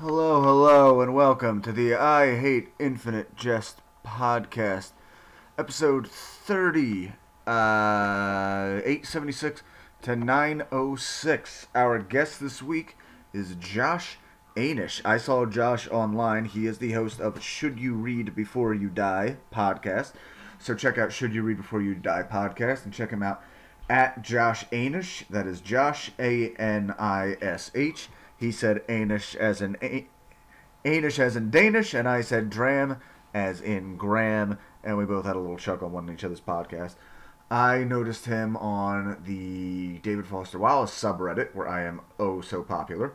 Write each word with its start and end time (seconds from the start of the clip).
Hello, 0.00 0.40
hello, 0.40 1.02
and 1.02 1.14
welcome 1.14 1.60
to 1.60 1.72
the 1.72 1.94
I 1.94 2.34
Hate 2.34 2.68
Infinite 2.78 3.36
Jest 3.36 3.82
podcast, 4.02 4.92
episode 5.58 6.08
30, 6.08 7.12
uh, 7.46 8.80
876 8.82 9.62
to 10.00 10.16
906. 10.16 11.66
Our 11.74 11.98
guest 11.98 12.40
this 12.40 12.62
week 12.62 12.96
is 13.34 13.56
Josh 13.56 14.16
Anish. 14.56 15.02
I 15.04 15.18
saw 15.18 15.44
Josh 15.44 15.86
online. 15.90 16.46
He 16.46 16.66
is 16.66 16.78
the 16.78 16.92
host 16.92 17.20
of 17.20 17.42
Should 17.42 17.78
You 17.78 17.92
Read 17.92 18.34
Before 18.34 18.72
You 18.72 18.88
Die 18.88 19.36
podcast. 19.52 20.12
So 20.58 20.74
check 20.74 20.96
out 20.96 21.12
Should 21.12 21.34
You 21.34 21.42
Read 21.42 21.58
Before 21.58 21.82
You 21.82 21.94
Die 21.94 22.22
podcast 22.22 22.86
and 22.86 22.94
check 22.94 23.10
him 23.10 23.22
out 23.22 23.42
at 23.90 24.22
Josh 24.22 24.64
Anish. 24.70 25.28
That 25.28 25.46
is 25.46 25.60
Josh 25.60 26.10
A 26.18 26.54
N 26.54 26.94
I 26.98 27.36
S 27.42 27.70
H. 27.74 28.08
He 28.40 28.50
said 28.52 28.86
Anish 28.86 29.36
as 29.36 29.60
in 29.60 29.76
a- 29.82 30.08
Anish 30.82 31.18
as 31.18 31.36
in 31.36 31.50
Danish, 31.50 31.92
and 31.92 32.08
I 32.08 32.22
said 32.22 32.48
Draham 32.48 32.98
as 33.34 33.60
in 33.60 33.98
Graham, 33.98 34.56
and 34.82 34.96
we 34.96 35.04
both 35.04 35.26
had 35.26 35.36
a 35.36 35.38
little 35.38 35.58
chuckle 35.58 35.88
on 35.88 35.92
one 35.92 36.10
each 36.10 36.24
other's 36.24 36.40
podcast. 36.40 36.94
I 37.50 37.84
noticed 37.84 38.24
him 38.24 38.56
on 38.56 39.22
the 39.26 39.98
David 39.98 40.26
Foster 40.26 40.58
Wallace 40.58 40.90
subreddit, 40.90 41.54
where 41.54 41.68
I 41.68 41.82
am 41.82 42.00
oh 42.18 42.40
so 42.40 42.62
popular. 42.62 43.12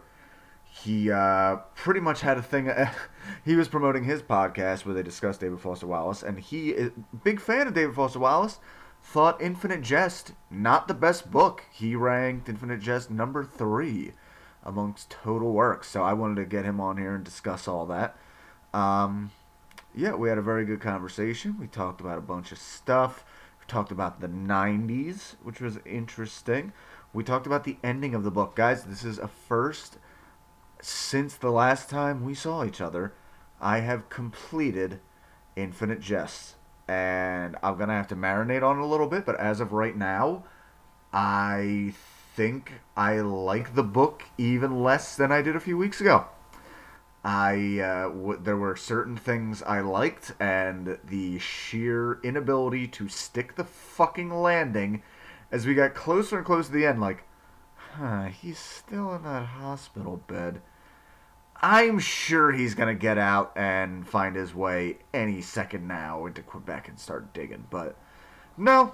He 0.64 1.10
uh, 1.10 1.56
pretty 1.74 2.02
much 2.02 2.22
had 2.22 2.38
a 2.38 2.44
thing. 2.44 2.70
he 3.44 3.56
was 3.56 3.68
promoting 3.68 4.04
his 4.04 4.22
podcast 4.22 4.86
where 4.86 4.94
they 4.94 5.02
discussed 5.02 5.40
David 5.40 5.60
Foster 5.60 5.88
Wallace, 5.88 6.22
and 6.22 6.40
he 6.40 6.70
is 6.70 6.92
big 7.24 7.42
fan 7.42 7.66
of 7.66 7.74
David 7.74 7.96
Foster 7.96 8.20
Wallace. 8.20 8.60
Thought 9.02 9.42
Infinite 9.42 9.82
Jest 9.82 10.34
not 10.52 10.88
the 10.88 10.94
best 10.94 11.32
book. 11.32 11.64
He 11.72 11.96
ranked 11.96 12.48
Infinite 12.48 12.82
Jest 12.82 13.10
number 13.10 13.44
three 13.44 14.12
amongst 14.66 15.10
total 15.10 15.52
works. 15.54 15.90
So 15.90 16.04
I 16.04 16.14
wanted 16.14 16.36
to 16.36 16.46
get 16.46 16.66
him 16.66 16.80
on 16.80 16.98
here 16.98 17.16
and 17.16 17.24
discuss 17.24 17.68
all 17.68 17.86
that. 17.88 18.18
Um, 18.74 19.32
yeah, 19.94 20.16
we 20.16 20.30
had 20.30 20.38
a 20.38 20.42
very 20.42 20.66
good 20.66 20.82
conversation. 20.82 21.58
We 21.60 21.68
talked 21.68 22.02
about 22.02 22.18
a 22.18 22.22
bunch 22.22 22.52
of 22.52 22.58
stuff. 22.58 23.24
We 23.60 23.66
talked 23.68 23.92
about 23.92 24.20
the 24.20 24.28
90s, 24.28 25.36
which 25.44 25.62
was 25.62 25.80
interesting. 25.86 26.74
We 27.14 27.24
talked 27.24 27.48
about 27.48 27.64
the 27.64 27.78
ending 27.84 28.14
of 28.14 28.24
the 28.24 28.32
book. 28.32 28.56
Guys, 28.56 28.84
this 28.84 29.06
is 29.06 29.20
a 29.20 29.28
first 29.28 29.98
since 30.82 31.36
the 31.36 31.52
last 31.52 31.90
time 31.90 32.26
we 32.26 32.34
saw 32.34 32.66
each 32.66 32.82
other. 32.82 33.14
I 33.62 33.80
have 33.80 34.10
completed 34.10 35.00
Infinite 35.56 36.02
Jests. 36.02 36.56
And 36.88 37.56
I'm 37.64 37.78
going 37.78 37.90
to 37.90 37.96
have 37.96 38.10
to 38.10 38.16
marinate 38.16 38.62
on 38.62 38.78
it 38.78 38.82
a 38.82 38.86
little 38.86 39.08
bit, 39.08 39.26
but 39.26 39.40
as 39.40 39.60
of 39.60 39.74
right 39.74 39.96
now, 39.96 40.44
I 41.12 41.94
think 42.36 42.74
I 42.98 43.22
like 43.22 43.76
the 43.76 43.84
book 43.84 44.24
even 44.38 44.84
less 44.84 45.16
than 45.16 45.32
I 45.32 45.42
did 45.42 45.56
a 45.56 45.62
few 45.62 45.78
weeks 45.78 46.02
ago. 46.02 46.26
I 47.24 47.80
uh, 47.80 48.10
w- 48.10 48.40
there 48.44 48.58
were 48.58 48.76
certain 48.76 49.16
things 49.16 49.64
I 49.64 49.80
liked, 49.80 50.34
and 50.40 51.00
the 51.04 51.40
sheer 51.40 52.20
inability 52.24 52.88
to 52.90 53.08
stick 53.08 53.56
the 53.56 53.64
fucking 53.64 54.30
landing 54.30 55.02
as 55.52 55.66
we 55.66 55.74
got 55.74 55.96
closer 55.96 56.38
and 56.38 56.46
closer 56.46 56.68
to 56.68 56.74
the 56.74 56.86
end. 56.86 57.02
Like, 57.02 57.24
huh, 57.76 58.26
he's 58.26 58.60
still 58.60 59.16
in 59.16 59.24
that 59.24 59.46
hospital 59.46 60.22
bed. 60.28 60.62
I'm 61.62 62.00
sure 62.00 62.52
he's 62.52 62.76
gonna 62.76 62.94
get 62.94 63.18
out 63.18 63.54
and 63.56 64.08
find 64.08 64.36
his 64.36 64.54
way 64.54 64.98
any 65.14 65.42
second 65.42 65.88
now 65.88 66.26
into 66.26 66.42
Quebec 66.44 66.90
and 66.90 67.00
start 67.00 67.34
digging. 67.34 67.66
But 67.70 67.98
no, 68.58 68.94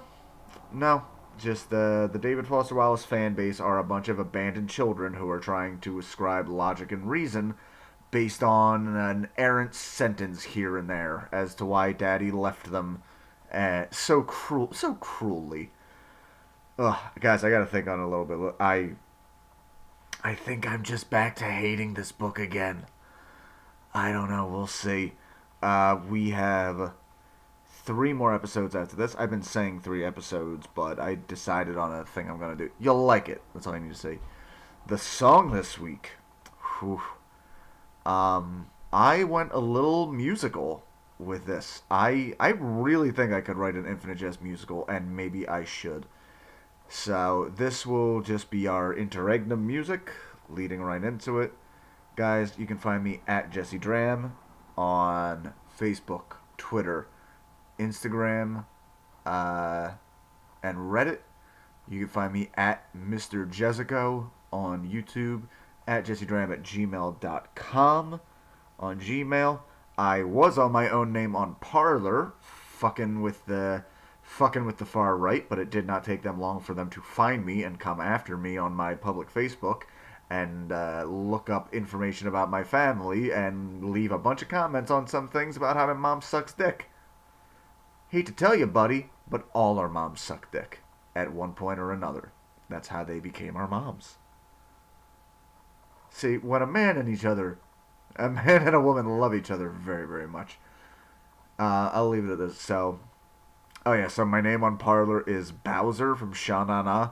no, 0.72 1.04
just 1.38 1.72
uh, 1.72 2.06
the 2.06 2.18
David 2.20 2.46
Foster 2.46 2.74
Wallace 2.74 3.04
fan 3.04 3.34
base 3.34 3.60
are 3.60 3.78
a 3.78 3.84
bunch 3.84 4.08
of 4.08 4.18
abandoned 4.18 4.70
children 4.70 5.14
who 5.14 5.28
are 5.30 5.40
trying 5.40 5.80
to 5.80 5.98
ascribe 5.98 6.48
logic 6.48 6.92
and 6.92 7.08
reason 7.08 7.54
based 8.10 8.42
on 8.42 8.94
an 8.96 9.28
errant 9.38 9.74
sentence 9.74 10.42
here 10.42 10.76
and 10.76 10.88
there 10.88 11.28
as 11.32 11.54
to 11.56 11.64
why 11.64 11.92
Daddy 11.92 12.30
left 12.30 12.70
them 12.70 13.02
uh, 13.52 13.84
so 13.90 14.22
cruel, 14.22 14.72
so 14.72 14.94
cruelly. 14.94 15.70
Ugh, 16.78 16.98
guys, 17.20 17.44
I 17.44 17.50
gotta 17.50 17.66
think 17.66 17.86
on 17.86 17.98
a 17.98 18.08
little 18.08 18.24
bit. 18.24 18.54
I, 18.60 18.90
I 20.22 20.34
think 20.34 20.66
I'm 20.66 20.82
just 20.82 21.10
back 21.10 21.36
to 21.36 21.44
hating 21.44 21.94
this 21.94 22.12
book 22.12 22.38
again. 22.38 22.86
I 23.94 24.12
don't 24.12 24.30
know. 24.30 24.46
We'll 24.46 24.66
see. 24.66 25.12
Uh, 25.62 26.00
we 26.08 26.30
have 26.30 26.92
three 27.84 28.12
more 28.12 28.34
episodes 28.34 28.74
after 28.74 28.96
this. 28.96 29.14
I've 29.16 29.30
been 29.30 29.42
saying 29.42 29.80
three 29.80 30.04
episodes, 30.04 30.66
but 30.74 31.00
I 31.00 31.18
decided 31.26 31.76
on 31.76 31.92
a 31.92 32.04
thing 32.04 32.30
I'm 32.30 32.38
gonna 32.38 32.56
do. 32.56 32.70
You'll 32.78 33.04
like 33.04 33.28
it. 33.28 33.42
That's 33.52 33.66
all 33.66 33.74
I 33.74 33.78
need 33.78 33.92
to 33.92 33.98
say. 33.98 34.18
The 34.86 34.98
song 34.98 35.52
this 35.52 35.78
week. 35.78 36.12
Whew. 36.78 37.02
Um, 38.04 38.70
I 38.92 39.24
went 39.24 39.52
a 39.52 39.58
little 39.58 40.10
musical 40.10 40.84
with 41.18 41.46
this. 41.46 41.82
I 41.90 42.34
I 42.38 42.50
really 42.50 43.10
think 43.10 43.32
I 43.32 43.40
could 43.40 43.56
write 43.56 43.74
an 43.74 43.86
Infinite 43.86 44.18
Jest 44.18 44.42
musical, 44.42 44.86
and 44.88 45.16
maybe 45.16 45.48
I 45.48 45.64
should. 45.64 46.06
So 46.88 47.52
this 47.56 47.86
will 47.86 48.20
just 48.20 48.50
be 48.50 48.66
our 48.66 48.92
interregnum 48.92 49.66
music, 49.66 50.10
leading 50.48 50.82
right 50.82 51.02
into 51.02 51.40
it. 51.40 51.52
Guys, 52.16 52.52
you 52.58 52.66
can 52.66 52.76
find 52.76 53.02
me 53.02 53.22
at 53.26 53.50
Jesse 53.50 53.78
Draham 53.78 54.32
on 54.76 55.54
Facebook, 55.78 56.36
Twitter, 56.58 57.06
Instagram, 57.82 58.64
uh, 59.26 59.92
and 60.62 60.78
Reddit. 60.78 61.18
You 61.88 62.00
can 62.00 62.08
find 62.08 62.32
me 62.32 62.50
at 62.54 62.92
Mr. 62.94 63.50
Jezzicho 63.50 64.30
on 64.52 64.88
YouTube, 64.88 65.42
at 65.86 66.04
JesseDraham 66.06 66.52
at 66.52 66.62
gmail.com 66.62 68.20
on 68.78 69.00
Gmail. 69.00 69.60
I 69.98 70.22
was 70.22 70.58
on 70.58 70.72
my 70.72 70.88
own 70.88 71.12
name 71.12 71.36
on 71.36 71.56
Parler, 71.56 72.32
fucking 72.40 73.20
with 73.20 73.44
the 73.46 73.84
fucking 74.22 74.64
with 74.64 74.78
the 74.78 74.86
far 74.86 75.16
right, 75.16 75.48
but 75.48 75.58
it 75.58 75.68
did 75.68 75.86
not 75.86 76.04
take 76.04 76.22
them 76.22 76.40
long 76.40 76.60
for 76.60 76.72
them 76.74 76.88
to 76.90 77.00
find 77.00 77.44
me 77.44 77.62
and 77.64 77.78
come 77.78 78.00
after 78.00 78.36
me 78.36 78.56
on 78.56 78.72
my 78.72 78.94
public 78.94 79.32
Facebook 79.32 79.82
and 80.30 80.72
uh, 80.72 81.04
look 81.06 81.50
up 81.50 81.74
information 81.74 82.26
about 82.26 82.48
my 82.48 82.64
family 82.64 83.30
and 83.32 83.90
leave 83.90 84.10
a 84.10 84.18
bunch 84.18 84.40
of 84.40 84.48
comments 84.48 84.90
on 84.90 85.06
some 85.06 85.28
things 85.28 85.58
about 85.58 85.76
how 85.76 85.86
my 85.86 85.92
mom 85.92 86.22
sucks 86.22 86.54
dick. 86.54 86.88
Hate 88.12 88.26
to 88.26 88.32
tell 88.32 88.54
you, 88.54 88.66
buddy, 88.66 89.08
but 89.26 89.48
all 89.54 89.78
our 89.78 89.88
moms 89.88 90.20
suck 90.20 90.52
dick 90.52 90.80
at 91.16 91.32
one 91.32 91.54
point 91.54 91.78
or 91.78 91.90
another. 91.90 92.30
That's 92.68 92.88
how 92.88 93.04
they 93.04 93.20
became 93.20 93.56
our 93.56 93.66
moms. 93.66 94.18
See, 96.10 96.36
when 96.36 96.60
a 96.60 96.66
man 96.66 96.98
and 96.98 97.08
each 97.08 97.24
other, 97.24 97.58
a 98.16 98.28
man 98.28 98.66
and 98.66 98.76
a 98.76 98.80
woman 98.82 99.18
love 99.18 99.34
each 99.34 99.50
other 99.50 99.70
very, 99.70 100.06
very 100.06 100.28
much. 100.28 100.58
Uh, 101.58 101.88
I'll 101.94 102.10
leave 102.10 102.26
it 102.26 102.32
at 102.32 102.38
this. 102.38 102.60
So, 102.60 103.00
oh 103.86 103.94
yeah, 103.94 104.08
so 104.08 104.26
my 104.26 104.42
name 104.42 104.62
on 104.62 104.76
Parler 104.76 105.22
is 105.22 105.50
Bowser 105.50 106.14
from 106.14 106.34
Sha 106.34 106.64
Na 106.64 106.82
Na. 106.82 107.10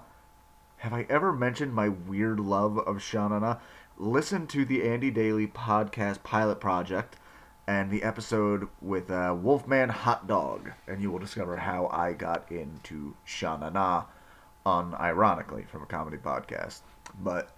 Have 0.78 0.92
I 0.92 1.06
ever 1.08 1.32
mentioned 1.32 1.72
my 1.72 1.88
weird 1.88 2.38
love 2.38 2.76
of 2.76 3.00
Sha 3.00 3.26
Na 3.28 3.38
Na? 3.38 3.56
Listen 3.96 4.46
to 4.48 4.66
the 4.66 4.86
Andy 4.86 5.10
Daly 5.10 5.46
podcast 5.46 6.22
pilot 6.24 6.60
project 6.60 7.16
and 7.70 7.88
the 7.88 8.02
episode 8.02 8.66
with 8.82 9.12
uh, 9.12 9.32
Wolfman 9.40 9.90
Hot 9.90 10.26
Dog, 10.26 10.72
and 10.88 11.00
you 11.00 11.08
will 11.08 11.20
discover 11.20 11.56
how 11.56 11.86
I 11.86 12.14
got 12.14 12.50
into 12.50 13.14
Sha 13.24 13.56
Na 13.58 13.70
Na, 13.70 14.06
unironically 14.66 15.68
from 15.68 15.84
a 15.84 15.86
comedy 15.86 16.16
podcast. 16.16 16.80
But 17.22 17.52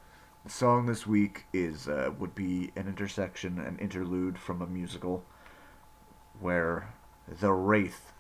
the 0.45 0.51
song 0.51 0.85
this 0.85 1.07
week 1.07 1.47
is 1.55 1.89
uh, 1.89 2.11
would 2.19 2.35
be 2.35 2.73
an 2.77 2.89
intersection, 2.89 3.59
an 3.59 3.79
interlude 3.79 4.39
from 4.39 4.61
a 4.61 4.67
musical, 4.67 5.25
where 6.41 6.93
the 7.27 7.55
Wraith, 7.55 8.13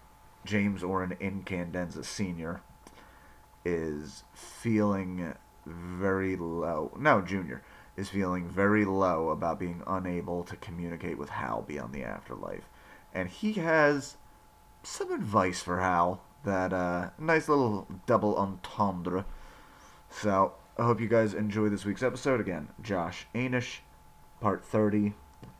James 0.46 0.82
Orin 0.82 1.14
Incandenza 1.20 2.06
Senior, 2.06 2.62
is 3.66 4.24
feeling 4.32 5.34
very 5.66 6.36
low. 6.36 6.90
No, 6.98 7.20
Junior 7.20 7.62
is 7.96 8.08
feeling 8.08 8.48
very 8.48 8.84
low 8.84 9.28
about 9.30 9.58
being 9.58 9.82
unable 9.86 10.44
to 10.44 10.56
communicate 10.56 11.18
with 11.18 11.28
Hal 11.28 11.62
beyond 11.62 11.92
the 11.92 12.04
afterlife, 12.04 12.68
and 13.14 13.28
he 13.28 13.54
has 13.54 14.16
some 14.82 15.12
advice 15.12 15.62
for 15.62 15.80
Hal. 15.80 16.22
That 16.44 16.72
uh, 16.72 17.10
nice 17.18 17.48
little 17.48 17.86
double 18.06 18.36
entendre. 18.36 19.24
So 20.10 20.54
I 20.76 20.84
hope 20.84 21.00
you 21.00 21.06
guys 21.06 21.34
enjoy 21.34 21.68
this 21.68 21.84
week's 21.84 22.02
episode. 22.02 22.40
Again, 22.40 22.68
Josh 22.82 23.26
Anish, 23.34 23.78
part 24.40 24.64
30, 24.64 25.14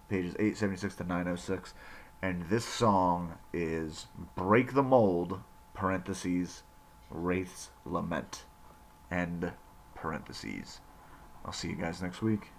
pages 0.09 0.35
876 0.35 0.97
to 0.97 1.05
906. 1.05 1.75
And 2.21 2.45
this 2.49 2.65
song 2.65 3.39
is 3.53 4.07
Break 4.35 4.75
the 4.75 4.83
Mold, 4.83 5.41
parentheses, 5.75 6.63
Wraith's 7.11 7.71
Lament, 7.85 8.45
end 9.11 9.53
parentheses. 9.95 10.81
I'll 11.45 11.53
see 11.53 11.69
you 11.69 11.77
guys 11.77 12.01
next 12.01 12.23
week. 12.23 12.51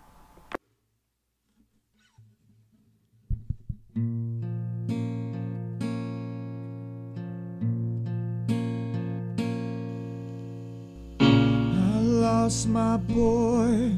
I 11.19 11.99
lost 12.01 12.67
my 12.67 12.97
boy 12.97 13.91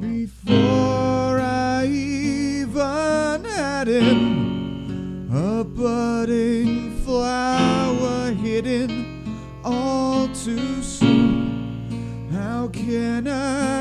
before 0.00 1.40
I 1.40 1.86
even 1.86 3.44
had 3.44 3.86
him. 3.86 5.30
a 5.32 5.64
budding 5.64 6.96
flower 7.04 8.32
hidden 8.32 9.24
all 9.64 10.26
too 10.28 10.82
soon. 10.82 12.28
How 12.32 12.68
can 12.68 13.28
I 13.28 13.71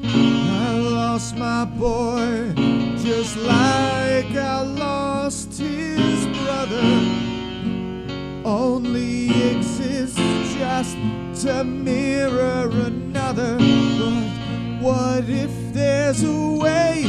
I 0.03 0.79
lost 0.79 1.37
my 1.37 1.65
boy 1.65 2.53
just 2.97 3.37
like 3.37 4.35
I 4.35 4.61
lost 4.61 5.59
his 5.59 6.25
brother. 6.39 6.81
Only 8.43 9.29
exists 9.51 10.17
just 10.55 10.97
to 11.43 11.63
mirror 11.63 12.71
another. 12.71 13.55
But 13.99 14.81
what 14.81 15.29
if 15.29 15.51
there's 15.73 16.23
a 16.23 16.51
way 16.57 17.03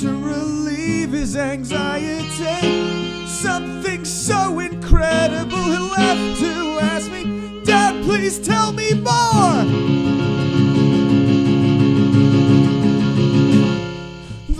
to 0.00 0.08
relieve 0.08 1.12
his 1.12 1.36
anxiety? 1.38 2.99
Something 3.40 4.04
so 4.04 4.58
incredible 4.58 5.64
he'll 5.72 5.94
have 5.94 6.38
to 6.40 6.78
ask 6.82 7.10
me, 7.10 7.62
Dad, 7.64 8.04
please 8.04 8.38
tell 8.38 8.70
me 8.70 8.92
more. 8.92 9.64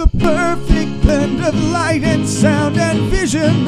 the 0.01 0.09
perfect 0.19 1.03
blend 1.03 1.45
of 1.45 1.55
light 1.65 2.03
and 2.03 2.27
sound 2.27 2.79
and 2.79 3.01
vision. 3.11 3.67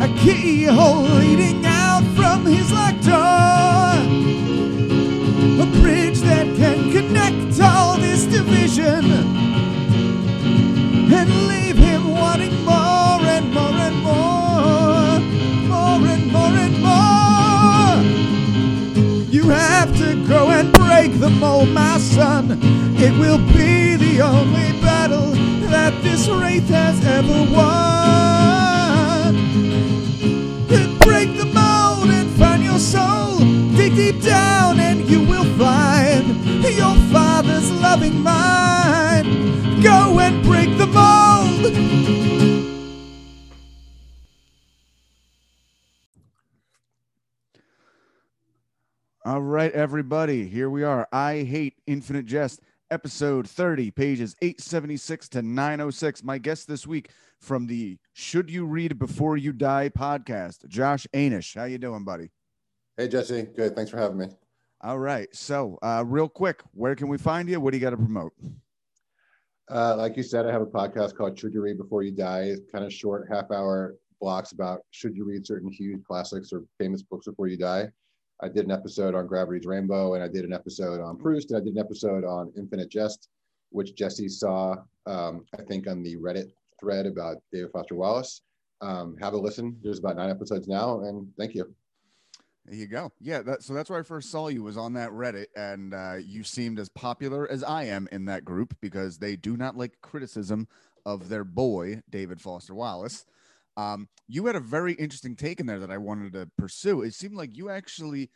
A 0.00 0.08
keyhole 0.20 1.02
leading 1.02 1.66
out 1.66 2.04
from 2.16 2.46
his 2.46 2.72
locked 2.72 3.04
door. 3.04 3.92
A 5.64 5.66
bridge 5.82 6.20
that 6.20 6.46
can 6.56 6.90
connect 6.90 7.60
all 7.60 7.98
this 7.98 8.24
division 8.24 9.04
and 11.12 11.48
leave 11.48 11.76
him 11.76 12.10
wanting 12.10 12.64
more 12.64 12.77
go 20.28 20.50
and 20.50 20.70
break 20.72 21.18
the 21.18 21.30
mold, 21.30 21.70
my 21.70 21.98
son. 21.98 22.58
It 22.98 23.18
will 23.18 23.38
be 23.38 23.96
the 23.96 24.20
only 24.20 24.72
battle 24.82 25.32
that 25.70 26.02
this 26.02 26.28
wraith 26.28 26.68
has 26.68 27.02
ever 27.04 27.38
won. 27.52 29.34
Then 30.68 30.98
Break 30.98 31.36
the 31.36 31.46
mold 31.46 32.10
and 32.10 32.30
find 32.38 32.62
your 32.62 32.78
soul. 32.78 33.38
Dig 33.76 33.96
deep 33.96 34.20
down 34.22 34.78
and 34.78 35.08
you 35.08 35.22
will 35.24 35.48
find 35.56 36.26
your 36.62 36.94
father's 37.10 37.70
loving 37.72 38.20
mind. 38.20 39.82
Go 39.82 40.20
and 40.20 40.44
break 40.44 40.76
the 40.76 40.86
mold. 40.86 42.07
All 49.28 49.42
right, 49.42 49.70
everybody, 49.72 50.48
here 50.48 50.70
we 50.70 50.84
are. 50.84 51.06
I 51.12 51.42
Hate 51.42 51.74
Infinite 51.86 52.24
Jest, 52.24 52.62
episode 52.90 53.46
30, 53.46 53.90
pages 53.90 54.34
876 54.40 55.28
to 55.28 55.42
906. 55.42 56.24
My 56.24 56.38
guest 56.38 56.66
this 56.66 56.86
week 56.86 57.10
from 57.38 57.66
the 57.66 57.98
Should 58.14 58.50
You 58.50 58.64
Read 58.64 58.98
Before 58.98 59.36
You 59.36 59.52
Die 59.52 59.90
podcast, 59.90 60.66
Josh 60.68 61.06
Anish. 61.12 61.54
How 61.54 61.64
you 61.64 61.76
doing, 61.76 62.06
buddy? 62.06 62.30
Hey, 62.96 63.06
Jesse. 63.06 63.42
Good. 63.54 63.76
Thanks 63.76 63.90
for 63.90 63.98
having 63.98 64.16
me. 64.16 64.28
All 64.80 64.98
right. 64.98 65.28
So, 65.36 65.78
uh, 65.82 66.04
real 66.06 66.30
quick, 66.30 66.62
where 66.72 66.94
can 66.94 67.08
we 67.08 67.18
find 67.18 67.50
you? 67.50 67.60
What 67.60 67.72
do 67.72 67.76
you 67.76 67.82
got 67.82 67.90
to 67.90 67.98
promote? 67.98 68.32
Uh, 69.70 69.94
like 69.98 70.16
you 70.16 70.22
said, 70.22 70.46
I 70.46 70.52
have 70.52 70.62
a 70.62 70.66
podcast 70.66 71.14
called 71.16 71.38
Should 71.38 71.52
You 71.52 71.60
Read 71.60 71.76
Before 71.76 72.02
You 72.02 72.12
Die. 72.12 72.44
It's 72.44 72.72
kind 72.72 72.82
of 72.82 72.90
short, 72.90 73.28
half 73.30 73.50
hour 73.50 73.94
blocks 74.22 74.52
about 74.52 74.80
should 74.90 75.14
you 75.14 75.26
read 75.26 75.46
certain 75.46 75.70
huge 75.70 76.02
classics 76.04 76.50
or 76.50 76.64
famous 76.78 77.02
books 77.02 77.26
before 77.26 77.48
you 77.48 77.58
die. 77.58 77.88
I 78.40 78.48
did 78.48 78.64
an 78.66 78.70
episode 78.70 79.14
on 79.14 79.26
Gravity's 79.26 79.66
Rainbow, 79.66 80.14
and 80.14 80.22
I 80.22 80.28
did 80.28 80.44
an 80.44 80.52
episode 80.52 81.00
on 81.00 81.16
Proust, 81.16 81.50
and 81.50 81.60
I 81.60 81.64
did 81.64 81.74
an 81.74 81.78
episode 81.78 82.24
on 82.24 82.52
Infinite 82.56 82.88
Jest, 82.88 83.28
which 83.70 83.96
Jesse 83.96 84.28
saw, 84.28 84.76
um, 85.06 85.44
I 85.58 85.62
think, 85.62 85.88
on 85.88 86.02
the 86.02 86.16
Reddit 86.16 86.52
thread 86.78 87.06
about 87.06 87.38
David 87.52 87.70
Foster 87.72 87.96
Wallace. 87.96 88.42
Um, 88.80 89.16
have 89.20 89.32
a 89.32 89.38
listen. 89.38 89.76
There's 89.82 89.98
about 89.98 90.16
nine 90.16 90.30
episodes 90.30 90.68
now, 90.68 91.00
and 91.00 91.28
thank 91.36 91.54
you. 91.54 91.74
There 92.64 92.76
you 92.76 92.86
go. 92.86 93.10
Yeah, 93.18 93.42
that, 93.42 93.62
so 93.62 93.74
that's 93.74 93.90
where 93.90 93.98
I 93.98 94.02
first 94.02 94.30
saw 94.30 94.48
you 94.48 94.62
was 94.62 94.76
on 94.76 94.92
that 94.92 95.10
Reddit, 95.10 95.46
and 95.56 95.92
uh, 95.92 96.16
you 96.24 96.44
seemed 96.44 96.78
as 96.78 96.88
popular 96.90 97.50
as 97.50 97.64
I 97.64 97.84
am 97.84 98.08
in 98.12 98.26
that 98.26 98.44
group 98.44 98.76
because 98.80 99.18
they 99.18 99.34
do 99.34 99.56
not 99.56 99.76
like 99.76 100.00
criticism 100.00 100.68
of 101.04 101.28
their 101.28 101.44
boy 101.44 102.02
David 102.08 102.40
Foster 102.40 102.74
Wallace. 102.74 103.24
Um, 103.78 104.08
you 104.26 104.44
had 104.46 104.56
a 104.56 104.60
very 104.60 104.94
interesting 104.94 105.36
take 105.36 105.60
in 105.60 105.66
there 105.66 105.78
that 105.78 105.90
I 105.90 105.98
wanted 105.98 106.32
to 106.32 106.50
pursue. 106.58 107.02
It 107.02 107.14
seemed 107.14 107.36
like 107.36 107.56
you 107.56 107.70
actually, 107.70 108.30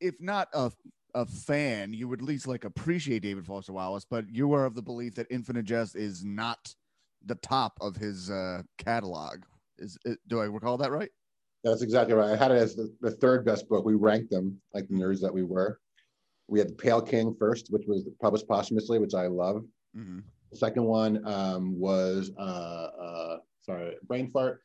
if 0.00 0.14
not 0.20 0.48
a 0.52 0.70
a 1.14 1.26
fan, 1.26 1.92
you 1.92 2.06
would 2.06 2.20
at 2.20 2.26
least 2.26 2.46
like 2.46 2.64
appreciate 2.64 3.22
David 3.22 3.46
Foster 3.46 3.72
Wallace, 3.72 4.06
but 4.08 4.28
you 4.30 4.46
were 4.46 4.64
of 4.64 4.74
the 4.74 4.82
belief 4.82 5.14
that 5.16 5.26
Infinite 5.30 5.64
Jest 5.64 5.96
is 5.96 6.24
not 6.24 6.72
the 7.24 7.34
top 7.36 7.76
of 7.80 7.96
his 7.96 8.30
uh, 8.30 8.62
catalog. 8.78 9.40
Is 9.78 9.98
it, 10.04 10.18
do 10.28 10.40
I 10.40 10.44
recall 10.44 10.76
that 10.78 10.92
right? 10.92 11.10
That's 11.64 11.82
exactly 11.82 12.14
right. 12.14 12.30
I 12.30 12.36
had 12.36 12.52
it 12.52 12.58
as 12.58 12.76
the, 12.76 12.94
the 13.00 13.10
third 13.10 13.44
best 13.44 13.68
book. 13.68 13.84
We 13.84 13.94
ranked 13.94 14.30
them 14.30 14.60
like 14.72 14.88
the 14.88 14.94
nerds 14.94 15.20
that 15.20 15.34
we 15.34 15.42
were. 15.42 15.80
We 16.48 16.58
had 16.58 16.68
The 16.68 16.74
Pale 16.74 17.02
King 17.02 17.34
first, 17.38 17.68
which 17.70 17.84
was 17.86 18.08
published 18.20 18.48
posthumously, 18.48 18.98
which 18.98 19.14
I 19.14 19.26
love. 19.26 19.64
Mm-hmm. 19.96 20.20
The 20.50 20.56
second 20.56 20.84
one 20.84 21.26
um, 21.26 21.78
was 21.78 22.30
uh, 22.38 22.42
uh, 22.42 23.36
sorry, 23.62 23.96
brain 24.06 24.30
fart. 24.30 24.60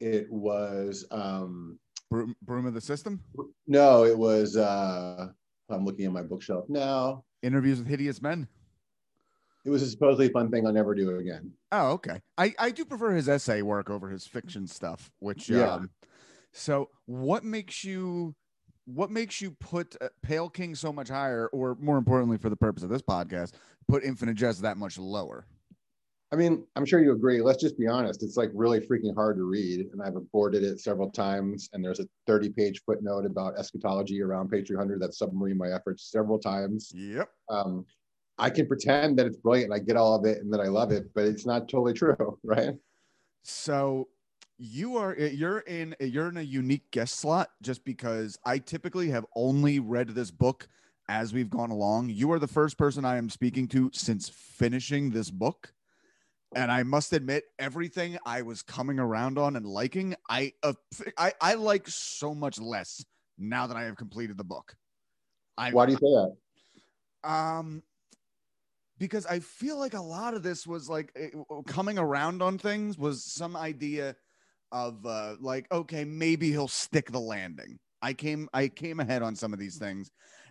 It 0.00 0.30
was 0.30 1.06
um, 1.10 1.78
Broom, 2.10 2.34
Broom 2.42 2.66
of 2.66 2.74
the 2.74 2.80
System. 2.80 3.20
no, 3.66 4.04
it 4.04 4.16
was. 4.16 4.56
Uh, 4.56 5.28
I'm 5.70 5.84
looking 5.84 6.04
at 6.06 6.12
my 6.12 6.22
bookshelf 6.22 6.66
now. 6.68 7.24
Interviews 7.42 7.78
with 7.78 7.86
Hideous 7.88 8.20
Men. 8.20 8.48
It 9.64 9.70
was 9.70 9.80
a 9.82 9.88
supposedly 9.88 10.28
fun 10.28 10.50
thing 10.50 10.66
I'll 10.66 10.72
never 10.74 10.94
do 10.94 11.16
again. 11.16 11.50
Oh, 11.72 11.92
okay. 11.92 12.20
I, 12.36 12.54
I 12.58 12.70
do 12.70 12.84
prefer 12.84 13.12
his 13.12 13.28
essay 13.30 13.62
work 13.62 13.88
over 13.88 14.10
his 14.10 14.26
fiction 14.26 14.66
stuff, 14.66 15.10
which 15.20 15.48
Yeah. 15.48 15.74
um 15.74 15.90
so 16.52 16.90
what 17.06 17.44
makes 17.44 17.82
you 17.82 18.34
what 18.84 19.10
makes 19.10 19.40
you 19.40 19.52
put 19.52 19.96
uh, 20.02 20.08
Pale 20.22 20.50
King 20.50 20.74
so 20.74 20.92
much 20.92 21.08
higher 21.08 21.48
or 21.48 21.76
more 21.80 21.96
importantly 21.96 22.36
for 22.36 22.50
the 22.50 22.56
purpose 22.56 22.82
of 22.82 22.90
this 22.90 23.00
podcast, 23.00 23.52
put 23.88 24.04
Infinite 24.04 24.34
Jest 24.34 24.60
that 24.60 24.76
much 24.76 24.98
lower? 24.98 25.46
I 26.34 26.36
mean, 26.36 26.66
I'm 26.74 26.84
sure 26.84 27.00
you 27.00 27.12
agree. 27.12 27.40
Let's 27.40 27.62
just 27.62 27.78
be 27.78 27.86
honest. 27.86 28.24
It's 28.24 28.36
like 28.36 28.50
really 28.54 28.80
freaking 28.80 29.14
hard 29.14 29.36
to 29.36 29.44
read, 29.44 29.86
and 29.92 30.02
I've 30.02 30.16
aborted 30.16 30.64
it 30.64 30.80
several 30.80 31.08
times. 31.08 31.70
And 31.72 31.84
there's 31.84 32.00
a 32.00 32.08
30 32.26 32.50
page 32.50 32.82
footnote 32.84 33.24
about 33.24 33.56
eschatology 33.56 34.20
around 34.20 34.50
page 34.50 34.66
300 34.66 35.00
that 35.00 35.14
submarine 35.14 35.56
my 35.56 35.68
efforts 35.68 36.10
several 36.10 36.40
times. 36.40 36.90
Yep. 36.92 37.30
Um, 37.48 37.86
I 38.36 38.50
can 38.50 38.66
pretend 38.66 39.16
that 39.16 39.26
it's 39.26 39.36
brilliant, 39.36 39.70
and 39.70 39.80
I 39.80 39.84
get 39.84 39.96
all 39.96 40.16
of 40.16 40.24
it, 40.24 40.38
and 40.38 40.52
that 40.52 40.58
I 40.58 40.66
love 40.66 40.90
it, 40.90 41.14
but 41.14 41.24
it's 41.24 41.46
not 41.46 41.68
totally 41.68 41.92
true, 41.94 42.36
right? 42.42 42.74
So 43.44 44.08
you 44.58 44.96
are 44.96 45.12
uh, 45.12 45.26
you're 45.26 45.60
in 45.60 45.94
you're 46.00 46.30
in 46.30 46.38
a 46.38 46.42
unique 46.42 46.90
guest 46.90 47.20
slot 47.20 47.50
just 47.62 47.84
because 47.84 48.40
I 48.44 48.58
typically 48.58 49.10
have 49.10 49.24
only 49.36 49.78
read 49.78 50.08
this 50.08 50.32
book 50.32 50.66
as 51.08 51.32
we've 51.32 51.50
gone 51.50 51.70
along. 51.70 52.08
You 52.08 52.32
are 52.32 52.40
the 52.40 52.48
first 52.48 52.76
person 52.76 53.04
I 53.04 53.18
am 53.18 53.30
speaking 53.30 53.68
to 53.68 53.92
since 53.92 54.28
finishing 54.28 55.10
this 55.10 55.30
book. 55.30 55.72
And 56.54 56.70
I 56.70 56.82
must 56.82 57.12
admit, 57.12 57.44
everything 57.58 58.18
I 58.24 58.42
was 58.42 58.62
coming 58.62 58.98
around 58.98 59.38
on 59.38 59.56
and 59.56 59.66
liking, 59.66 60.14
I 60.28 60.52
uh, 60.62 60.74
I, 61.18 61.32
I 61.40 61.54
like 61.54 61.88
so 61.88 62.34
much 62.34 62.58
less 62.58 63.04
now 63.38 63.66
that 63.66 63.76
I 63.76 63.84
have 63.84 63.96
completed 63.96 64.36
the 64.38 64.44
book. 64.44 64.74
I 65.58 65.70
Why 65.72 65.86
do 65.86 65.92
you 65.92 65.98
say 65.98 66.02
that? 66.02 66.36
um, 67.24 67.82
because 68.98 69.26
I 69.26 69.40
feel 69.40 69.78
like 69.78 69.94
a 69.94 70.00
lot 70.00 70.34
of 70.34 70.42
this 70.42 70.66
was 70.66 70.88
like 70.88 71.12
eh, 71.16 71.30
coming 71.66 71.98
around 71.98 72.42
on 72.42 72.58
things 72.58 72.96
was 72.98 73.24
some 73.24 73.56
idea 73.56 74.14
of 74.72 75.04
uh, 75.06 75.36
like, 75.40 75.66
okay, 75.72 76.04
maybe 76.04 76.50
he'll 76.50 76.68
stick 76.68 77.10
the 77.10 77.20
landing. 77.20 77.78
I 78.02 78.12
came, 78.12 78.48
I 78.52 78.68
came 78.68 79.00
ahead 79.00 79.22
on 79.22 79.34
some 79.34 79.52
of 79.52 79.58
these 79.58 79.78
things. 79.78 80.10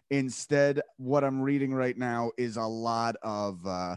Instead, 0.10 0.82
what 0.98 1.24
I'm 1.24 1.42
reading 1.42 1.74
right 1.74 1.98
now 1.98 2.32
is 2.38 2.58
a 2.58 2.64
lot 2.64 3.16
of, 3.22 3.66
uh, 3.66 3.96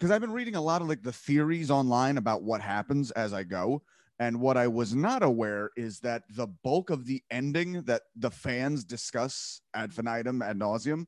because 0.00 0.10
I've 0.10 0.22
been 0.22 0.32
reading 0.32 0.54
a 0.54 0.62
lot 0.62 0.80
of 0.80 0.88
like 0.88 1.02
the 1.02 1.12
theories 1.12 1.70
online 1.70 2.16
about 2.16 2.42
what 2.42 2.62
happens 2.62 3.10
as 3.10 3.34
I 3.34 3.44
go. 3.44 3.82
And 4.18 4.40
what 4.40 4.56
I 4.56 4.66
was 4.66 4.94
not 4.94 5.22
aware 5.22 5.70
is 5.76 6.00
that 6.00 6.22
the 6.30 6.46
bulk 6.46 6.88
of 6.88 7.04
the 7.04 7.22
ending 7.30 7.82
that 7.82 8.02
the 8.16 8.30
fans 8.30 8.82
discuss 8.82 9.60
ad 9.74 9.90
infinitum 9.90 10.40
ad 10.40 10.58
nauseum 10.58 11.04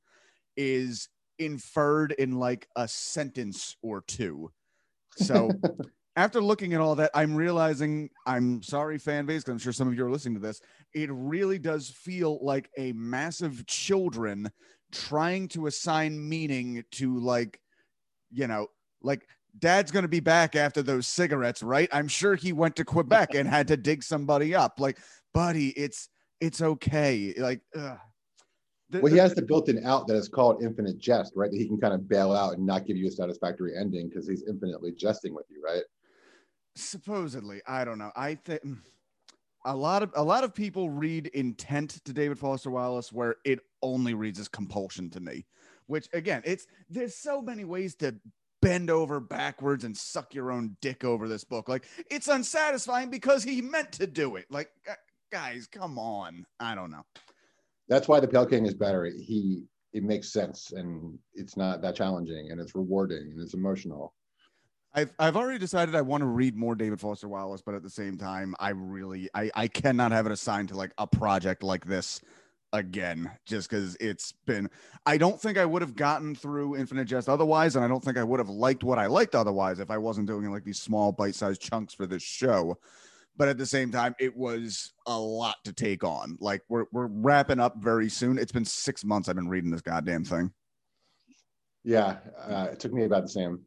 is 0.58 1.08
inferred 1.38 2.12
in 2.12 2.38
like 2.38 2.68
a 2.76 2.87
sentence 2.87 3.76
or 3.82 4.02
two. 4.02 4.50
So 5.16 5.50
after 6.16 6.42
looking 6.42 6.75
at 6.75 6.80
all 6.80 6.94
that, 6.96 7.12
I'm 7.14 7.34
realizing 7.34 8.11
I'm 8.26 8.62
sorry, 8.62 8.99
fan 8.99 9.25
base, 9.25 9.42
because 9.42 9.52
I'm 9.52 9.58
sure 9.58 9.72
some 9.72 9.88
of 9.88 9.94
you 9.94 10.04
are 10.04 10.11
listening 10.11 10.34
to 10.34 10.40
this. 10.40 10.61
It 10.94 11.08
really 11.11 11.58
does 11.58 11.88
feel 11.88 12.44
like 12.44 12.68
a 12.76 12.92
massive 12.92 13.66
children 13.66 14.50
trying 14.90 15.49
to 15.49 15.66
assign 15.66 16.28
meaning 16.28 16.84
to 16.92 17.18
like, 17.18 17.58
you 18.30 18.46
know, 18.46 18.68
like 19.02 19.26
dad's 19.59 19.90
going 19.90 20.02
to 20.04 20.09
be 20.09 20.21
back 20.21 20.56
after 20.56 20.82
those 20.82 21.06
cigarettes, 21.06 21.62
right? 21.62 21.88
I'm 21.92 22.09
sure 22.09 22.35
he 22.35 22.52
went 22.52 22.76
to 22.76 22.85
Quebec 22.85 23.35
and 23.35 23.49
had 23.49 23.68
to 23.68 23.76
dig 23.76 24.02
somebody 24.02 24.54
up. 24.54 24.80
Like, 24.80 24.99
buddy, 25.35 25.68
it's 25.71 26.09
it's 26.40 26.61
okay. 26.61 27.35
Like, 27.37 27.61
ugh. 27.76 27.99
The- 28.90 29.00
Well, 29.00 29.12
he 29.12 29.18
has 29.18 29.35
the 29.35 29.42
built-in 29.42 29.87
out 29.87 30.06
that 30.09 30.16
is 30.16 30.28
called 30.28 30.62
infinite 30.62 30.99
jest, 30.99 31.32
right? 31.35 31.50
That 31.50 31.56
he 31.56 31.66
can 31.66 31.80
kind 31.80 31.94
of 31.94 32.09
bail 32.09 32.32
out 32.32 32.54
and 32.54 32.66
not 32.66 32.87
give 32.87 32.97
you 32.97 33.09
a 33.09 33.11
satisfactory 33.11 33.76
ending 33.78 34.09
because 34.09 34.28
he's 34.28 34.44
infinitely 34.49 34.92
jesting 34.92 35.35
with 35.35 35.47
you, 35.50 35.62
right? 35.64 35.82
supposedly 36.75 37.61
i 37.66 37.85
don't 37.85 37.99
know 37.99 38.11
i 38.16 38.35
think 38.35 38.62
mm, 38.64 38.78
a 39.66 39.76
lot 39.76 40.02
of 40.02 40.11
a 40.16 40.23
lot 40.23 40.42
of 40.42 40.54
people 40.54 40.88
read 40.88 41.26
intent 41.28 42.02
to 42.04 42.12
david 42.12 42.38
foster 42.38 42.71
wallace 42.71 43.12
where 43.12 43.37
it 43.44 43.61
only 43.82 44.14
reads 44.14 44.40
as 44.40 44.49
compulsion 44.49 45.11
to 45.11 45.21
me 45.21 45.44
which 45.87 46.09
again 46.14 46.40
it's 46.44 46.66
there's 46.88 47.14
so 47.14 47.42
many 47.42 47.64
ways 47.64 47.94
to 47.94 48.14
bend 48.62 48.88
over 48.88 49.21
backwards 49.21 49.85
and 49.85 49.95
suck 49.95 50.33
your 50.33 50.50
own 50.50 50.76
dick 50.81 51.04
over 51.04 51.28
this 51.28 51.45
book. 51.45 51.69
Like 51.69 51.85
it's 52.11 52.28
unsatisfying 52.28 53.11
because 53.11 53.45
he 53.45 53.61
meant 53.61 53.92
to 53.92 54.07
do 54.07 54.37
it. 54.37 54.47
Like 54.49 54.71
guys 55.31 55.66
come 55.71 55.99
on. 55.99 56.47
I 56.59 56.75
don't 56.75 56.90
know. 56.90 57.04
That's 57.88 58.09
why 58.09 58.21
the 58.21 58.28
Pale 58.28 58.47
King 58.47 58.64
is 58.64 58.75
better. 58.75 59.04
He 59.04 59.64
it 59.92 60.04
makes 60.04 60.33
sense 60.33 60.73
and 60.73 61.19
it's 61.35 61.59
not 61.59 61.83
that 61.83 61.95
challenging 61.95 62.50
and 62.50 62.59
it's 62.59 62.75
rewarding 62.75 63.33
and 63.33 63.40
it's 63.40 63.52
emotional. 63.52 64.14
I've 64.95 65.12
I've 65.19 65.37
already 65.37 65.59
decided 65.59 65.95
I 65.95 66.02
want 66.02 66.23
to 66.23 66.26
read 66.26 66.57
more 66.57 66.75
David 66.75 67.00
Foster 67.00 67.28
Wallace, 67.28 67.62
but 67.64 67.75
at 67.75 67.83
the 67.83 67.90
same 67.90 68.16
time, 68.16 68.54
I 68.61 68.71
really 68.71 69.28
I 69.35 69.50
I 69.54 69.69
cannot 69.69 70.12
have 70.12 70.26
it 70.26 70.33
assigned 70.33 70.69
to 70.69 70.76
like 70.76 70.92
a 70.99 71.07
project 71.07 71.62
like 71.62 71.85
this 71.85 72.21
again, 72.73 73.31
just 73.47 73.69
because 73.69 73.97
it's 74.00 74.33
been. 74.47 74.69
I 75.07 75.19
don't 75.19 75.41
think 75.41 75.59
I 75.59 75.64
would 75.64 75.83
have 75.83 75.95
gotten 75.95 76.35
through 76.35 76.76
Infinite 76.76 77.07
Jest 77.07 77.29
otherwise, 77.29 77.76
and 77.76 77.85
I 77.85 77.88
don't 77.88 78.02
think 78.02 78.17
I 78.17 78.25
would 78.25 78.41
have 78.41 78.49
liked 78.49 78.85
what 78.85 78.99
I 78.99 79.07
liked 79.07 79.35
otherwise 79.35 79.79
if 79.79 79.91
I 79.91 79.99
wasn't 79.99 80.26
doing 80.26 80.50
like 80.50 80.64
these 80.64 80.81
small 80.81 81.12
bite-sized 81.12 81.61
chunks 81.61 81.95
for 81.95 82.07
this 82.07 82.23
show. 82.23 82.79
But 83.37 83.49
at 83.49 83.59
the 83.59 83.67
same 83.67 83.91
time, 83.91 84.14
it 84.19 84.37
was 84.37 84.93
a 85.07 85.19
lot 85.19 85.57
to 85.64 85.73
take 85.73 86.05
on. 86.05 86.37
Like 86.41 86.62
we're 86.69 86.87
we're 86.93 87.07
wrapping 87.07 87.61
up 87.61 87.76
very 87.79 88.09
soon. 88.09 88.38
It's 88.38 88.52
been 88.52 88.64
six 88.64 89.05
months 89.05 89.29
I've 89.29 89.37
been 89.37 89.49
reading 89.49 89.71
this 89.71 89.81
goddamn 89.81 90.25
thing. 90.25 90.52
Yeah, 91.85 92.19
uh, 92.47 92.69
it 92.73 92.79
took 92.79 92.93
me 92.93 93.05
about 93.05 93.23
the 93.23 93.29
same. 93.29 93.61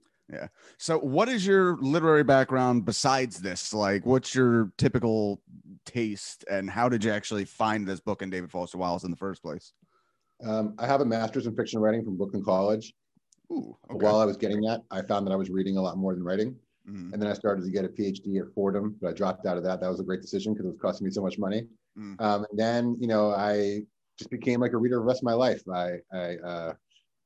So, 0.77 0.99
what 0.99 1.29
is 1.29 1.45
your 1.45 1.77
literary 1.77 2.23
background 2.23 2.85
besides 2.85 3.41
this? 3.41 3.73
Like, 3.73 4.05
what's 4.05 4.33
your 4.33 4.71
typical 4.77 5.41
taste, 5.85 6.45
and 6.49 6.69
how 6.69 6.89
did 6.89 7.03
you 7.03 7.11
actually 7.11 7.45
find 7.45 7.87
this 7.87 7.99
book 7.99 8.21
and 8.21 8.31
David 8.31 8.51
Foster 8.51 8.77
Wallace 8.77 9.03
in 9.03 9.11
the 9.11 9.17
first 9.17 9.41
place? 9.41 9.73
Um, 10.43 10.75
I 10.79 10.87
have 10.87 11.01
a 11.01 11.05
master's 11.05 11.47
in 11.47 11.55
fiction 11.55 11.79
writing 11.79 12.03
from 12.03 12.17
Brooklyn 12.17 12.43
College. 12.43 12.93
Ooh, 13.51 13.77
okay. 13.91 14.03
While 14.03 14.17
I 14.17 14.25
was 14.25 14.37
getting 14.37 14.61
that, 14.61 14.81
I 14.91 15.01
found 15.01 15.25
that 15.27 15.31
I 15.31 15.35
was 15.35 15.49
reading 15.49 15.77
a 15.77 15.81
lot 15.81 15.97
more 15.97 16.13
than 16.13 16.23
writing. 16.23 16.59
Mhm. 16.87 17.13
And 17.13 17.21
then 17.21 17.27
I 17.27 17.33
started 17.33 17.63
to 17.63 17.71
get 17.71 17.85
a 17.85 17.89
PhD 17.89 18.39
at 18.39 18.53
Fordham, 18.53 18.97
but 19.01 19.09
I 19.09 19.13
dropped 19.13 19.45
out 19.45 19.57
of 19.57 19.63
that. 19.63 19.79
That 19.81 19.89
was 19.89 19.99
a 19.99 20.03
great 20.03 20.21
decision 20.21 20.53
because 20.53 20.65
it 20.65 20.69
was 20.69 20.79
costing 20.79 21.05
me 21.05 21.11
so 21.11 21.21
much 21.21 21.39
money. 21.39 21.67
Mm. 21.97 22.19
Um, 22.21 22.45
and 22.49 22.59
then, 22.59 22.95
you 22.99 23.07
know, 23.07 23.31
I 23.31 23.81
just 24.17 24.29
became 24.29 24.59
like 24.59 24.73
a 24.73 24.77
reader 24.77 24.95
the 24.95 25.01
rest 25.01 25.21
of 25.21 25.23
my 25.23 25.33
life. 25.33 25.61
I, 25.67 25.99
I, 26.11 26.37
uh, 26.37 26.73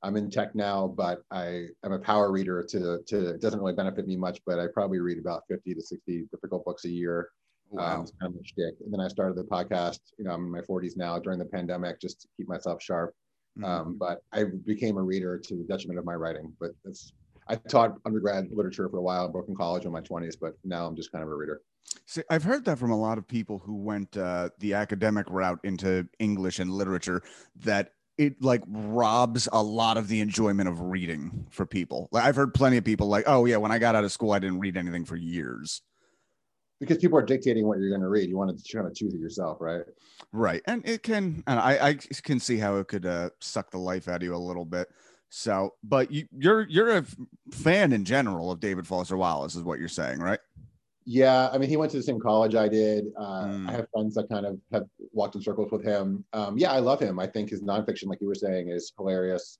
I'm 0.01 0.15
in 0.15 0.29
tech 0.29 0.55
now, 0.55 0.87
but 0.87 1.23
I 1.31 1.67
am 1.83 1.91
a 1.91 1.99
power 1.99 2.31
reader 2.31 2.63
to, 2.69 2.99
to, 3.05 3.29
it 3.29 3.41
doesn't 3.41 3.59
really 3.59 3.73
benefit 3.73 4.07
me 4.07 4.15
much, 4.15 4.39
but 4.45 4.59
I 4.59 4.67
probably 4.73 4.99
read 4.99 5.17
about 5.17 5.43
50 5.49 5.73
to 5.73 5.81
60 5.81 6.27
difficult 6.31 6.63
books 6.63 6.85
a 6.85 6.89
year. 6.89 7.29
Wow. 7.69 7.99
Um, 7.99 8.07
kind 8.19 8.35
of. 8.35 8.41
And 8.57 8.93
then 8.93 8.99
I 8.99 9.07
started 9.07 9.35
the 9.35 9.43
podcast, 9.43 9.99
you 10.17 10.25
know, 10.25 10.31
I'm 10.31 10.45
in 10.45 10.51
my 10.51 10.61
40s 10.61 10.97
now 10.97 11.19
during 11.19 11.37
the 11.37 11.45
pandemic 11.45 11.99
just 12.01 12.21
to 12.21 12.27
keep 12.37 12.47
myself 12.47 12.81
sharp. 12.81 13.13
Mhm. 13.57 13.65
Um, 13.65 13.97
but 13.97 14.23
I 14.31 14.45
became 14.65 14.97
a 14.97 15.03
reader 15.03 15.37
to 15.37 15.55
the 15.55 15.63
detriment 15.63 15.99
of 15.99 16.05
my 16.05 16.15
writing. 16.15 16.55
But 16.59 16.71
it's 16.85 17.13
I 17.47 17.55
taught 17.55 17.95
undergrad 18.05 18.49
literature 18.51 18.87
for 18.89 18.97
a 18.97 19.01
while 19.01 19.25
at 19.25 19.31
Brooklyn 19.31 19.57
College 19.57 19.85
in 19.85 19.91
my 19.91 20.01
20s, 20.01 20.35
but 20.39 20.53
now 20.63 20.85
I'm 20.85 20.95
just 20.95 21.11
kind 21.11 21.23
of 21.23 21.29
a 21.29 21.35
reader. 21.35 21.61
See, 22.05 22.21
I've 22.29 22.43
heard 22.43 22.63
that 22.65 22.77
from 22.77 22.91
a 22.91 22.97
lot 22.97 23.17
of 23.17 23.27
people 23.27 23.57
who 23.59 23.75
went 23.75 24.15
uh, 24.15 24.49
the 24.59 24.75
academic 24.75 25.25
route 25.29 25.59
into 25.63 26.07
English 26.19 26.59
and 26.59 26.71
literature 26.71 27.23
that 27.55 27.93
it 28.19 28.43
like 28.43 28.61
robs 28.67 29.47
a 29.53 29.63
lot 29.63 29.95
of 29.97 30.09
the 30.09 30.19
enjoyment 30.19 30.67
of 30.67 30.81
reading 30.81 31.47
for 31.49 31.65
people. 31.65 32.09
Like, 32.11 32.25
I've 32.25 32.35
heard 32.35 32.53
plenty 32.53 32.75
of 32.75 32.83
people 32.83 33.07
like, 33.07 33.23
"Oh 33.25 33.45
yeah, 33.45 33.55
when 33.55 33.71
I 33.71 33.79
got 33.79 33.95
out 33.95 34.03
of 34.03 34.11
school, 34.11 34.33
I 34.33 34.39
didn't 34.39 34.59
read 34.59 34.75
anything 34.75 35.05
for 35.05 35.15
years." 35.15 35.81
Because 36.81 36.97
people 36.97 37.17
are 37.17 37.25
dictating 37.25 37.65
what 37.65 37.79
you're 37.79 37.89
going 37.89 38.01
to 38.01 38.09
read. 38.09 38.29
You 38.29 38.38
want 38.38 38.57
to 38.57 38.77
kind 38.77 38.88
of 38.88 38.93
choose 38.93 39.13
it 39.13 39.19
yourself, 39.19 39.57
right? 39.59 39.83
Right. 40.31 40.61
And 40.65 40.81
it 40.88 41.03
can, 41.03 41.43
and 41.45 41.59
I, 41.59 41.89
I 41.89 41.93
can 42.23 42.39
see 42.39 42.57
how 42.57 42.77
it 42.77 42.88
could 42.88 43.05
uh, 43.05 43.31
suck 43.41 43.69
the 43.71 43.77
life 43.77 44.07
out 44.07 44.17
of 44.17 44.23
you 44.23 44.33
a 44.33 44.38
little 44.38 44.63
bit. 44.63 44.88
So, 45.27 45.73
but 45.83 46.09
you, 46.09 46.27
you're, 46.31 46.61
you're 46.69 46.97
a 46.97 47.05
fan 47.51 47.91
in 47.91 48.05
general 48.05 48.49
of 48.49 48.61
David 48.61 48.88
Foster 48.88 49.17
Wallace 49.17 49.55
is 49.55 49.63
what 49.63 49.79
you're 49.79 49.89
saying, 49.89 50.19
right? 50.19 50.39
Yeah, 51.11 51.49
I 51.51 51.57
mean, 51.57 51.69
he 51.71 51.75
went 51.75 51.89
to 51.93 51.97
the 51.97 52.03
same 52.03 52.19
college 52.19 52.53
I 52.53 52.67
did. 52.67 53.05
Uh, 53.17 53.45
Mm. 53.45 53.67
I 53.67 53.71
have 53.71 53.87
friends 53.91 54.13
that 54.13 54.29
kind 54.29 54.45
of 54.45 54.59
have 54.71 54.83
walked 55.11 55.33
in 55.33 55.41
circles 55.41 55.71
with 55.71 55.83
him. 55.83 56.23
Um, 56.33 56.55
yeah, 56.55 56.71
I 56.71 56.77
love 56.77 56.99
him. 56.99 57.19
I 57.19 57.25
think 57.25 57.49
his 57.49 57.63
nonfiction, 57.63 58.05
like 58.05 58.21
you 58.21 58.27
were 58.27 58.35
saying, 58.35 58.69
is 58.69 58.93
hilarious. 58.95 59.57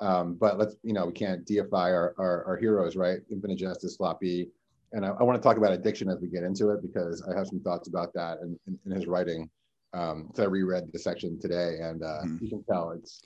Um, 0.00 0.34
but 0.34 0.58
let's, 0.58 0.76
you 0.82 0.92
know, 0.92 1.06
we 1.06 1.12
can't 1.12 1.42
deify 1.46 1.90
our, 1.90 2.14
our, 2.18 2.44
our 2.44 2.56
heroes, 2.58 2.96
right? 2.96 3.20
Infinite 3.30 3.56
Justice, 3.56 3.96
Sloppy. 3.96 4.50
And 4.92 5.06
I, 5.06 5.08
I 5.18 5.22
want 5.22 5.40
to 5.40 5.42
talk 5.42 5.56
about 5.56 5.72
addiction 5.72 6.10
as 6.10 6.20
we 6.20 6.28
get 6.28 6.42
into 6.42 6.68
it 6.68 6.82
because 6.82 7.22
I 7.26 7.34
have 7.34 7.46
some 7.46 7.60
thoughts 7.60 7.88
about 7.88 8.12
that 8.12 8.40
in, 8.42 8.58
in, 8.66 8.78
in 8.84 8.92
his 8.92 9.06
writing. 9.06 9.48
Um, 9.94 10.30
so 10.34 10.42
I 10.42 10.46
reread 10.48 10.92
the 10.92 10.98
section 10.98 11.40
today, 11.40 11.78
and 11.80 12.02
uh, 12.02 12.24
Mhm. 12.26 12.42
you 12.42 12.48
can 12.50 12.62
tell 12.64 12.90
it's. 12.90 13.22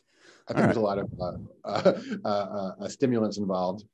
I 0.49 0.53
think 0.53 0.61
All 0.61 0.67
there's 0.67 0.77
a 0.77 0.81
lot 0.81 0.99
of 0.99 1.11
uh, 1.21 1.33
uh, 1.65 1.93
uh, 2.25 2.73
uh, 2.85 2.89
stimulants 2.89 3.39
involved. 3.39 3.85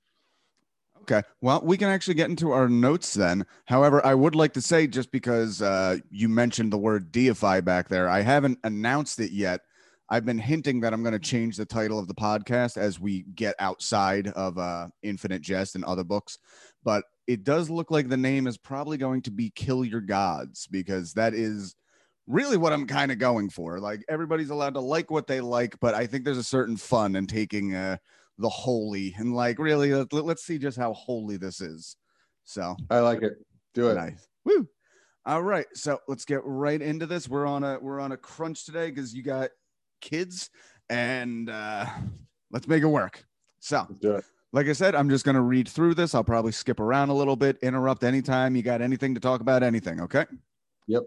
Okay. 1.11 1.27
Well, 1.41 1.61
we 1.65 1.77
can 1.77 1.89
actually 1.89 2.15
get 2.15 2.31
into 2.31 2.53
our 2.53 2.69
notes 2.69 3.15
then. 3.15 3.45
However, 3.65 4.05
I 4.05 4.15
would 4.15 4.37
like 4.37 4.53
to 4.53 4.61
say, 4.61 4.87
just 4.87 5.11
because 5.11 5.61
uh, 5.61 5.99
you 6.11 6.29
mentioned 6.29 6.73
the 6.73 6.79
word 6.79 7.11
deify 7.11 7.61
back 7.61 7.89
there, 7.89 8.09
I 8.09 8.21
haven't 8.21 8.59
announced 8.63 9.19
it 9.19 9.33
yet. 9.33 9.61
I've 10.09 10.25
been 10.25 10.39
hinting 10.39 10.81
that 10.81 10.93
I'm 10.93 11.03
going 11.03 11.13
to 11.13 11.19
change 11.19 11.57
the 11.57 11.65
title 11.65 11.99
of 11.99 12.09
the 12.09 12.15
podcast 12.15 12.77
as 12.77 13.01
we 13.01 13.23
get 13.35 13.55
outside 13.59 14.29
of 14.29 14.59
uh, 14.59 14.89
Infinite 15.03 15.43
Jest 15.43 15.75
and 15.75 15.85
other 15.85 16.05
books. 16.05 16.39
But 16.85 17.05
it 17.27 17.45
does 17.45 17.71
look 17.71 17.91
like 17.91 18.09
the 18.09 18.17
name 18.17 18.47
is 18.47 18.59
probably 18.59 18.97
going 18.97 19.23
to 19.23 19.31
be 19.31 19.51
Kill 19.51 19.85
Your 19.85 20.01
Gods 20.01 20.67
because 20.69 21.13
that 21.15 21.35
is 21.35 21.77
really 22.27 22.57
what 22.57 22.73
I'm 22.73 22.87
kind 22.87 23.11
of 23.11 23.19
going 23.19 23.51
for. 23.51 23.79
Like 23.81 24.05
everybody's 24.09 24.51
allowed 24.51 24.75
to 24.75 24.81
like 24.81 25.11
what 25.11 25.27
they 25.27 25.41
like, 25.41 25.79
but 25.81 25.95
I 25.95 26.07
think 26.07 26.25
there's 26.25 26.39
a 26.39 26.45
certain 26.45 26.77
fun 26.77 27.17
in 27.17 27.27
taking 27.27 27.75
uh, 27.75 27.97
the 28.41 28.49
holy 28.49 29.15
and 29.19 29.35
like 29.35 29.59
really 29.59 29.93
let, 29.95 30.13
let's 30.13 30.45
see 30.45 30.59
just 30.59 30.77
how 30.77 30.93
holy 30.95 31.37
this 31.37 31.61
is. 31.61 31.97
So 32.45 32.77
I 32.91 33.01
like 33.01 33.23
it. 33.23 33.35
Do 33.75 33.89
it. 33.91 33.95
nice. 33.95 34.27
Woo. 34.45 34.67
All 35.27 35.43
right. 35.43 35.67
So 35.75 35.99
let's 36.09 36.25
get 36.25 36.41
right 36.45 36.81
into 36.81 37.07
this. 37.07 37.29
We're 37.29 37.47
on 37.47 37.63
a 37.63 37.79
we're 37.81 38.01
on 38.01 38.13
a 38.13 38.17
crunch 38.17 38.65
today 38.65 38.91
because 38.91 39.15
you 39.15 39.23
got 39.23 39.51
kids 40.01 40.51
and 40.89 41.51
uh 41.51 41.87
let's 42.51 42.67
make 42.67 42.83
it 42.83 42.87
work. 42.87 43.25
So 43.61 43.87
Let's 43.89 44.01
do 44.01 44.15
it. 44.17 44.25
like 44.53 44.67
I 44.67 44.73
said, 44.73 44.95
I'm 44.95 45.11
just 45.11 45.25
gonna 45.25 45.43
read 45.43 45.69
through 45.69 45.95
this. 45.95 46.15
I'll 46.15 46.25
probably 46.25 46.53
skip 46.53 46.81
around 46.81 47.11
a 47.11 47.15
little 47.15 47.37
bit, 47.37 47.59
interrupt 47.63 48.03
anytime 48.03 48.57
you 48.57 48.63
got 48.63 48.81
anything 48.81 49.15
to 49.15 49.21
talk 49.21 49.41
about, 49.43 49.63
anything, 49.63 50.01
okay? 50.01 50.25
Yep. 50.87 51.03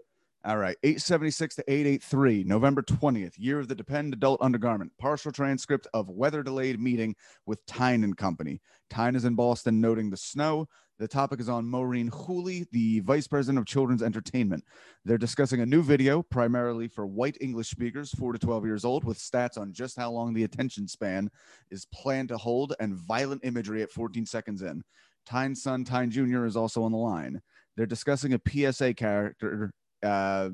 All 0.46 0.58
right, 0.58 0.76
876 0.82 1.54
to 1.54 1.64
883, 1.66 2.44
November 2.44 2.82
20th, 2.82 3.32
year 3.38 3.60
of 3.60 3.68
the 3.68 3.74
Depend 3.74 4.12
Adult 4.12 4.42
Undergarment. 4.42 4.92
Partial 4.98 5.32
transcript 5.32 5.86
of 5.94 6.10
weather 6.10 6.42
delayed 6.42 6.78
meeting 6.78 7.16
with 7.46 7.64
Tine 7.64 8.04
and 8.04 8.14
Company. 8.14 8.60
Tine 8.90 9.16
is 9.16 9.24
in 9.24 9.36
Boston 9.36 9.80
noting 9.80 10.10
the 10.10 10.18
snow. 10.18 10.68
The 10.98 11.08
topic 11.08 11.40
is 11.40 11.48
on 11.48 11.66
Maureen 11.66 12.08
Hooley, 12.08 12.66
the 12.72 13.00
vice 13.00 13.26
president 13.26 13.58
of 13.58 13.64
children's 13.64 14.02
entertainment. 14.02 14.64
They're 15.06 15.16
discussing 15.16 15.62
a 15.62 15.66
new 15.66 15.82
video, 15.82 16.22
primarily 16.22 16.88
for 16.88 17.06
white 17.06 17.38
English 17.40 17.70
speakers, 17.70 18.10
4 18.10 18.34
to 18.34 18.38
12 18.38 18.66
years 18.66 18.84
old, 18.84 19.02
with 19.02 19.18
stats 19.18 19.56
on 19.56 19.72
just 19.72 19.96
how 19.96 20.10
long 20.10 20.34
the 20.34 20.44
attention 20.44 20.86
span 20.86 21.30
is 21.70 21.86
planned 21.86 22.28
to 22.28 22.36
hold 22.36 22.74
and 22.80 22.94
violent 22.94 23.46
imagery 23.46 23.80
at 23.80 23.90
14 23.90 24.26
seconds 24.26 24.60
in. 24.60 24.82
Tine's 25.24 25.62
son, 25.62 25.84
Tine 25.84 26.10
Jr., 26.10 26.44
is 26.44 26.54
also 26.54 26.82
on 26.82 26.92
the 26.92 26.98
line. 26.98 27.40
They're 27.78 27.86
discussing 27.86 28.34
a 28.34 28.40
PSA 28.46 28.92
character 28.92 29.72
uh 30.04 30.50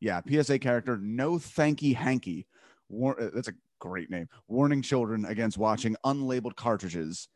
yeah 0.00 0.20
psa 0.28 0.58
character 0.58 0.98
no 0.98 1.32
thanky 1.38 1.94
hanky. 1.94 2.46
War- 2.88 3.20
uh, 3.20 3.30
that's 3.34 3.48
a 3.48 3.54
great 3.80 4.10
name. 4.10 4.28
Warning 4.48 4.82
children 4.82 5.24
against 5.24 5.58
watching 5.58 5.96
unlabeled 6.04 6.56
cartridges. 6.56 7.28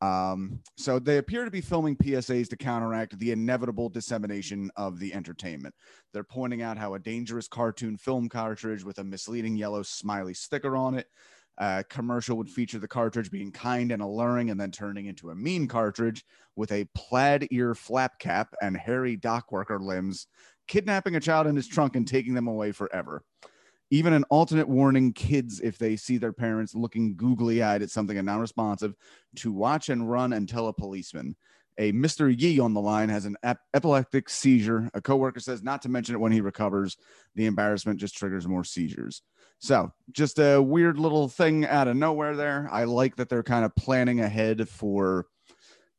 Um 0.00 0.60
so 0.76 0.98
they 0.98 1.18
appear 1.18 1.44
to 1.44 1.50
be 1.50 1.60
filming 1.60 1.96
psas 1.96 2.48
to 2.48 2.56
counteract 2.56 3.18
the 3.18 3.30
inevitable 3.32 3.88
dissemination 3.88 4.70
of 4.76 4.98
the 4.98 5.14
entertainment. 5.14 5.74
They're 6.12 6.24
pointing 6.24 6.62
out 6.62 6.78
how 6.78 6.94
a 6.94 6.98
dangerous 6.98 7.48
cartoon 7.48 7.96
film 7.96 8.28
cartridge 8.28 8.84
with 8.84 8.98
a 8.98 9.04
misleading 9.04 9.56
yellow 9.56 9.82
smiley 9.82 10.34
sticker 10.34 10.76
on 10.76 10.94
it 10.96 11.06
Uh, 11.58 11.82
commercial 11.90 12.38
would 12.38 12.48
feature 12.48 12.78
the 12.78 12.88
cartridge 12.88 13.30
being 13.30 13.52
kind 13.52 13.92
and 13.92 14.02
alluring 14.02 14.50
and 14.50 14.58
then 14.58 14.70
turning 14.70 15.06
into 15.06 15.30
a 15.30 15.34
mean 15.34 15.68
cartridge 15.68 16.24
with 16.56 16.72
a 16.72 16.86
plaid 16.94 17.46
ear 17.50 17.74
flap 17.74 18.18
cap 18.18 18.54
and 18.62 18.74
hairy 18.76 19.16
dock 19.16 19.52
worker 19.52 19.78
limbs, 19.78 20.26
kidnapping 20.66 21.16
a 21.16 21.20
child 21.20 21.46
in 21.46 21.56
his 21.56 21.68
trunk 21.68 21.96
and 21.96 22.06
taking 22.06 22.34
them 22.34 22.48
away 22.48 22.72
forever. 22.72 23.22
Even 23.90 24.14
an 24.14 24.24
alternate 24.30 24.68
warning 24.68 25.12
kids 25.12 25.60
if 25.60 25.76
they 25.76 25.96
see 25.96 26.16
their 26.16 26.32
parents 26.32 26.74
looking 26.74 27.14
googly 27.14 27.62
eyed 27.62 27.82
at 27.82 27.90
something 27.90 28.16
and 28.16 28.26
non 28.26 28.40
responsive 28.40 28.94
to 29.36 29.52
watch 29.52 29.90
and 29.90 30.10
run 30.10 30.32
and 30.32 30.48
tell 30.48 30.68
a 30.68 30.72
policeman. 30.72 31.36
A 31.78 31.92
Mr. 31.92 32.34
Yee 32.38 32.58
on 32.58 32.74
the 32.74 32.80
line 32.80 33.08
has 33.08 33.24
an 33.24 33.36
ep- 33.42 33.60
epileptic 33.72 34.28
seizure. 34.28 34.90
A 34.94 35.00
coworker 35.00 35.40
says 35.40 35.62
not 35.62 35.82
to 35.82 35.88
mention 35.88 36.14
it 36.14 36.18
when 36.20 36.32
he 36.32 36.40
recovers. 36.40 36.96
The 37.34 37.46
embarrassment 37.46 37.98
just 37.98 38.16
triggers 38.16 38.46
more 38.46 38.64
seizures. 38.64 39.22
So, 39.58 39.92
just 40.10 40.38
a 40.38 40.60
weird 40.60 40.98
little 40.98 41.28
thing 41.28 41.64
out 41.66 41.88
of 41.88 41.96
nowhere 41.96 42.36
there. 42.36 42.68
I 42.70 42.84
like 42.84 43.16
that 43.16 43.28
they're 43.28 43.42
kind 43.42 43.64
of 43.64 43.74
planning 43.76 44.20
ahead 44.20 44.68
for 44.68 45.26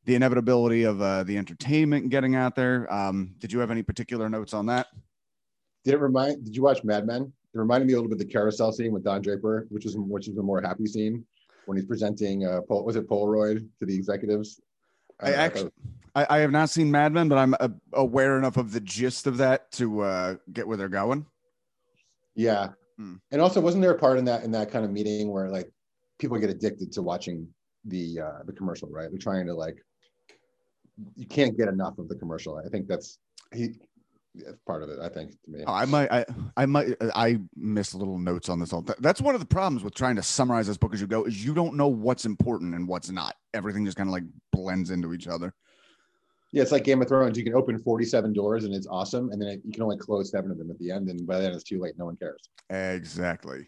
the 0.06 0.16
inevitability 0.16 0.84
of 0.84 1.02
uh, 1.02 1.24
the 1.24 1.38
entertainment 1.38 2.10
getting 2.10 2.36
out 2.36 2.56
there. 2.56 2.92
Um, 2.94 3.36
did 3.40 3.52
you 3.52 3.60
have 3.60 3.72
any 3.72 3.84
particular 3.84 4.30
notes 4.30 4.54
on 4.54 4.66
that? 4.68 4.88
Did 5.86 5.96
it 5.96 6.00
remind? 6.00 6.46
Did 6.46 6.56
you 6.56 6.64
watch 6.64 6.84
Mad 6.84 7.06
Men? 7.06 7.32
It 7.54 7.58
reminded 7.60 7.88
me 7.88 7.94
a 7.94 7.98
little 7.98 8.10
bit 8.10 8.20
of 8.22 8.28
the 8.28 8.32
carousel 8.32 8.72
scene 8.72 8.92
with 8.92 9.04
Don 9.04 9.22
Draper, 9.22 9.68
which 9.70 9.86
is 9.86 9.96
which 9.98 10.28
is 10.28 10.38
a 10.38 10.42
more 10.42 10.62
happy 10.62 10.86
scene 10.88 11.26
when 11.66 11.78
he's 11.78 11.86
presenting. 11.86 12.46
Uh, 12.46 12.62
Pol- 12.68 12.84
was 12.84 12.96
it 12.96 13.08
Polaroid 13.08 13.68
to 13.80 13.86
the 13.86 13.96
executives? 13.96 14.60
I 15.20 15.32
Uh, 15.32 15.36
actually, 15.36 15.72
I, 16.16 16.26
I 16.30 16.38
have 16.40 16.52
not 16.52 16.70
seen 16.70 16.90
Mad 16.90 17.14
Men, 17.14 17.30
but 17.30 17.38
I'm 17.38 17.54
uh, 17.60 17.70
aware 17.94 18.38
enough 18.38 18.58
of 18.58 18.72
the 18.72 18.80
gist 18.80 19.28
of 19.28 19.38
that 19.38 19.72
to 19.74 20.02
uh, 20.02 20.36
get 20.52 20.68
where 20.68 20.78
they're 20.78 20.90
going. 20.90 21.26
yeah. 22.36 22.70
Hmm. 22.98 23.16
And 23.32 23.42
also, 23.42 23.60
wasn't 23.60 23.82
there 23.82 23.92
a 23.92 23.98
part 23.98 24.20
in 24.20 24.26
that 24.26 24.44
in 24.44 24.52
that 24.52 24.70
kind 24.72 24.86
of 24.86 24.92
meeting 24.92 25.32
where 25.32 25.50
like 25.50 25.72
people 26.20 26.38
get 26.38 26.50
addicted 26.52 26.92
to 26.94 27.02
watching 27.02 27.48
the 27.86 28.20
uh, 28.20 28.44
the 28.46 28.54
commercial, 28.54 28.88
right? 28.90 29.10
They're 29.10 29.20
trying 29.20 29.48
to 29.48 29.54
like 29.54 29.84
you 31.16 31.26
can't 31.26 31.58
get 31.58 31.68
enough 31.68 31.98
of 31.98 32.08
the 32.08 32.16
commercial. 32.16 32.58
I 32.58 32.70
think 32.70 32.88
that's 32.88 33.20
he. 33.54 33.76
That's 34.36 34.58
part 34.66 34.82
of 34.82 34.90
it. 34.90 35.00
I 35.00 35.10
think 35.10 35.32
to 35.44 35.52
me. 35.52 35.64
Oh, 35.68 35.74
I 35.74 35.86
might, 35.86 36.12
I, 36.12 36.26
I 36.58 36.66
might, 36.66 36.96
I 37.14 37.40
miss 37.56 37.94
little 37.94 38.18
notes 38.18 38.50
on 38.50 38.60
this. 38.60 38.74
All 38.74 38.84
that's 39.00 39.22
one 39.22 39.36
of 39.36 39.42
the 39.42 39.46
problems 39.46 39.84
with 39.84 39.94
trying 39.94 40.16
to 40.16 40.24
summarize 40.24 40.66
this 40.66 40.78
book 40.78 40.92
as 40.94 41.00
you 41.00 41.06
go 41.06 41.24
is 41.26 41.46
you 41.46 41.54
don't 41.54 41.76
know 41.76 41.88
what's 41.88 42.26
important 42.26 42.74
and 42.74 42.88
what's 42.88 43.12
not. 43.12 43.36
Everything 43.54 43.86
just 43.86 43.96
kind 43.96 44.10
of 44.10 44.14
like 44.14 44.24
blends 44.52 44.90
into 44.90 45.14
each 45.14 45.28
other. 45.28 45.54
Yeah, 46.52 46.64
it's 46.64 46.72
like 46.72 46.84
Game 46.84 47.02
of 47.02 47.08
Thrones. 47.08 47.38
You 47.38 47.44
can 47.44 47.56
open 47.56 47.78
47 47.80 48.34
doors 48.34 48.64
and 48.64 48.74
it's 48.74 48.88
awesome, 48.88 49.32
and 49.32 49.42
then 49.42 49.50
it, 49.50 49.62
you 49.64 49.72
can 49.72 49.84
only 49.84 49.98
close 49.98 50.32
seven 50.32 50.50
of 50.50 50.58
them 50.58 50.72
at 50.72 50.80
the 50.80 50.90
end, 50.92 51.10
and 51.10 51.28
by 51.28 51.40
then 51.40 51.52
it's 51.52 51.64
too 51.64 51.80
late. 51.80 51.94
No 51.98 52.06
one 52.06 52.16
cares. 52.16 52.42
Exactly. 52.72 53.68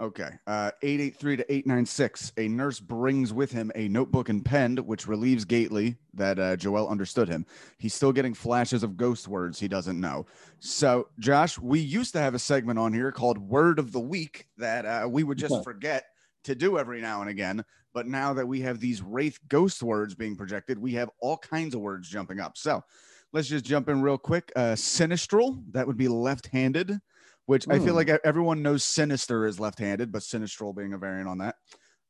Okay. 0.00 0.30
Uh, 0.46 0.70
883 0.82 1.36
to 1.38 1.52
896. 1.52 2.32
A 2.36 2.46
nurse 2.46 2.78
brings 2.78 3.32
with 3.32 3.50
him 3.50 3.72
a 3.74 3.88
notebook 3.88 4.28
and 4.28 4.44
pen, 4.44 4.76
which 4.76 5.08
relieves 5.08 5.44
Gately 5.44 5.96
that 6.14 6.38
uh, 6.38 6.56
Joelle 6.56 6.88
understood 6.88 7.28
him. 7.28 7.44
He's 7.78 7.94
still 7.94 8.12
getting 8.12 8.32
flashes 8.32 8.84
of 8.84 8.96
ghost 8.96 9.26
words 9.26 9.58
he 9.58 9.66
doesn't 9.66 9.98
know. 10.00 10.26
So, 10.60 11.08
Josh, 11.18 11.58
we 11.58 11.80
used 11.80 12.12
to 12.12 12.20
have 12.20 12.34
a 12.34 12.38
segment 12.38 12.78
on 12.78 12.92
here 12.92 13.10
called 13.10 13.38
Word 13.38 13.80
of 13.80 13.90
the 13.90 14.00
Week 14.00 14.46
that 14.56 14.86
uh, 14.86 15.08
we 15.08 15.24
would 15.24 15.38
just 15.38 15.54
Yeah. 15.54 15.62
forget 15.62 16.04
to 16.44 16.54
do 16.54 16.78
every 16.78 17.00
now 17.00 17.20
and 17.20 17.30
again. 17.30 17.64
But 17.92 18.06
now 18.06 18.32
that 18.34 18.46
we 18.46 18.60
have 18.60 18.78
these 18.78 19.02
Wraith 19.02 19.40
ghost 19.48 19.82
words 19.82 20.14
being 20.14 20.36
projected, 20.36 20.78
we 20.78 20.92
have 20.92 21.10
all 21.20 21.38
kinds 21.38 21.74
of 21.74 21.80
words 21.80 22.08
jumping 22.08 22.38
up. 22.38 22.56
So, 22.56 22.84
let's 23.32 23.48
just 23.48 23.64
jump 23.64 23.88
in 23.88 24.00
real 24.00 24.18
quick. 24.18 24.52
Uh, 24.54 24.74
sinistral, 24.76 25.60
that 25.72 25.88
would 25.88 25.96
be 25.96 26.06
left 26.08 26.46
handed 26.46 27.00
which 27.48 27.66
I 27.66 27.78
feel 27.78 27.94
Hmm. 27.98 28.08
like 28.08 28.08
everyone 28.24 28.60
knows 28.60 28.84
Sinister 28.84 29.46
is 29.46 29.58
left-handed, 29.58 30.12
but 30.12 30.20
Sinistral 30.20 30.76
being 30.76 30.92
a 30.92 30.98
variant 30.98 31.30
on 31.30 31.38
that. 31.38 31.56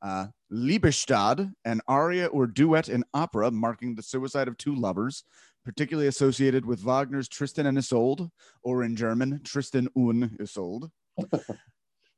Uh, 0.03 0.27
Liebestod, 0.51 1.53
an 1.65 1.81
aria 1.87 2.27
or 2.27 2.49
duet 2.49 2.89
in 2.89 3.05
opera 3.15 3.49
marking 3.53 3.95
the 3.95 4.03
suicide 4.03 4.49
of 4.49 4.57
two 4.57 4.75
lovers, 4.75 5.23
particularly 5.65 6.09
associated 6.09 6.67
with 6.67 6.83
Wagner's 6.83 7.29
Tristan 7.29 7.67
and 7.67 7.79
Isolde, 7.79 8.29
or 8.65 8.83
in 8.83 8.97
German, 8.97 9.41
Tristan 9.45 9.89
und 9.95 10.37
Isolde. 10.41 10.91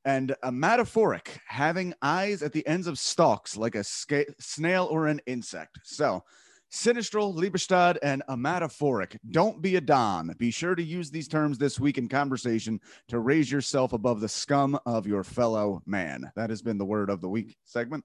and 0.06 0.34
ommatophoric, 0.42 1.28
having 1.46 1.92
eyes 2.00 2.42
at 2.42 2.54
the 2.54 2.66
ends 2.66 2.86
of 2.86 2.98
stalks 2.98 3.54
like 3.54 3.74
a 3.74 3.84
sca- 3.84 4.32
snail 4.40 4.88
or 4.90 5.08
an 5.08 5.20
insect. 5.26 5.78
So, 5.84 6.24
Sinistral, 6.72 7.34
Liebestod, 7.34 7.98
and 8.02 8.22
ommatophoric. 8.28 9.16
Don't 9.30 9.60
be 9.60 9.76
a 9.76 9.80
Don. 9.80 10.34
Be 10.38 10.50
sure 10.52 10.74
to 10.76 10.82
use 10.82 11.10
these 11.10 11.26
terms 11.26 11.58
this 11.58 11.80
week 11.80 11.98
in 11.98 12.08
conversation 12.08 12.80
to 13.08 13.18
raise 13.18 13.50
yourself 13.50 13.92
above 13.92 14.20
the 14.20 14.28
scum 14.28 14.78
of 14.86 15.06
your 15.06 15.24
fellow 15.24 15.82
man. 15.84 16.30
That 16.36 16.48
has 16.50 16.62
been 16.62 16.78
the 16.78 16.84
word 16.84 17.10
of 17.10 17.20
the 17.20 17.28
week 17.28 17.56
segment. 17.64 18.04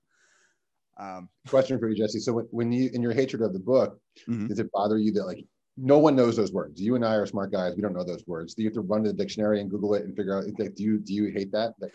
Um, 0.97 1.29
Question 1.47 1.77
for 1.77 1.89
you, 1.89 1.95
Jesse. 1.95 2.19
So 2.19 2.33
when, 2.33 2.45
when 2.51 2.71
you 2.71 2.89
in 2.93 3.01
your 3.03 3.13
hatred 3.13 3.41
of 3.43 3.53
the 3.53 3.59
book, 3.59 3.99
Mhm. 4.27 4.47
does 4.47 4.59
it 4.59 4.71
bother 4.71 4.97
you 4.97 5.11
that 5.13 5.25
like 5.25 5.45
no 5.77 5.99
one 5.99 6.15
knows 6.15 6.35
those 6.37 6.53
words? 6.53 6.81
You 6.81 6.95
and 6.95 7.05
I 7.05 7.15
are 7.15 7.25
smart 7.25 7.51
guys. 7.51 7.75
We 7.75 7.81
don't 7.81 7.93
know 7.93 8.03
those 8.05 8.25
words. 8.25 8.55
Do 8.55 8.63
you 8.63 8.69
have 8.69 8.75
to 8.75 8.81
run 8.81 9.03
to 9.03 9.11
the 9.11 9.17
dictionary 9.17 9.59
and 9.61 9.69
Google 9.69 9.93
it 9.93 10.05
and 10.05 10.15
figure 10.15 10.37
out? 10.37 10.45
Like, 10.57 10.73
do 10.73 10.83
you 10.83 10.97
do 10.99 11.13
you 11.13 11.25
hate 11.35 11.51
that? 11.51 11.73
That- 11.79 11.91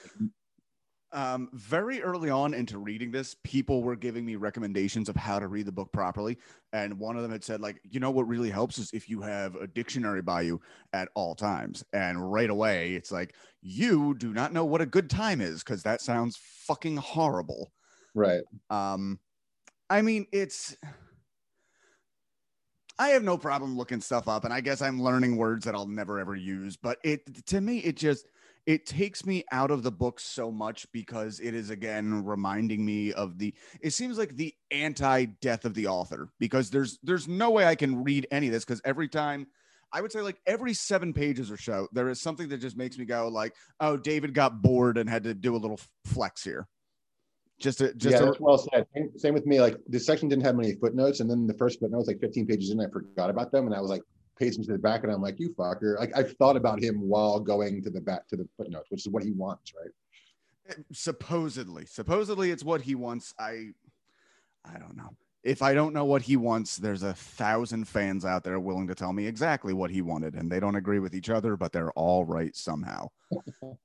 um, 1.12 1.49
very 1.53 2.03
early 2.03 2.31
on 2.31 2.55
into 2.55 2.79
reading 2.79 3.11
this, 3.11 3.35
people 3.42 3.83
were 3.83 3.96
giving 3.96 4.25
me 4.25 4.37
recommendations 4.37 5.09
of 5.09 5.16
how 5.16 5.38
to 5.38 5.49
read 5.49 5.66
the 5.66 5.73
book 5.73 5.92
properly. 5.92 6.38
And 6.73 6.99
one 6.99 7.16
of 7.16 7.23
them 7.23 7.33
had 7.33 7.42
said, 7.42 7.61
like, 7.61 7.81
you 7.83 8.01
know 8.01 8.11
what 8.11 8.29
really 8.29 8.51
helps 8.51 8.79
is 8.79 8.90
if 8.92 9.09
you 9.09 9.20
have 9.23 9.57
a 9.57 9.66
dictionary 9.66 10.23
by 10.23 10.42
you 10.42 10.61
at 10.92 11.09
all 11.14 11.35
times. 11.35 11.85
And 11.92 12.33
right 12.33 12.51
away, 12.51 12.94
it's 12.94 13.11
like, 13.11 13.35
you 13.61 14.14
do 14.14 14.33
not 14.33 14.53
know 14.53 14.64
what 14.64 14.81
a 14.81 14.87
good 14.87 15.11
time 15.11 15.40
is 15.40 15.62
because 15.62 15.83
that 15.83 16.01
sounds 16.01 16.38
fucking 16.40 16.96
horrible. 16.96 17.73
right. 18.14 18.42
Um, 18.70 19.18
I 19.88 20.03
mean, 20.03 20.27
it's. 20.33 20.77
I 22.99 23.09
have 23.09 23.23
no 23.23 23.38
problem 23.38 23.77
looking 23.77 24.01
stuff 24.01 24.29
up, 24.29 24.44
and 24.44 24.53
I 24.53 24.61
guess 24.61 24.83
I'm 24.83 25.03
learning 25.03 25.37
words 25.37 25.64
that 25.64 25.75
I'll 25.75 25.87
never 25.87 26.20
ever 26.20 26.37
use. 26.37 26.77
But 26.77 26.99
it 27.03 27.46
to 27.46 27.61
me, 27.61 27.79
it 27.79 27.96
just 27.96 28.27
it 28.70 28.87
takes 28.87 29.26
me 29.26 29.42
out 29.50 29.72
of 29.72 29.83
the 29.83 29.90
book 29.90 30.20
so 30.20 30.52
much 30.52 30.87
because 30.92 31.40
it 31.40 31.54
is 31.54 31.70
again 31.70 32.24
reminding 32.24 32.87
me 32.87 33.12
of 33.12 33.37
the. 33.37 33.52
It 33.80 33.90
seems 33.90 34.16
like 34.16 34.37
the 34.37 34.54
anti-death 34.70 35.64
of 35.64 35.74
the 35.74 35.88
author 35.88 36.28
because 36.38 36.70
there's 36.70 37.00
there's 37.02 37.26
no 37.26 37.50
way 37.50 37.64
I 37.64 37.74
can 37.74 38.04
read 38.04 38.28
any 38.30 38.46
of 38.46 38.52
this 38.52 38.64
because 38.64 38.80
every 38.85 39.09
time. 39.09 39.48
I 39.92 40.00
would 40.00 40.12
say 40.12 40.20
like 40.20 40.40
every 40.46 40.72
seven 40.72 41.12
pages 41.12 41.50
or 41.50 41.56
so, 41.56 41.88
there 41.90 42.09
is 42.11 42.20
something 42.20 42.48
that 42.50 42.59
just 42.59 42.76
makes 42.76 42.96
me 42.96 43.04
go 43.04 43.26
like, 43.26 43.56
"Oh, 43.80 43.96
David 43.96 44.35
got 44.35 44.62
bored 44.62 44.96
and 44.96 45.11
had 45.11 45.24
to 45.24 45.35
do 45.35 45.56
a 45.56 45.59
little 45.59 45.80
flex 46.04 46.44
here." 46.44 46.68
Just 47.59 47.78
to, 47.78 47.92
just 47.94 48.12
yeah, 48.12 48.30
to, 48.30 48.37
well 48.38 48.56
said. 48.56 48.87
Same, 48.94 49.11
same 49.18 49.35
with 49.35 49.46
me. 49.46 49.61
Like 49.61 49.78
this 49.88 50.06
section 50.06 50.28
didn't 50.28 50.44
have 50.44 50.54
many 50.54 50.76
footnotes, 50.76 51.18
and 51.18 51.28
then 51.28 51.44
the 51.48 51.54
first 51.54 51.80
footnote 51.80 51.98
was 51.98 52.06
like 52.06 52.20
15 52.20 52.46
pages 52.46 52.70
in. 52.70 52.80
I 52.80 52.87
forgot 52.87 53.30
about 53.30 53.50
them, 53.50 53.66
and 53.66 53.74
I 53.74 53.80
was 53.80 53.90
like 53.90 54.02
paging 54.40 54.64
to 54.64 54.72
the 54.72 54.79
back, 54.79 55.05
and 55.05 55.12
I'm 55.12 55.22
like, 55.22 55.38
"You 55.38 55.50
fucker!" 55.50 55.98
Like 55.98 56.16
I've 56.16 56.33
thought 56.38 56.57
about 56.57 56.83
him 56.83 57.00
while 57.09 57.38
going 57.38 57.83
to 57.83 57.90
the 57.90 58.00
back 58.00 58.26
to 58.29 58.37
the 58.37 58.48
footnotes, 58.57 58.90
which 58.90 59.07
is 59.07 59.09
what 59.09 59.22
he 59.22 59.31
wants, 59.31 59.72
right? 59.79 59.90
supposedly. 60.92 61.87
Supposedly 61.87 62.50
it's 62.50 62.64
what 62.64 62.83
he 62.83 62.94
wants. 62.94 63.35
I 63.38 63.68
i 64.64 64.79
don't 64.79 64.96
know. 64.96 65.11
If 65.42 65.62
i 65.62 65.72
don't 65.72 65.94
know 65.94 66.05
what 66.05 66.20
he 66.22 66.37
wants 66.37 66.76
there's 66.76 67.03
a 67.03 67.14
thousand 67.14 67.88
fans 67.88 68.26
out 68.26 68.44
there 68.44 68.61
willing 68.61 68.87
to 68.88 68.94
tell 68.94 69.12
me 69.12 69.26
exactly 69.26 69.72
what 69.72 69.90
he 69.90 70.03
wanted 70.03 70.35
and 70.35 70.53
they 70.53 70.61
don't 70.61 70.76
agree 70.76 70.98
with 70.98 71.14
each 71.14 71.31
other 71.31 71.57
but 71.57 71.72
they're 71.72 71.92
all 71.92 72.24
right 72.24 72.55
somehow. 72.57 73.09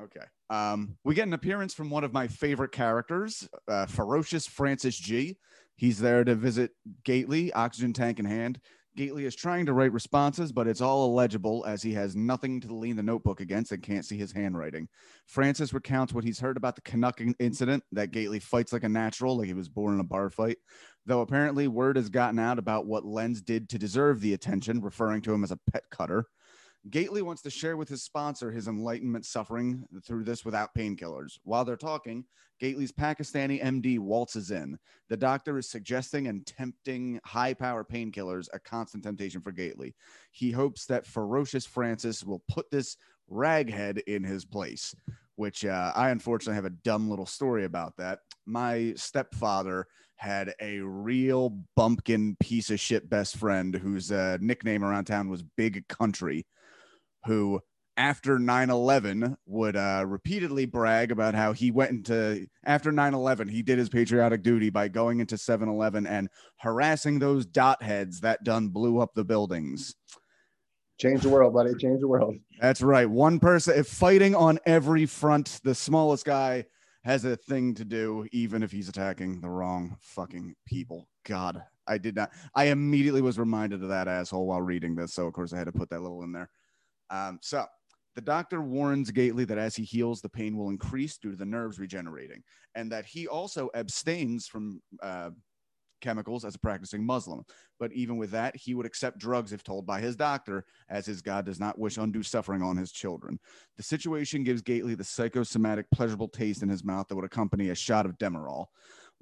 Okay 0.00 0.24
um 0.48 0.96
we 1.04 1.14
get 1.14 1.26
an 1.26 1.34
appearance 1.34 1.74
from 1.74 1.90
one 1.90 2.04
of 2.04 2.12
my 2.14 2.26
favorite 2.26 2.72
characters 2.72 3.46
uh, 3.68 3.84
ferocious 3.84 4.46
francis 4.46 4.96
g. 4.96 5.36
He's 5.76 5.98
there 5.98 6.24
to 6.24 6.34
visit 6.34 6.70
gately 7.04 7.52
oxygen 7.52 7.92
tank 7.92 8.18
in 8.18 8.24
hand 8.24 8.60
Gately 9.00 9.24
is 9.24 9.34
trying 9.34 9.64
to 9.64 9.72
write 9.72 9.94
responses, 9.94 10.52
but 10.52 10.68
it's 10.68 10.82
all 10.82 11.06
illegible 11.06 11.64
as 11.66 11.82
he 11.82 11.94
has 11.94 12.14
nothing 12.14 12.60
to 12.60 12.74
lean 12.74 12.96
the 12.96 13.02
notebook 13.02 13.40
against 13.40 13.72
and 13.72 13.82
can't 13.82 14.04
see 14.04 14.18
his 14.18 14.30
handwriting. 14.30 14.88
Francis 15.24 15.72
recounts 15.72 16.12
what 16.12 16.22
he's 16.22 16.38
heard 16.38 16.58
about 16.58 16.74
the 16.74 16.82
Canuck 16.82 17.18
incident 17.38 17.82
that 17.92 18.10
Gately 18.10 18.40
fights 18.40 18.74
like 18.74 18.84
a 18.84 18.90
natural, 18.90 19.38
like 19.38 19.46
he 19.46 19.54
was 19.54 19.70
born 19.70 19.94
in 19.94 20.00
a 20.00 20.04
bar 20.04 20.28
fight. 20.28 20.58
Though 21.06 21.22
apparently 21.22 21.66
word 21.66 21.96
has 21.96 22.10
gotten 22.10 22.38
out 22.38 22.58
about 22.58 22.84
what 22.84 23.06
Lenz 23.06 23.40
did 23.40 23.70
to 23.70 23.78
deserve 23.78 24.20
the 24.20 24.34
attention, 24.34 24.82
referring 24.82 25.22
to 25.22 25.32
him 25.32 25.44
as 25.44 25.50
a 25.50 25.60
pet 25.72 25.84
cutter. 25.90 26.26
Gately 26.88 27.20
wants 27.20 27.42
to 27.42 27.50
share 27.50 27.76
with 27.76 27.90
his 27.90 28.02
sponsor 28.02 28.50
his 28.50 28.66
enlightenment 28.66 29.26
suffering 29.26 29.84
through 30.02 30.24
this 30.24 30.46
without 30.46 30.74
painkillers. 30.74 31.38
While 31.42 31.64
they're 31.66 31.76
talking, 31.76 32.24
Gately's 32.58 32.92
Pakistani 32.92 33.62
MD 33.62 33.98
waltzes 33.98 34.50
in. 34.50 34.78
The 35.08 35.16
doctor 35.16 35.58
is 35.58 35.68
suggesting 35.68 36.28
and 36.28 36.46
tempting 36.46 37.20
high 37.24 37.52
power 37.52 37.84
painkillers, 37.84 38.48
a 38.54 38.58
constant 38.58 39.04
temptation 39.04 39.42
for 39.42 39.52
Gately. 39.52 39.94
He 40.30 40.50
hopes 40.50 40.86
that 40.86 41.06
ferocious 41.06 41.66
Francis 41.66 42.24
will 42.24 42.42
put 42.48 42.70
this 42.70 42.96
raghead 43.30 44.00
in 44.06 44.24
his 44.24 44.46
place, 44.46 44.94
which 45.36 45.66
uh, 45.66 45.92
I 45.94 46.10
unfortunately 46.10 46.56
have 46.56 46.64
a 46.64 46.70
dumb 46.70 47.10
little 47.10 47.26
story 47.26 47.64
about 47.64 47.96
that. 47.98 48.20
My 48.46 48.94
stepfather 48.96 49.86
had 50.20 50.52
a 50.60 50.80
real 50.80 51.58
bumpkin 51.76 52.36
piece 52.38 52.68
of 52.68 52.78
shit 52.78 53.08
best 53.08 53.38
friend 53.38 53.74
whose 53.74 54.12
uh, 54.12 54.36
nickname 54.38 54.84
around 54.84 55.06
town 55.06 55.30
was 55.30 55.42
Big 55.56 55.88
Country, 55.88 56.46
who 57.24 57.58
after 57.96 58.38
9-11 58.38 59.34
would 59.46 59.76
uh, 59.76 60.04
repeatedly 60.06 60.66
brag 60.66 61.10
about 61.10 61.34
how 61.34 61.54
he 61.54 61.70
went 61.70 61.90
into 61.90 62.46
after 62.64 62.92
9-11 62.92 63.50
he 63.50 63.62
did 63.62 63.78
his 63.78 63.88
patriotic 63.88 64.42
duty 64.42 64.70
by 64.70 64.88
going 64.88 65.20
into 65.20 65.34
7-eleven 65.34 66.06
and 66.06 66.28
harassing 66.58 67.18
those 67.18 67.44
dot 67.44 67.82
heads 67.82 68.20
that 68.20 68.42
done 68.44 68.68
blew 68.68 69.00
up 69.00 69.10
the 69.14 69.24
buildings 69.24 69.94
Change 70.98 71.22
the 71.22 71.30
world, 71.30 71.54
buddy. 71.54 71.74
Change 71.76 72.00
the 72.00 72.08
world. 72.08 72.34
that's 72.60 72.82
right 72.82 73.08
one 73.08 73.38
person 73.38 73.78
if 73.78 73.86
fighting 73.86 74.34
on 74.34 74.58
every 74.66 75.06
front 75.06 75.60
the 75.64 75.74
smallest 75.74 76.24
guy 76.24 76.64
has 77.04 77.24
a 77.24 77.36
thing 77.36 77.74
to 77.74 77.84
do 77.84 78.26
even 78.32 78.62
if 78.62 78.70
he's 78.70 78.88
attacking 78.88 79.40
the 79.40 79.48
wrong 79.48 79.96
fucking 80.00 80.54
people. 80.66 81.08
God 81.24 81.62
i 81.86 81.98
did 81.98 82.14
not 82.14 82.30
i 82.54 82.66
immediately 82.66 83.22
was 83.22 83.38
reminded 83.38 83.82
of 83.82 83.88
that 83.88 84.06
asshole 84.06 84.46
while 84.46 84.60
reading 84.60 84.94
this 84.94 85.14
so 85.14 85.26
of 85.26 85.32
course 85.32 85.52
i 85.52 85.58
had 85.58 85.64
to 85.64 85.72
put 85.72 85.90
that 85.90 86.02
little 86.02 86.22
in 86.22 86.32
there. 86.32 86.50
Um, 87.10 87.38
so 87.42 87.66
the 88.14 88.20
doctor 88.20 88.60
warns 88.60 89.10
Gately 89.10 89.44
that 89.46 89.58
as 89.58 89.76
he 89.76 89.84
heals, 89.84 90.20
the 90.20 90.28
pain 90.28 90.56
will 90.56 90.68
increase 90.68 91.16
due 91.16 91.30
to 91.30 91.36
the 91.36 91.44
nerves 91.44 91.78
regenerating, 91.78 92.42
and 92.74 92.90
that 92.90 93.06
he 93.06 93.28
also 93.28 93.70
abstains 93.74 94.46
from 94.46 94.80
uh, 95.02 95.30
chemicals 96.00 96.44
as 96.44 96.54
a 96.54 96.58
practicing 96.58 97.04
Muslim. 97.04 97.44
But 97.78 97.92
even 97.92 98.16
with 98.16 98.30
that, 98.32 98.56
he 98.56 98.74
would 98.74 98.86
accept 98.86 99.18
drugs 99.18 99.52
if 99.52 99.62
told 99.62 99.86
by 99.86 100.00
his 100.00 100.16
doctor, 100.16 100.64
as 100.88 101.06
his 101.06 101.22
God 101.22 101.46
does 101.46 101.60
not 101.60 101.78
wish 101.78 101.96
undue 101.96 102.22
suffering 102.22 102.62
on 102.62 102.76
his 102.76 102.92
children. 102.92 103.38
The 103.76 103.82
situation 103.82 104.44
gives 104.44 104.62
Gately 104.62 104.94
the 104.94 105.04
psychosomatic, 105.04 105.86
pleasurable 105.90 106.28
taste 106.28 106.62
in 106.62 106.68
his 106.68 106.84
mouth 106.84 107.08
that 107.08 107.16
would 107.16 107.24
accompany 107.24 107.70
a 107.70 107.74
shot 107.74 108.06
of 108.06 108.18
Demerol. 108.18 108.66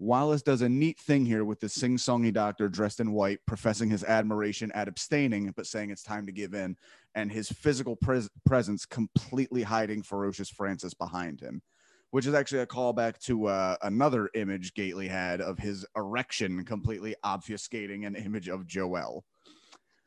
Wallace 0.01 0.43
does 0.43 0.63
a 0.63 0.69
neat 0.69 1.01
thing 1.01 1.27
here 1.27 1.45
with 1.45 1.59
the 1.59 1.69
sing 1.69 1.97
songy 1.97 2.33
doctor 2.33 2.69
dressed 2.69 3.01
in 3.01 3.11
white, 3.11 3.41
professing 3.47 3.91
his 3.91 4.05
admiration 4.05 4.71
at 4.73 4.87
abstaining, 4.87 5.53
but 5.57 5.67
saying 5.67 5.91
it's 5.91 6.05
time 6.05 6.25
to 6.27 6.33
give 6.33 6.55
in, 6.55 6.77
and 7.17 7.33
his 7.33 7.49
physical 7.49 7.97
pres- 7.97 8.31
presence 8.47 8.87
completely 8.87 9.65
hiding 9.65 10.03
ferocious 10.03 10.49
Francis 10.49 10.95
behind 10.95 11.41
him, 11.41 11.63
which 12.11 12.27
is 12.27 12.35
actually 12.35 12.61
a 12.61 12.67
callback 12.67 13.19
to 13.19 13.47
uh, 13.47 13.77
another 13.83 14.31
image 14.35 14.75
Gately 14.75 15.09
had 15.09 15.41
of 15.41 15.59
his 15.59 15.85
erection 15.97 16.65
completely 16.65 17.15
obfuscating 17.25 18.07
an 18.07 18.15
image 18.15 18.49
of 18.49 18.67
Joelle. 18.67 19.23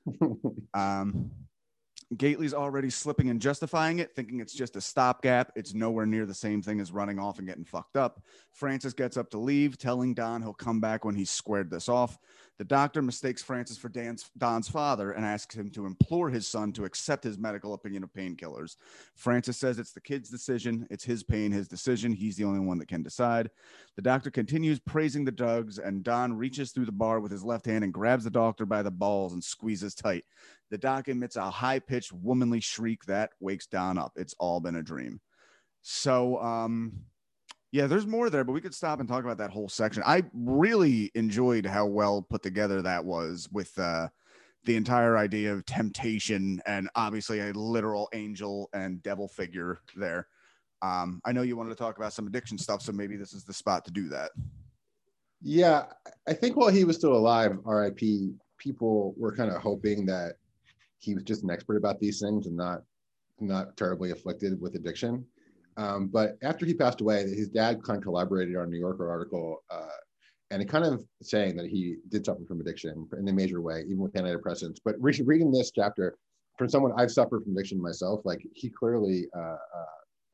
Um, 0.73 1.31
Gately's 2.17 2.53
already 2.53 2.89
slipping 2.89 3.29
and 3.29 3.41
justifying 3.41 3.99
it, 3.99 4.13
thinking 4.13 4.41
it's 4.41 4.53
just 4.53 4.75
a 4.75 4.81
stopgap. 4.81 5.51
It's 5.55 5.73
nowhere 5.73 6.05
near 6.05 6.25
the 6.25 6.33
same 6.33 6.61
thing 6.61 6.81
as 6.81 6.91
running 6.91 7.19
off 7.19 7.37
and 7.37 7.47
getting 7.47 7.63
fucked 7.63 7.95
up. 7.95 8.21
Francis 8.51 8.93
gets 8.93 9.15
up 9.15 9.29
to 9.29 9.37
leave, 9.37 9.77
telling 9.77 10.13
Don 10.13 10.41
he'll 10.41 10.53
come 10.53 10.81
back 10.81 11.05
when 11.05 11.15
he's 11.15 11.29
squared 11.29 11.71
this 11.71 11.87
off. 11.87 12.19
The 12.57 12.65
doctor 12.65 13.01
mistakes 13.01 13.41
Francis 13.41 13.77
for 13.77 13.89
Dan's, 13.89 14.29
Don's 14.37 14.67
father 14.67 15.13
and 15.13 15.25
asks 15.25 15.55
him 15.55 15.71
to 15.71 15.87
implore 15.87 16.29
his 16.29 16.47
son 16.47 16.71
to 16.73 16.85
accept 16.85 17.23
his 17.23 17.39
medical 17.39 17.73
opinion 17.73 18.03
of 18.03 18.13
painkillers. 18.13 18.75
Francis 19.15 19.57
says 19.57 19.79
it's 19.79 19.93
the 19.93 20.01
kid's 20.01 20.29
decision. 20.29 20.85
It's 20.91 21.03
his 21.03 21.23
pain, 21.23 21.51
his 21.51 21.67
decision. 21.67 22.11
He's 22.11 22.35
the 22.35 22.43
only 22.43 22.59
one 22.59 22.77
that 22.77 22.87
can 22.87 23.01
decide. 23.01 23.49
The 23.95 24.03
doctor 24.03 24.29
continues 24.29 24.79
praising 24.79 25.25
the 25.25 25.31
drugs, 25.31 25.79
and 25.79 26.03
Don 26.03 26.33
reaches 26.33 26.71
through 26.71 26.85
the 26.85 26.91
bar 26.91 27.19
with 27.19 27.31
his 27.31 27.43
left 27.43 27.65
hand 27.65 27.83
and 27.83 27.93
grabs 27.93 28.25
the 28.25 28.29
doctor 28.29 28.65
by 28.65 28.83
the 28.83 28.91
balls 28.91 29.33
and 29.33 29.43
squeezes 29.43 29.95
tight. 29.95 30.25
The 30.71 30.77
doc 30.77 31.09
emits 31.09 31.35
a 31.35 31.49
high 31.49 31.79
pitched 31.79 32.13
womanly 32.13 32.61
shriek 32.61 33.03
that 33.05 33.31
wakes 33.41 33.67
Don 33.67 33.97
up. 33.97 34.13
It's 34.15 34.33
all 34.39 34.61
been 34.61 34.77
a 34.77 34.83
dream. 34.83 35.19
So, 35.81 36.41
um, 36.41 36.93
yeah, 37.71 37.87
there's 37.87 38.07
more 38.07 38.29
there, 38.29 38.43
but 38.43 38.53
we 38.53 38.61
could 38.61 38.73
stop 38.73 38.99
and 38.99 39.07
talk 39.07 39.23
about 39.23 39.37
that 39.37 39.51
whole 39.51 39.69
section. 39.69 40.01
I 40.05 40.23
really 40.33 41.11
enjoyed 41.13 41.65
how 41.65 41.85
well 41.85 42.21
put 42.21 42.41
together 42.41 42.81
that 42.81 43.03
was 43.03 43.49
with 43.51 43.77
uh, 43.77 44.07
the 44.63 44.75
entire 44.75 45.17
idea 45.17 45.53
of 45.53 45.65
temptation 45.65 46.61
and 46.65 46.89
obviously 46.95 47.39
a 47.39 47.51
literal 47.53 48.09
angel 48.13 48.69
and 48.73 49.03
devil 49.03 49.27
figure 49.27 49.81
there. 49.95 50.27
Um, 50.81 51.21
I 51.25 51.31
know 51.31 51.41
you 51.41 51.55
wanted 51.57 51.69
to 51.69 51.75
talk 51.75 51.97
about 51.97 52.13
some 52.13 52.27
addiction 52.27 52.57
stuff, 52.57 52.81
so 52.81 52.91
maybe 52.91 53.17
this 53.17 53.33
is 53.33 53.43
the 53.43 53.53
spot 53.53 53.85
to 53.85 53.91
do 53.91 54.07
that. 54.09 54.31
Yeah, 55.41 55.85
I 56.27 56.33
think 56.33 56.55
while 56.55 56.69
he 56.69 56.83
was 56.83 56.97
still 56.97 57.13
alive, 57.13 57.57
RIP, 57.65 57.99
people 58.57 59.13
were 59.17 59.35
kind 59.35 59.51
of 59.51 59.61
hoping 59.61 60.05
that 60.05 60.35
he 61.01 61.13
was 61.13 61.23
just 61.23 61.43
an 61.43 61.49
expert 61.49 61.77
about 61.77 61.99
these 61.99 62.19
things 62.19 62.47
and 62.47 62.55
not 62.55 62.83
not 63.39 63.75
terribly 63.75 64.11
afflicted 64.11 64.61
with 64.61 64.75
addiction. 64.75 65.25
Um, 65.77 66.07
but 66.07 66.37
after 66.43 66.65
he 66.65 66.73
passed 66.73 67.01
away, 67.01 67.23
his 67.23 67.49
dad 67.49 67.83
kind 67.83 67.97
of 67.97 68.03
collaborated 68.03 68.55
on 68.55 68.65
a 68.65 68.67
New 68.67 68.77
Yorker 68.77 69.09
article, 69.09 69.63
uh, 69.69 69.87
and 70.51 70.61
it 70.61 70.69
kind 70.69 70.85
of 70.85 71.03
saying 71.23 71.55
that 71.55 71.65
he 71.65 71.95
did 72.09 72.25
suffer 72.25 72.45
from 72.47 72.61
addiction 72.61 73.07
in 73.17 73.27
a 73.27 73.33
major 73.33 73.61
way, 73.61 73.81
even 73.85 73.97
with 73.97 74.13
antidepressants. 74.13 74.77
But 74.83 74.95
re- 74.99 75.19
reading 75.25 75.51
this 75.51 75.71
chapter, 75.71 76.15
from 76.57 76.69
someone 76.69 76.91
I've 76.97 77.11
suffered 77.11 77.43
from 77.43 77.53
addiction 77.53 77.81
myself, 77.81 78.21
like 78.25 78.45
he 78.53 78.69
clearly 78.69 79.27
uh, 79.35 79.39
uh, 79.75 79.85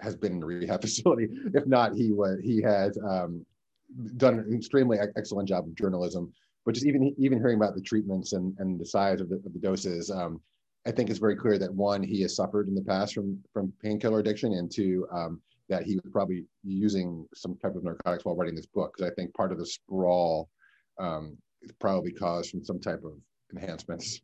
has 0.01 0.15
been 0.15 0.33
in 0.33 0.43
a 0.43 0.45
rehab 0.45 0.81
facility. 0.81 1.29
If 1.53 1.65
not, 1.65 1.93
he 1.95 2.11
was 2.11 2.39
he 2.43 2.61
has 2.63 2.97
um, 3.07 3.45
done 4.17 4.39
an 4.39 4.53
extremely 4.53 4.97
excellent 5.15 5.47
job 5.47 5.65
of 5.65 5.75
journalism. 5.75 6.33
But 6.65 6.73
just 6.73 6.85
even 6.85 7.15
even 7.17 7.37
hearing 7.37 7.55
about 7.55 7.75
the 7.75 7.81
treatments 7.81 8.33
and, 8.33 8.53
and 8.59 8.79
the 8.79 8.85
size 8.85 9.21
of 9.21 9.29
the, 9.29 9.35
of 9.37 9.53
the 9.53 9.59
doses, 9.59 10.11
um, 10.11 10.41
I 10.87 10.91
think 10.91 11.09
it's 11.09 11.19
very 11.19 11.35
clear 11.35 11.59
that 11.59 11.73
one, 11.73 12.01
he 12.01 12.21
has 12.21 12.33
suffered 12.33 12.69
in 12.69 12.73
the 12.73 12.81
past 12.81 13.13
from 13.13 13.43
from 13.51 13.73
painkiller 13.83 14.19
addiction, 14.19 14.53
and 14.53 14.71
two, 14.71 15.05
um, 15.11 15.41
that 15.67 15.83
he 15.83 15.95
was 15.95 16.09
probably 16.13 16.45
using 16.63 17.27
some 17.35 17.57
type 17.57 17.75
of 17.75 17.83
narcotics 17.83 18.23
while 18.23 18.37
writing 18.37 18.55
this 18.55 18.67
book. 18.67 18.93
Because 18.95 19.11
I 19.11 19.15
think 19.15 19.33
part 19.33 19.51
of 19.51 19.59
the 19.59 19.65
sprawl 19.65 20.49
um, 20.97 21.37
is 21.61 21.73
probably 21.73 22.13
caused 22.13 22.51
from 22.51 22.63
some 22.63 22.79
type 22.79 23.03
of 23.03 23.11
enhancements. 23.53 24.21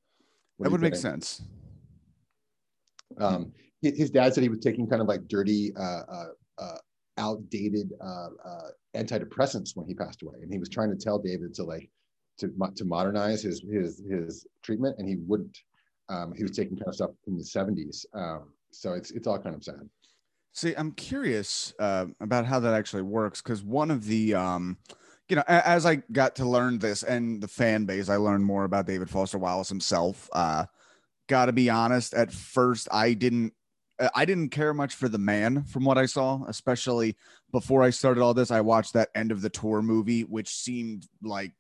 What 0.56 0.66
That 0.66 0.72
would 0.72 0.82
make 0.82 0.96
sense. 0.96 1.42
Um, 3.18 3.52
his, 3.82 3.98
his 3.98 4.10
dad 4.10 4.34
said 4.34 4.44
he 4.44 4.50
was 4.50 4.60
taking 4.60 4.88
kind 4.88 5.02
of 5.02 5.08
like 5.10 5.28
dirty, 5.28 5.74
uh, 5.76 6.04
uh, 6.10 6.26
uh, 6.60 6.78
outdated 7.18 7.92
uh, 8.02 8.30
uh, 8.46 8.70
antidepressants 8.96 9.76
when 9.76 9.86
he 9.86 9.94
passed 9.94 10.22
away, 10.22 10.38
and 10.42 10.52
he 10.52 10.60
was 10.60 10.70
trying 10.70 10.92
to 10.92 10.96
tell 10.96 11.20
David 11.20 11.54
to 11.56 11.66
like 11.66 11.90
to 12.38 12.54
to 12.78 12.86
modernize 12.86 13.44
his 13.44 13.62
his 13.70 14.02
his 14.10 14.48
treatment, 14.64 14.96
and 14.98 15.10
he 15.10 15.18
wouldn't. 15.28 15.58
Um, 16.10 16.34
he 16.36 16.44
was 16.44 16.56
taking 16.56 16.78
kind 16.78 16.88
of 16.88 16.96
stuff 16.96 17.12
from 17.24 17.38
the 17.38 17.44
'70s, 17.44 18.06
um, 18.14 18.50
so 18.72 18.94
it's 18.94 19.12
it's 19.12 19.28
all 19.28 19.40
kind 19.40 19.56
of 19.56 19.64
sad. 19.64 19.90
See, 20.52 20.74
I'm 20.76 20.92
curious 20.92 21.74
uh, 21.80 22.06
about 22.20 22.46
how 22.46 22.60
that 22.60 22.74
actually 22.74 23.02
works 23.02 23.42
because 23.42 23.64
one 23.64 23.90
of 23.90 24.06
the, 24.06 24.36
um, 24.36 24.78
you 25.28 25.36
know, 25.36 25.44
as 25.48 25.86
I 25.86 25.96
got 26.12 26.36
to 26.36 26.46
learn 26.46 26.78
this 26.78 27.02
and 27.02 27.42
the 27.42 27.48
fan 27.48 27.86
base, 27.86 28.08
I 28.08 28.18
learned 28.18 28.46
more 28.46 28.64
about 28.64 28.86
David 28.86 29.10
Foster 29.10 29.40
Wallace 29.40 29.70
himself. 29.70 30.30
Uh, 30.32 30.66
Got 31.28 31.46
to 31.46 31.54
be 31.54 31.70
honest, 31.70 32.14
at 32.14 32.34
first 32.34 32.90
I 32.92 33.14
didn't, 33.14 33.54
uh, 33.98 34.10
I 34.14 34.26
didn't 34.26 34.50
care 34.50 34.74
much 34.74 34.94
for 34.94 35.08
the 35.08 35.18
man 35.18 35.64
from 35.64 35.86
what 35.86 35.98
I 35.98 36.06
saw, 36.06 36.44
especially 36.48 37.16
before 37.52 37.82
I 37.82 37.92
started 37.92 38.22
all 38.22 38.34
this. 38.34 38.52
I 38.52 38.60
watched 38.60 38.94
that 38.94 39.10
end 39.16 39.32
of 39.32 39.42
the 39.42 39.50
tour 39.50 39.82
movie, 39.82 40.24
which 40.24 40.50
seemed 40.50 41.08
like 41.22 41.54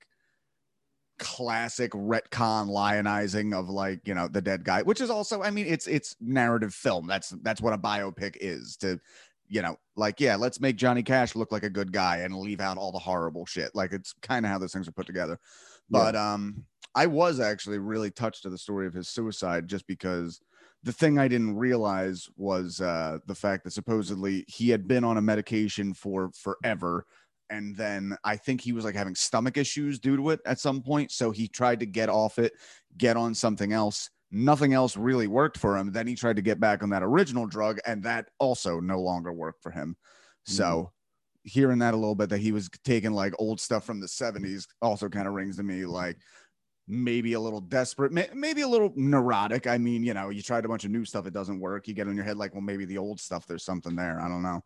classic 1.24 1.90
retcon 1.94 2.68
lionizing 2.68 3.58
of 3.58 3.70
like 3.70 4.06
you 4.06 4.14
know 4.14 4.28
the 4.28 4.42
dead 4.42 4.66
guy 4.66 4.82
which 4.82 5.00
is 5.00 5.10
also 5.10 5.42
i 5.42 5.50
mean 5.50 5.66
it's 5.66 5.88
it's 5.88 6.18
narrative 6.20 6.74
film. 6.74 7.08
That's 7.08 7.30
that's 7.44 7.62
what 7.62 7.72
a 7.72 7.78
biopic 7.78 8.36
is 8.42 8.76
to 8.78 9.00
you 9.48 9.62
know 9.62 9.78
like 9.96 10.20
yeah 10.20 10.36
let's 10.36 10.60
make 10.60 10.76
johnny 10.76 11.02
cash 11.02 11.34
look 11.34 11.54
like 11.54 11.64
a 11.64 11.70
good 11.70 11.94
guy 11.94 12.18
and 12.18 12.36
leave 12.36 12.60
out 12.60 12.78
all 12.78 12.92
the 12.92 13.00
horrible 13.00 13.46
shit. 13.46 13.72
Like 13.74 13.94
it's 13.94 14.14
kind 14.22 14.46
of 14.46 14.52
how 14.52 14.58
those 14.58 14.74
things 14.74 14.86
are 14.86 14.92
put 14.92 15.08
together. 15.08 15.40
But 15.90 16.18
um 16.18 16.66
i 16.94 17.06
was 17.06 17.40
actually 17.40 17.80
really 17.80 18.12
touched 18.12 18.44
to 18.44 18.50
the 18.50 18.58
story 18.58 18.86
of 18.86 18.94
his 18.94 19.08
suicide 19.08 19.70
just 19.70 19.88
because 19.88 20.42
the 20.84 20.92
thing 20.92 21.18
i 21.18 21.30
didn't 21.30 21.56
realize 21.56 22.28
was 22.36 22.82
uh 22.82 23.18
the 23.28 23.36
fact 23.36 23.64
that 23.64 23.72
supposedly 23.72 24.44
he 24.50 24.70
had 24.70 24.90
been 24.90 25.06
on 25.06 25.18
a 25.18 25.22
medication 25.22 25.94
for 25.94 26.32
forever 26.34 27.06
and 27.54 27.76
then 27.76 28.18
I 28.24 28.36
think 28.36 28.62
he 28.62 28.72
was 28.72 28.84
like 28.84 28.96
having 28.96 29.13
stomach 29.13 29.58
issues 29.58 30.00
due 30.00 30.18
to 30.18 30.32
it 30.32 30.39
at 30.44 30.60
some 30.60 30.82
point. 30.82 31.12
So 31.12 31.30
he 31.30 31.48
tried 31.48 31.80
to 31.82 31.86
get 31.86 32.10
off 32.10 32.39
it, 32.39 32.54
get 32.98 33.16
on 33.16 33.36
something 33.36 33.74
else. 33.74 34.10
Nothing 34.32 34.74
else 34.74 34.98
really 34.98 35.28
worked 35.28 35.60
for 35.60 35.78
him. 35.78 35.92
Then 35.92 36.08
he 36.08 36.16
tried 36.16 36.38
to 36.38 36.42
get 36.42 36.60
back 36.60 36.82
on 36.82 36.89
that 36.89 37.04
original 37.04 37.46
drug, 37.46 37.78
and 37.86 38.02
that 38.04 38.30
also 38.39 38.80
no 38.80 39.00
longer 39.00 39.32
worked 39.32 39.62
for 39.62 39.70
him. 39.70 39.96
So 40.46 40.63
mm-hmm. 40.63 40.88
hearing 41.44 41.78
that 41.80 41.94
a 41.94 41.98
little 41.98 42.16
bit 42.16 42.30
that 42.30 42.39
he 42.39 42.52
was 42.52 42.72
taking 42.84 43.12
like 43.12 43.36
old 43.38 43.62
stuff 43.62 43.86
from 43.86 44.00
the 44.00 44.08
70s 44.08 44.66
also 44.82 45.08
kind 45.08 45.28
of 45.28 45.36
rings 45.36 45.58
to 45.58 45.63
me 45.63 45.86
like 45.86 46.18
maybe 46.88 47.34
a 47.34 47.39
little 47.39 47.62
desperate, 47.62 48.12
may- 48.12 48.30
maybe 48.34 48.62
a 48.62 48.68
little 48.68 48.92
neurotic. 48.96 49.68
I 49.68 49.78
mean, 49.78 50.04
you 50.04 50.16
know, 50.16 50.30
you 50.30 50.42
tried 50.42 50.66
a 50.66 50.68
bunch 50.68 50.86
of 50.86 50.92
new 50.92 51.06
stuff, 51.06 51.28
it 51.28 51.34
doesn't 51.34 51.60
work. 51.60 51.88
You 51.88 51.94
get 51.94 52.08
in 52.08 52.16
your 52.16 52.26
head 52.26 52.38
like, 52.38 52.54
well, 52.56 52.62
maybe 52.62 52.86
the 52.86 52.98
old 52.98 53.20
stuff, 53.20 53.46
there's 53.46 53.63
something 53.63 53.96
there. 53.96 54.20
I 54.20 54.28
don't 54.28 54.42
know. 54.42 54.63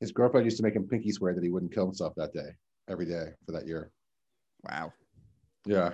His 0.00 0.12
girlfriend 0.12 0.44
used 0.44 0.56
to 0.58 0.62
make 0.62 0.74
him 0.74 0.86
pinky 0.86 1.12
swear 1.12 1.34
that 1.34 1.42
he 1.42 1.50
wouldn't 1.50 1.72
kill 1.72 1.86
himself 1.86 2.14
that 2.16 2.32
day, 2.32 2.50
every 2.88 3.06
day 3.06 3.32
for 3.44 3.52
that 3.52 3.66
year. 3.66 3.90
Wow. 4.64 4.92
Yeah, 5.66 5.90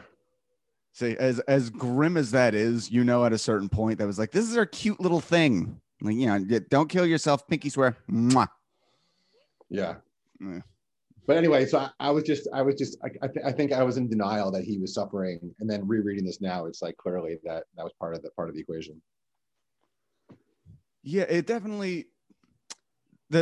See, 0.95 1.17
as 1.19 1.41
as 1.41 1.71
grim 1.71 2.17
as 2.17 2.31
that 2.31 2.55
is, 2.55 2.89
you 2.89 3.03
know, 3.03 3.25
at 3.25 3.33
a 3.33 3.39
certain 3.39 3.69
point, 3.69 3.99
that 3.99 4.07
was 4.07 4.17
like, 4.17 4.31
this 4.31 4.49
is 4.49 4.57
our 4.57 4.65
cute 4.65 5.01
little 5.01 5.21
thing. 5.21 5.81
Like, 6.01 6.15
you 6.15 6.27
know, 6.27 6.39
don't 6.71 6.89
kill 6.89 7.05
yourself. 7.05 7.49
Pinky 7.49 7.69
swear. 7.69 7.97
Mwah. 8.09 8.47
yeah. 9.69 9.97
Yeah. 10.41 10.61
But 11.27 11.37
anyway, 11.37 11.67
so 11.67 11.79
I, 11.79 11.91
I 11.99 12.11
was 12.13 12.23
just, 12.23 12.47
I 12.55 12.63
was 12.63 12.77
just, 12.77 12.97
I, 13.03 13.09
I, 13.23 13.27
th- 13.27 13.45
I 13.45 13.51
think 13.51 13.73
I 13.73 13.83
was 13.83 13.97
in 13.97 14.09
denial 14.09 14.53
that 14.53 14.63
he 14.63 14.79
was 14.79 14.95
suffering, 14.95 15.41
and 15.59 15.69
then 15.69 15.85
rereading 15.85 16.25
this 16.25 16.41
now, 16.41 16.67
it's 16.67 16.81
like 16.81 16.97
clearly 16.97 17.39
that 17.43 17.65
that 17.77 17.83
was 17.83 17.93
part 17.99 18.15
of 18.15 18.23
the 18.23 18.31
part 18.31 18.49
of 18.49 18.55
the 18.55 18.61
equation. 18.61 19.03
Yeah, 21.03 21.25
it 21.25 21.49
definitely 21.49 22.07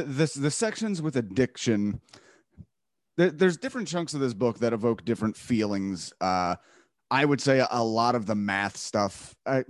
the 0.00 0.40
the 0.40 0.50
sections 0.50 1.02
with 1.02 1.16
addiction. 1.16 2.00
There, 3.16 3.30
there's 3.30 3.58
different 3.58 3.88
chunks 3.88 4.14
of 4.14 4.20
this 4.20 4.34
book 4.34 4.58
that 4.60 4.72
evoke 4.72 5.04
different 5.04 5.36
feelings. 5.36 6.12
Uh, 6.20 6.56
I 7.10 7.24
would 7.24 7.40
say 7.40 7.64
a 7.70 7.84
lot 7.84 8.14
of 8.14 8.26
the 8.26 8.34
math 8.34 8.76
stuff. 8.76 9.34
I, 9.46 9.64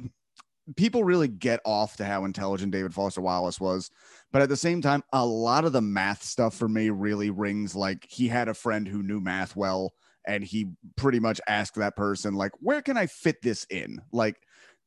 people 0.77 1.03
really 1.03 1.27
get 1.27 1.61
off 1.65 1.97
to 1.97 2.05
how 2.05 2.25
intelligent 2.25 2.73
David 2.73 2.95
Foster 2.95 3.21
Wallace 3.21 3.61
was, 3.61 3.91
but 4.31 4.43
at 4.43 4.49
the 4.49 4.57
same 4.57 4.81
time, 4.81 5.03
a 5.13 5.27
lot 5.27 5.65
of 5.65 5.73
the 5.73 5.83
math 5.83 6.23
stuff 6.23 6.55
for 6.55 6.69
me 6.69 6.91
really 6.91 7.31
rings 7.31 7.75
like 7.75 8.07
he 8.09 8.29
had 8.29 8.49
a 8.49 8.55
friend 8.55 8.87
who 8.87 9.03
knew 9.03 9.21
math 9.21 9.57
well, 9.57 9.93
and 10.25 10.45
he 10.45 10.69
pretty 10.97 11.19
much 11.19 11.41
asked 11.49 11.75
that 11.77 11.97
person 11.97 12.35
like, 12.35 12.53
"Where 12.61 12.81
can 12.81 12.97
I 12.97 13.07
fit 13.07 13.43
this 13.43 13.65
in?" 13.71 14.01
Like 14.13 14.37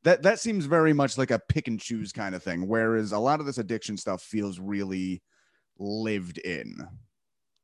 that 0.05 0.21
that 0.21 0.39
seems 0.39 0.65
very 0.65 0.93
much 0.93 1.17
like 1.17 1.31
a 1.31 1.39
pick 1.39 1.67
and 1.67 1.79
choose 1.79 2.11
kind 2.11 2.35
of 2.35 2.43
thing. 2.43 2.67
Whereas 2.67 3.11
a 3.11 3.19
lot 3.19 3.39
of 3.39 3.45
this 3.45 3.57
addiction 3.57 3.97
stuff 3.97 4.21
feels 4.21 4.59
really 4.59 5.21
lived 5.77 6.37
in. 6.37 6.87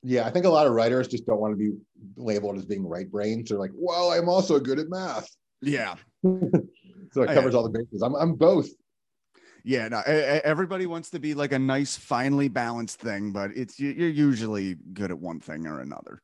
Yeah, 0.03 0.25
I 0.25 0.31
think 0.31 0.45
a 0.45 0.49
lot 0.49 0.65
of 0.65 0.73
writers 0.73 1.07
just 1.07 1.27
don't 1.27 1.39
want 1.39 1.53
to 1.53 1.57
be 1.57 1.77
labeled 2.17 2.57
as 2.57 2.65
being 2.65 2.85
right 2.85 3.09
brains. 3.09 3.49
They're 3.49 3.59
like, 3.59 3.71
well, 3.75 4.11
I'm 4.11 4.27
also 4.27 4.59
good 4.59 4.79
at 4.79 4.89
math. 4.89 5.29
Yeah. 5.63 5.93
so 6.23 7.21
it 7.21 7.27
covers 7.27 7.53
all 7.53 7.61
the 7.61 7.69
bases. 7.69 8.01
I'm, 8.01 8.15
I'm 8.15 8.33
both. 8.33 8.67
Yeah, 9.63 9.89
no, 9.89 10.01
everybody 10.07 10.87
wants 10.87 11.11
to 11.11 11.19
be 11.19 11.35
like 11.35 11.51
a 11.51 11.59
nice, 11.59 11.95
finely 11.95 12.47
balanced 12.47 12.99
thing, 12.99 13.31
but 13.31 13.51
it's 13.55 13.79
you're 13.79 14.09
usually 14.09 14.77
good 14.93 15.11
at 15.11 15.19
one 15.19 15.39
thing 15.39 15.67
or 15.67 15.81
another. 15.81 16.23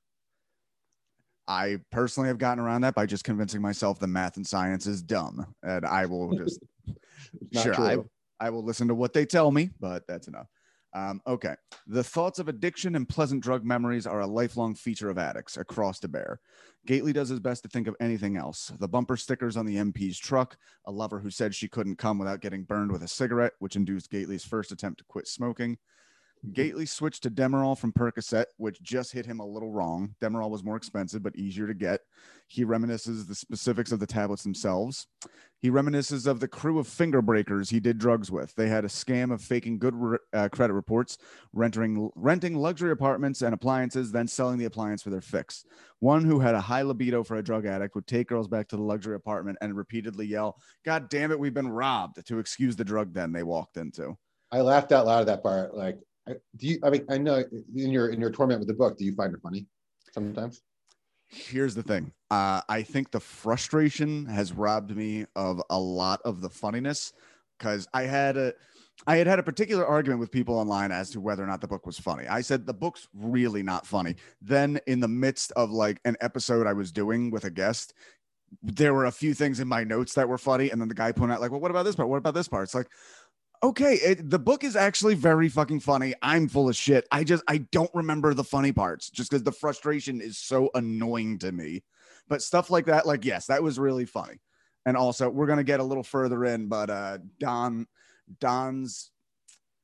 I 1.48 1.78
personally 1.92 2.28
have 2.28 2.38
gotten 2.38 2.64
around 2.64 2.82
that 2.82 2.96
by 2.96 3.06
just 3.06 3.24
convincing 3.24 3.62
myself 3.62 4.00
the 4.00 4.08
math 4.08 4.36
and 4.38 4.46
science 4.46 4.86
is 4.86 5.02
dumb, 5.02 5.46
and 5.64 5.86
I 5.86 6.06
will 6.06 6.36
just 6.36 6.60
sure 7.62 7.80
I, 7.80 7.98
I 8.40 8.50
will 8.50 8.64
listen 8.64 8.88
to 8.90 8.96
what 8.96 9.14
they 9.14 9.26
tell 9.26 9.52
me, 9.52 9.70
but 9.80 10.06
that's 10.08 10.28
enough. 10.28 10.48
Um, 10.94 11.22
okay. 11.28 11.54
The 11.86 12.04
thoughts 12.04 12.40
of 12.40 12.48
addiction 12.48 12.96
and 12.96 13.08
pleasant 13.08 13.44
drug 13.44 13.64
memories 13.64 14.08
are 14.08 14.22
a 14.22 14.28
lifelong 14.28 14.74
feature 14.74 15.10
of 15.10 15.18
addicts 15.18 15.58
across 15.58 16.00
the 16.00 16.08
bear. 16.08 16.40
Gately 16.86 17.14
does 17.14 17.30
his 17.30 17.40
best 17.40 17.64
to 17.64 17.70
think 17.70 17.88
of 17.88 17.96
anything 18.00 18.38
else. 18.38 18.72
The 18.80 18.88
bumper 18.88 19.18
stickers 19.18 19.58
on 19.58 19.66
the 19.66 19.76
MP's 19.76 20.18
truck, 20.18 20.58
a 20.86 20.92
lover 20.92 21.20
who 21.20 21.30
said 21.30 21.54
she 21.54 21.68
couldn't 21.68 21.98
come 21.98 22.18
without 22.18 22.42
getting 22.42 22.64
burned 22.64 22.92
with 22.92 23.04
a 23.04 23.08
cigarette, 23.08 23.54
which 23.60 23.76
induced 23.76 24.10
Gately's 24.10 24.46
first 24.46 24.72
attempt 24.72 25.00
to 25.00 25.06
quit 25.06 25.28
smoking, 25.28 25.78
Gately 26.54 26.86
switched 26.86 27.24
to 27.24 27.32
Demerol 27.32 27.78
from 27.78 27.92
Percocet, 27.92 28.46
which 28.58 28.82
just 28.82 29.12
hit 29.12 29.26
him 29.26 29.40
a 29.40 29.46
little 29.46 29.72
wrong. 29.72 30.16
Demerol 30.22 30.50
was 30.50 30.64
more 30.64 30.76
expensive, 30.76 31.24
but 31.24 31.36
easier 31.36 31.68
to 31.68 31.74
get. 31.74 32.02
He 32.48 32.64
reminisces 32.64 33.28
the 33.28 33.36
specifics 33.36 33.92
of 33.92 34.00
the 34.00 34.08
tablets 34.08 34.44
themselves. 34.44 35.08
He 35.60 35.70
reminisces 35.70 36.28
of 36.28 36.40
the 36.40 36.48
crew 36.48 36.78
of 36.78 36.88
finger 36.88 37.22
breakers 37.22 37.70
he 37.70 37.80
did 37.80 37.98
drugs 37.98 38.32
with. 38.32 38.54
They 38.56 38.70
had 38.70 38.86
a 38.86 38.90
scam 38.90 39.34
of 39.34 39.42
faking 39.42 39.80
good 39.80 39.96
re- 39.96 40.18
uh, 40.32 40.50
credit 40.50 40.74
reports, 40.74 41.18
renting, 41.52 42.12
renting 42.16 42.56
luxury 42.56 42.92
apartments 42.92 43.42
and 43.42 43.54
appliances, 43.54 44.12
then 44.12 44.28
selling 44.28 44.60
the 44.60 44.66
appliance 44.66 45.02
for 45.02 45.10
their 45.10 45.22
fix. 45.22 45.66
One 46.00 46.24
who 46.24 46.40
had 46.40 46.54
a 46.54 46.62
high 46.62 46.84
libido 46.84 47.24
for 47.24 47.38
a 47.38 47.44
drug 47.44 47.66
addict 47.66 47.96
would 47.96 48.08
take 48.08 48.30
girls 48.30 48.48
back 48.48 48.68
to 48.70 48.78
the 48.78 48.84
luxury 48.84 49.16
apartment 49.16 49.58
and 49.62 49.76
repeatedly 49.76 50.28
yell, 50.28 50.58
God 50.86 51.10
damn 51.10 51.32
it, 51.32 51.40
we've 51.40 51.54
been 51.54 51.68
robbed, 51.68 52.26
to 52.28 52.40
excuse 52.40 52.76
the 52.76 52.86
drug 52.86 53.14
den 53.14 53.32
they 53.32 53.44
walked 53.44 53.78
into. 53.78 54.16
I 54.52 54.62
laughed 54.62 54.92
out 54.92 55.08
loud 55.08 55.22
at 55.22 55.28
that 55.28 55.44
part. 55.44 55.76
Like, 55.76 55.98
do 56.58 56.68
you 56.68 56.80
i 56.84 56.90
mean 56.90 57.06
i 57.10 57.18
know 57.18 57.44
in 57.76 57.92
your 57.92 58.10
in 58.10 58.20
your 58.20 58.32
torment 58.32 58.60
with 58.60 58.68
the 58.68 58.74
book 58.74 58.98
do 58.98 59.06
you 59.06 59.14
find 59.16 59.34
it 59.34 59.42
funny 59.42 59.66
sometimes 60.14 60.62
here's 61.28 61.76
the 61.76 61.84
thing 61.84 62.12
uh, 62.32 62.62
i 62.70 62.82
think 62.82 63.12
the 63.12 63.20
frustration 63.20 64.26
has 64.26 64.54
robbed 64.54 64.96
me 64.96 65.26
of 65.36 65.62
a 65.70 65.80
lot 65.80 66.22
of 66.26 66.42
the 66.42 66.50
funniness 66.50 67.14
because 67.58 67.88
i 67.94 68.04
had 68.04 68.38
a 68.38 68.54
I 69.06 69.18
had 69.18 69.28
had 69.28 69.38
a 69.38 69.44
particular 69.44 69.86
argument 69.86 70.20
with 70.20 70.32
people 70.32 70.58
online 70.58 70.92
as 70.92 71.12
to 71.12 71.22
whether 71.22 71.44
or 71.44 71.48
not 71.48 71.62
the 71.62 71.68
book 71.68 71.86
was 71.86 72.00
funny. 72.00 72.28
I 72.28 72.42
said 72.42 72.66
the 72.66 72.74
book's 72.74 73.08
really 73.14 73.62
not 73.62 73.86
funny. 73.86 74.16
Then, 74.42 74.80
in 74.88 75.00
the 75.00 75.08
midst 75.08 75.52
of 75.52 75.70
like 75.70 76.00
an 76.06 76.18
episode 76.20 76.66
I 76.66 76.74
was 76.74 76.92
doing 76.92 77.30
with 77.30 77.46
a 77.46 77.52
guest, 77.52 77.94
there 78.64 78.94
were 78.94 79.06
a 79.06 79.12
few 79.12 79.34
things 79.34 79.60
in 79.60 79.68
my 79.68 79.84
notes 79.84 80.14
that 80.14 80.28
were 80.28 80.38
funny. 80.38 80.72
And 80.72 80.82
then 80.82 80.88
the 80.88 80.96
guy 80.96 81.12
pointed 81.12 81.36
out, 81.36 81.42
like, 81.42 81.52
well, 81.52 81.60
what 81.60 81.72
about 81.72 81.84
this 81.84 81.96
part? 81.96 82.10
What 82.10 82.18
about 82.18 82.34
this 82.34 82.48
part? 82.48 82.64
It's 82.64 82.76
like, 82.76 82.88
okay 83.64 83.96
it, 83.96 84.30
the 84.30 84.40
book 84.40 84.64
is 84.64 84.76
actually 84.76 85.16
very 85.16 85.50
fucking 85.50 85.80
funny 85.80 86.14
i'm 86.22 86.48
full 86.48 86.70
of 86.70 86.76
shit 86.76 87.08
i 87.12 87.24
just 87.24 87.44
i 87.48 87.58
don't 87.72 87.92
remember 87.94 88.34
the 88.34 88.44
funny 88.44 88.72
parts 88.72 89.10
just 89.10 89.30
because 89.30 89.44
the 89.44 89.52
frustration 89.52 90.22
is 90.22 90.38
so 90.38 90.70
annoying 90.76 91.38
to 91.38 91.52
me 91.52 91.84
but 92.28 92.42
stuff 92.42 92.70
like 92.70 92.86
that 92.86 93.06
like 93.06 93.26
yes 93.26 93.48
that 93.48 93.62
was 93.62 93.80
really 93.80 94.06
funny 94.06 94.40
and 94.86 94.96
also 94.96 95.30
we're 95.30 95.48
gonna 95.48 95.64
get 95.64 95.80
a 95.80 95.84
little 95.84 96.04
further 96.04 96.46
in 96.46 96.68
but 96.68 96.90
uh 96.90 97.18
don 97.40 97.88
don's 98.40 99.12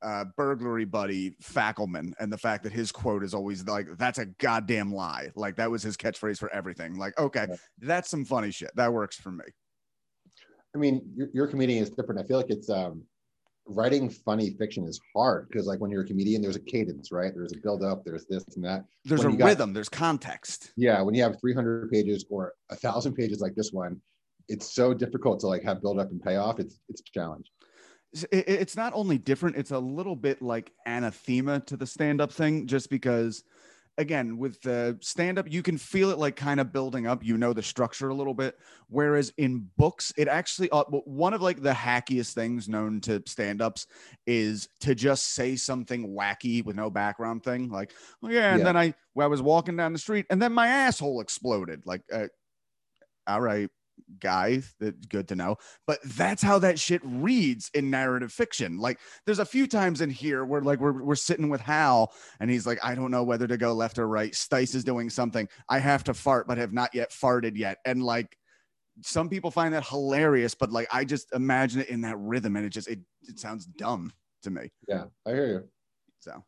uh, 0.04 0.26
burglary 0.36 0.84
buddy 0.84 1.32
Fackelmann 1.42 2.14
and 2.20 2.32
the 2.32 2.38
fact 2.38 2.64
that 2.64 2.74
his 2.74 2.92
quote 2.92 3.24
is 3.24 3.34
always 3.34 3.66
like, 3.66 3.88
that's 3.98 4.20
a 4.20 4.26
goddamn 4.26 4.94
lie. 4.94 5.30
Like 5.34 5.56
that 5.56 5.72
was 5.72 5.82
his 5.82 5.96
catchphrase 5.96 6.38
for 6.38 6.54
everything. 6.54 6.98
Like, 6.98 7.18
okay, 7.18 7.48
that's 7.80 8.10
some 8.10 8.26
funny 8.26 8.52
shit. 8.52 8.72
That 8.76 8.92
works 8.92 9.16
for 9.16 9.32
me. 9.32 9.46
I 10.76 10.78
mean, 10.78 11.10
your, 11.16 11.30
your 11.34 11.48
comedian 11.48 11.84
is 11.84 11.90
different. 11.90 12.20
I 12.20 12.26
feel 12.26 12.36
like 12.36 12.50
it's, 12.50 12.70
um, 12.70 13.04
writing 13.66 14.10
funny 14.10 14.52
fiction 14.60 14.86
is 14.86 15.00
hard 15.16 15.48
because 15.50 15.68
like 15.68 15.80
when 15.80 15.90
you're 15.90 16.04
a 16.04 16.08
comedian 16.08 16.42
there's 16.42 16.56
a 16.56 16.62
cadence 16.62 17.12
right? 17.12 17.32
There's 17.34 17.54
a 17.54 17.58
build 17.58 17.84
up 17.84 18.04
there's 18.04 18.26
this 18.26 18.44
and 18.56 18.66
that. 18.66 18.86
There's 19.06 19.24
when 19.24 19.42
a 19.42 19.46
rhythm 19.46 19.74
there's 19.74 19.90
context. 19.90 20.72
Yeah 20.76 21.02
when 21.02 21.16
you 21.16 21.24
have 21.24 21.40
300 21.40 21.90
pages 21.92 22.26
or 22.30 22.54
a 22.70 22.76
thousand 22.76 23.14
pages 23.16 23.40
like 23.40 23.56
this 23.56 23.72
one 23.72 24.02
it's 24.50 24.74
so 24.74 24.94
difficult 24.94 25.40
to 25.42 25.48
like 25.48 25.64
have 25.64 25.82
build 25.82 26.00
up 26.00 26.12
and 26.12 26.22
payoff. 26.22 26.60
It's 26.60 26.80
it's 26.90 27.02
a 27.02 27.12
challenge. 27.14 27.52
It's 28.32 28.76
not 28.76 28.94
only 28.94 29.18
different 29.18 29.56
it's 29.56 29.72
a 29.72 29.80
little 29.80 30.16
bit 30.16 30.42
like 30.42 30.72
anathema 30.86 31.62
to 31.62 31.78
the 31.78 31.88
stand 31.88 32.22
up 32.22 32.32
thing 32.32 32.68
just 32.68 32.90
because 32.90 33.44
again 33.98 34.38
with 34.38 34.60
the 34.62 34.98
stand 35.02 35.38
up 35.38 35.52
you 35.52 35.62
can 35.62 35.78
feel 35.78 36.10
it 36.10 36.18
like 36.18 36.36
kind 36.36 36.60
of 36.60 36.74
building 36.74 37.06
up 37.06 37.24
you 37.24 37.38
know 37.38 37.54
the 37.54 37.62
structure 37.62 38.10
a 38.10 38.14
little 38.14 38.34
bit. 38.34 38.58
Whereas 38.90 39.32
in 39.38 39.68
books 39.78 40.12
it 40.18 40.28
actually 40.28 40.70
uh, 40.72 40.84
one 40.84 41.34
of 41.34 41.42
like 41.42 41.62
the 41.62 41.72
hackiest 41.72 42.34
things 42.34 42.68
known 42.68 43.02
to 43.02 43.22
stand 43.28 43.62
ups 43.62 43.88
is 44.26 44.68
to 44.82 44.96
just 44.96 45.34
say 45.34 45.56
something 45.56 46.16
wacky 46.16 46.64
with 46.64 46.76
no 46.76 46.90
background 46.90 47.44
thing 47.44 47.70
like 47.70 47.94
oh 48.24 48.30
yeah 48.30 48.52
and 48.52 48.60
yeah. 48.60 48.66
then 48.66 48.78
I, 48.78 48.94
well, 49.16 49.26
I 49.26 49.30
was 49.30 49.42
walking 49.42 49.78
down 49.78 49.94
the 49.94 50.00
street 50.00 50.26
and 50.30 50.42
then 50.42 50.54
my 50.54 50.68
asshole 50.68 51.22
exploded. 51.22 51.84
Like 51.86 52.02
uh, 52.12 52.28
all 53.28 53.42
right 53.42 53.70
guy 54.20 54.62
that's 54.80 55.06
good 55.08 55.28
to 55.28 55.36
know 55.36 55.58
but 55.88 56.00
that's 56.04 56.42
how 56.42 56.60
that 56.60 56.80
shit 56.80 57.02
reads 57.04 57.70
in 57.74 57.90
narrative 57.90 58.32
fiction. 58.32 58.78
Like 58.78 59.00
there's 59.26 59.40
a 59.40 59.46
few 59.46 59.68
times 59.68 60.02
in 60.02 60.10
here 60.10 60.46
where 60.46 60.62
like 60.62 60.80
we're, 60.80 61.04
we're 61.04 61.16
sitting 61.16 61.50
with 61.50 61.62
hal 61.62 62.14
and 62.40 62.50
he's 62.50 62.66
like 62.66 62.80
i 62.84 62.96
don't 62.96 63.12
know 63.12 63.24
whether 63.24 63.48
to 63.48 63.58
go 63.58 63.74
left 63.74 64.00
or 64.00 64.08
right. 64.08 64.34
Stice 64.34 64.76
is 64.76 64.84
doing 64.84 65.10
something. 65.10 65.48
I 65.70 65.80
have 65.80 66.04
to 66.06 66.14
fart 66.14 66.48
but 66.48 66.58
have 66.58 66.74
not 66.74 66.94
yet 66.94 67.12
farted 67.12 67.58
yet. 67.58 67.78
And 67.86 68.04
like 68.04 68.38
some 69.02 69.30
people 69.30 69.52
find 69.52 69.74
that 69.74 69.88
hilarious 69.88 70.54
but 70.54 70.72
like 70.72 70.88
i 70.92 71.04
just 71.04 71.34
imagine 71.34 71.82
it 71.82 71.90
in 71.90 72.02
that 72.02 72.18
rhythm 72.20 72.56
and 72.56 72.66
it 72.66 72.70
just 72.70 72.88
it, 72.88 73.00
it 73.24 73.40
sounds 73.40 73.66
dumb 73.66 74.12
to 74.44 74.52
me. 74.52 74.72
Yeah 74.88 75.06
i 75.26 75.32
hear 75.32 75.48
you. 75.48 75.64
So 76.20 76.44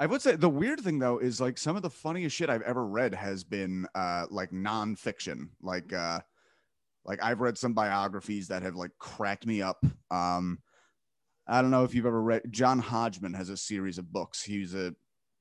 I 0.00 0.06
would 0.06 0.22
say 0.22 0.36
the 0.36 0.48
weird 0.48 0.80
thing 0.80 0.98
though 0.98 1.18
is 1.18 1.40
like 1.40 1.58
some 1.58 1.76
of 1.76 1.82
the 1.82 1.90
funniest 1.90 2.36
shit 2.36 2.50
I've 2.50 2.62
ever 2.62 2.86
read 2.86 3.14
has 3.14 3.44
been 3.44 3.86
uh 3.94 4.26
like 4.30 4.50
nonfiction. 4.50 5.48
Like 5.62 5.92
uh 5.92 6.20
like 7.08 7.24
I've 7.24 7.40
read 7.40 7.56
some 7.56 7.72
biographies 7.72 8.48
that 8.48 8.62
have 8.62 8.76
like 8.76 8.90
cracked 8.98 9.46
me 9.46 9.62
up. 9.62 9.84
Um, 10.10 10.58
I 11.48 11.62
don't 11.62 11.70
know 11.70 11.84
if 11.84 11.94
you've 11.94 12.06
ever 12.06 12.22
read 12.22 12.42
John 12.50 12.78
Hodgman 12.78 13.32
has 13.32 13.48
a 13.48 13.56
series 13.56 13.96
of 13.96 14.12
books. 14.12 14.42
He's 14.42 14.74
a 14.74 14.94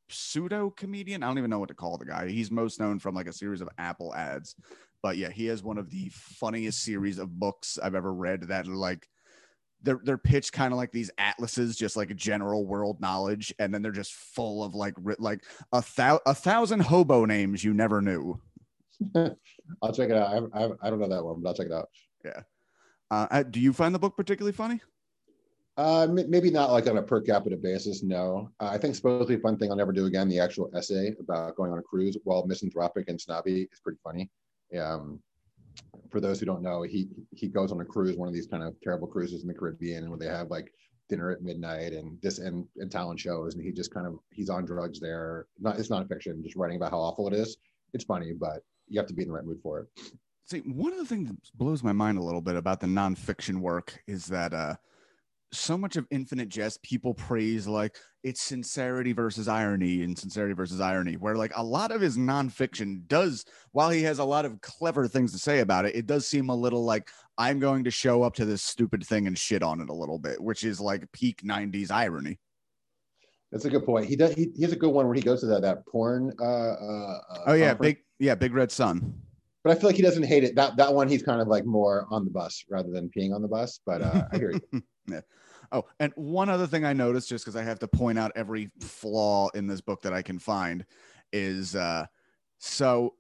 pseudo 0.09 0.69
comedian. 0.69 1.21
I 1.21 1.27
don't 1.27 1.37
even 1.37 1.49
know 1.49 1.59
what 1.59 1.67
to 1.67 1.75
call 1.75 1.97
the 1.97 2.05
guy. 2.05 2.29
He's 2.29 2.49
most 2.49 2.79
known 2.79 2.99
from 2.99 3.13
like 3.13 3.27
a 3.27 3.33
series 3.33 3.59
of 3.59 3.67
Apple 3.77 4.15
ads. 4.15 4.55
But 5.03 5.17
yeah, 5.17 5.29
he 5.29 5.47
has 5.47 5.61
one 5.61 5.77
of 5.77 5.89
the 5.89 6.09
funniest 6.13 6.81
series 6.81 7.19
of 7.19 7.37
books 7.37 7.77
I've 7.77 7.95
ever 7.95 8.13
read 8.13 8.43
that 8.43 8.65
like 8.67 9.05
they're 9.83 9.99
they're 10.03 10.17
pitched 10.17 10.53
kind 10.53 10.71
of 10.71 10.77
like 10.77 10.93
these 10.93 11.11
atlases, 11.17 11.75
just 11.75 11.97
like 11.97 12.15
general 12.15 12.65
world 12.65 13.01
knowledge, 13.01 13.53
and 13.59 13.73
then 13.73 13.81
they're 13.81 13.91
just 13.91 14.13
full 14.13 14.63
of 14.63 14.73
like 14.73 14.95
like 15.19 15.43
a, 15.73 15.83
thou- 15.97 16.21
a 16.25 16.33
thousand 16.33 16.79
hobo 16.79 17.25
names 17.25 17.61
you 17.63 17.73
never 17.73 18.01
knew. 18.01 18.39
I'll 19.81 19.93
check 19.93 20.09
it 20.09 20.15
out. 20.15 20.49
I, 20.53 20.63
I, 20.63 20.69
I, 20.81 20.89
don't 20.89 20.99
know 20.99 21.09
that 21.09 21.23
one, 21.23 21.41
but 21.41 21.49
I'll 21.49 21.55
check 21.55 21.67
it 21.67 21.73
out. 21.73 21.89
Yeah. 22.25 22.41
Uh, 23.11 23.27
uh 23.29 23.43
do 23.43 23.59
you 23.59 23.73
find 23.73 23.93
the 23.93 23.99
book 23.99 24.17
particularly 24.17 24.53
funny? 24.53 24.81
Uh, 25.77 26.07
maybe 26.09 26.49
not 26.49 26.71
like 26.71 26.87
on 26.87 26.97
a 26.97 27.03
per 27.03 27.21
capita 27.21 27.55
basis. 27.55 28.01
No, 28.01 28.49
uh, 28.59 28.69
I 28.71 28.79
think 28.79 28.95
supposedly 28.95 29.35
a 29.35 29.39
fun 29.39 29.57
thing 29.57 29.69
I'll 29.69 29.77
never 29.77 29.91
do 29.91 30.07
again. 30.07 30.27
The 30.27 30.39
actual 30.39 30.71
essay 30.75 31.15
about 31.19 31.55
going 31.55 31.71
on 31.71 31.77
a 31.77 31.83
cruise 31.83 32.17
while 32.23 32.47
misanthropic 32.47 33.09
and 33.09 33.21
snobby 33.21 33.69
is 33.71 33.79
pretty 33.79 33.99
funny. 34.03 34.31
Um, 34.79 35.19
for 36.09 36.19
those 36.19 36.39
who 36.39 36.47
don't 36.47 36.63
know, 36.63 36.81
he 36.81 37.09
he 37.31 37.47
goes 37.47 37.71
on 37.71 37.79
a 37.79 37.85
cruise, 37.85 38.17
one 38.17 38.27
of 38.27 38.33
these 38.33 38.47
kind 38.47 38.63
of 38.63 38.73
terrible 38.81 39.07
cruises 39.07 39.43
in 39.43 39.47
the 39.47 39.53
Caribbean, 39.53 40.01
and 40.01 40.09
where 40.09 40.17
they 40.17 40.25
have 40.25 40.49
like 40.49 40.73
dinner 41.09 41.29
at 41.29 41.43
midnight 41.43 41.93
and 41.93 42.19
this 42.23 42.39
and, 42.39 42.65
and 42.77 42.91
talent 42.91 43.19
shows, 43.19 43.53
and 43.53 43.63
he 43.63 43.71
just 43.71 43.93
kind 43.93 44.07
of 44.07 44.17
he's 44.31 44.49
on 44.49 44.65
drugs 44.65 44.99
there. 44.99 45.45
Not 45.59 45.77
it's 45.77 45.91
not 45.91 46.07
fiction, 46.07 46.41
just 46.41 46.55
writing 46.55 46.77
about 46.77 46.89
how 46.91 46.99
awful 46.99 47.27
it 47.27 47.33
is. 47.33 47.57
It's 47.93 48.03
funny, 48.03 48.33
but 48.33 48.63
you 48.87 48.99
have 48.99 49.07
to 49.07 49.13
be 49.13 49.23
in 49.23 49.29
the 49.29 49.33
right 49.33 49.45
mood 49.45 49.59
for 49.61 49.79
it. 49.79 49.87
See, 50.45 50.59
one 50.59 50.93
of 50.93 50.99
the 50.99 51.05
things 51.05 51.27
that 51.27 51.37
blows 51.55 51.83
my 51.83 51.91
mind 51.91 52.17
a 52.17 52.23
little 52.23 52.41
bit 52.41 52.55
about 52.55 52.79
the 52.79 52.87
nonfiction 52.87 53.59
work 53.59 54.01
is 54.07 54.27
that 54.27 54.53
uh, 54.53 54.75
so 55.51 55.77
much 55.77 55.95
of 55.95 56.07
Infinite 56.09 56.49
Jest, 56.49 56.81
people 56.83 57.13
praise 57.13 57.67
like 57.67 57.97
it's 58.23 58.41
sincerity 58.41 59.13
versus 59.13 59.47
irony 59.47 60.03
and 60.03 60.17
sincerity 60.17 60.53
versus 60.53 60.81
irony, 60.81 61.15
where 61.15 61.35
like 61.35 61.51
a 61.55 61.63
lot 61.63 61.91
of 61.91 62.01
his 62.01 62.17
nonfiction 62.17 63.05
does, 63.07 63.45
while 63.71 63.89
he 63.89 64.03
has 64.03 64.19
a 64.19 64.23
lot 64.23 64.45
of 64.45 64.59
clever 64.61 65.07
things 65.07 65.31
to 65.33 65.37
say 65.37 65.59
about 65.59 65.85
it, 65.85 65.95
it 65.95 66.05
does 66.05 66.27
seem 66.27 66.49
a 66.49 66.55
little 66.55 66.83
like 66.83 67.09
I'm 67.37 67.59
going 67.59 67.83
to 67.83 67.91
show 67.91 68.23
up 68.23 68.33
to 68.35 68.45
this 68.45 68.63
stupid 68.63 69.05
thing 69.05 69.27
and 69.27 69.37
shit 69.37 69.63
on 69.63 69.81
it 69.81 69.89
a 69.89 69.93
little 69.93 70.19
bit, 70.19 70.41
which 70.41 70.63
is 70.63 70.79
like 70.79 71.11
peak 71.11 71.43
90s 71.43 71.91
irony. 71.91 72.39
That's 73.51 73.65
a 73.65 73.69
good 73.69 73.85
point. 73.85 74.07
He 74.07 74.15
does. 74.17 74.33
He, 74.33 74.51
he 74.55 74.63
has 74.63 74.73
a 74.73 74.77
good 74.77 74.89
one 74.89 75.05
where 75.07 75.15
he 75.15 75.21
goes 75.21 75.39
to 75.41 75.45
that 75.47 75.61
that 75.61 75.85
porn. 75.87 76.33
Uh, 76.39 76.43
uh, 76.43 77.19
oh 77.47 77.53
yeah, 77.53 77.69
conference. 77.69 77.79
big 77.79 77.97
yeah, 78.19 78.35
big 78.35 78.53
red 78.53 78.71
sun. 78.71 79.21
But 79.63 79.75
I 79.75 79.79
feel 79.79 79.89
like 79.89 79.95
he 79.95 80.01
doesn't 80.01 80.23
hate 80.23 80.43
it. 80.43 80.55
That 80.55 80.77
that 80.77 80.93
one, 80.93 81.07
he's 81.07 81.23
kind 81.23 81.41
of 81.41 81.47
like 81.47 81.65
more 81.65 82.07
on 82.09 82.25
the 82.25 82.31
bus 82.31 82.63
rather 82.69 82.89
than 82.89 83.09
peeing 83.09 83.33
on 83.33 83.41
the 83.41 83.47
bus. 83.47 83.79
But 83.85 84.01
uh, 84.01 84.27
I 84.31 84.37
hear 84.37 84.51
you. 84.51 84.83
yeah. 85.07 85.21
Oh, 85.71 85.85
and 85.99 86.13
one 86.15 86.49
other 86.49 86.67
thing 86.67 86.85
I 86.85 86.93
noticed, 86.93 87.27
just 87.27 87.43
because 87.43 87.57
I 87.57 87.63
have 87.63 87.79
to 87.79 87.87
point 87.87 88.17
out 88.17 88.31
every 88.35 88.69
flaw 88.79 89.49
in 89.49 89.67
this 89.67 89.81
book 89.81 90.01
that 90.03 90.13
I 90.13 90.21
can 90.21 90.39
find, 90.39 90.85
is 91.33 91.75
uh, 91.75 92.05
so 92.59 93.15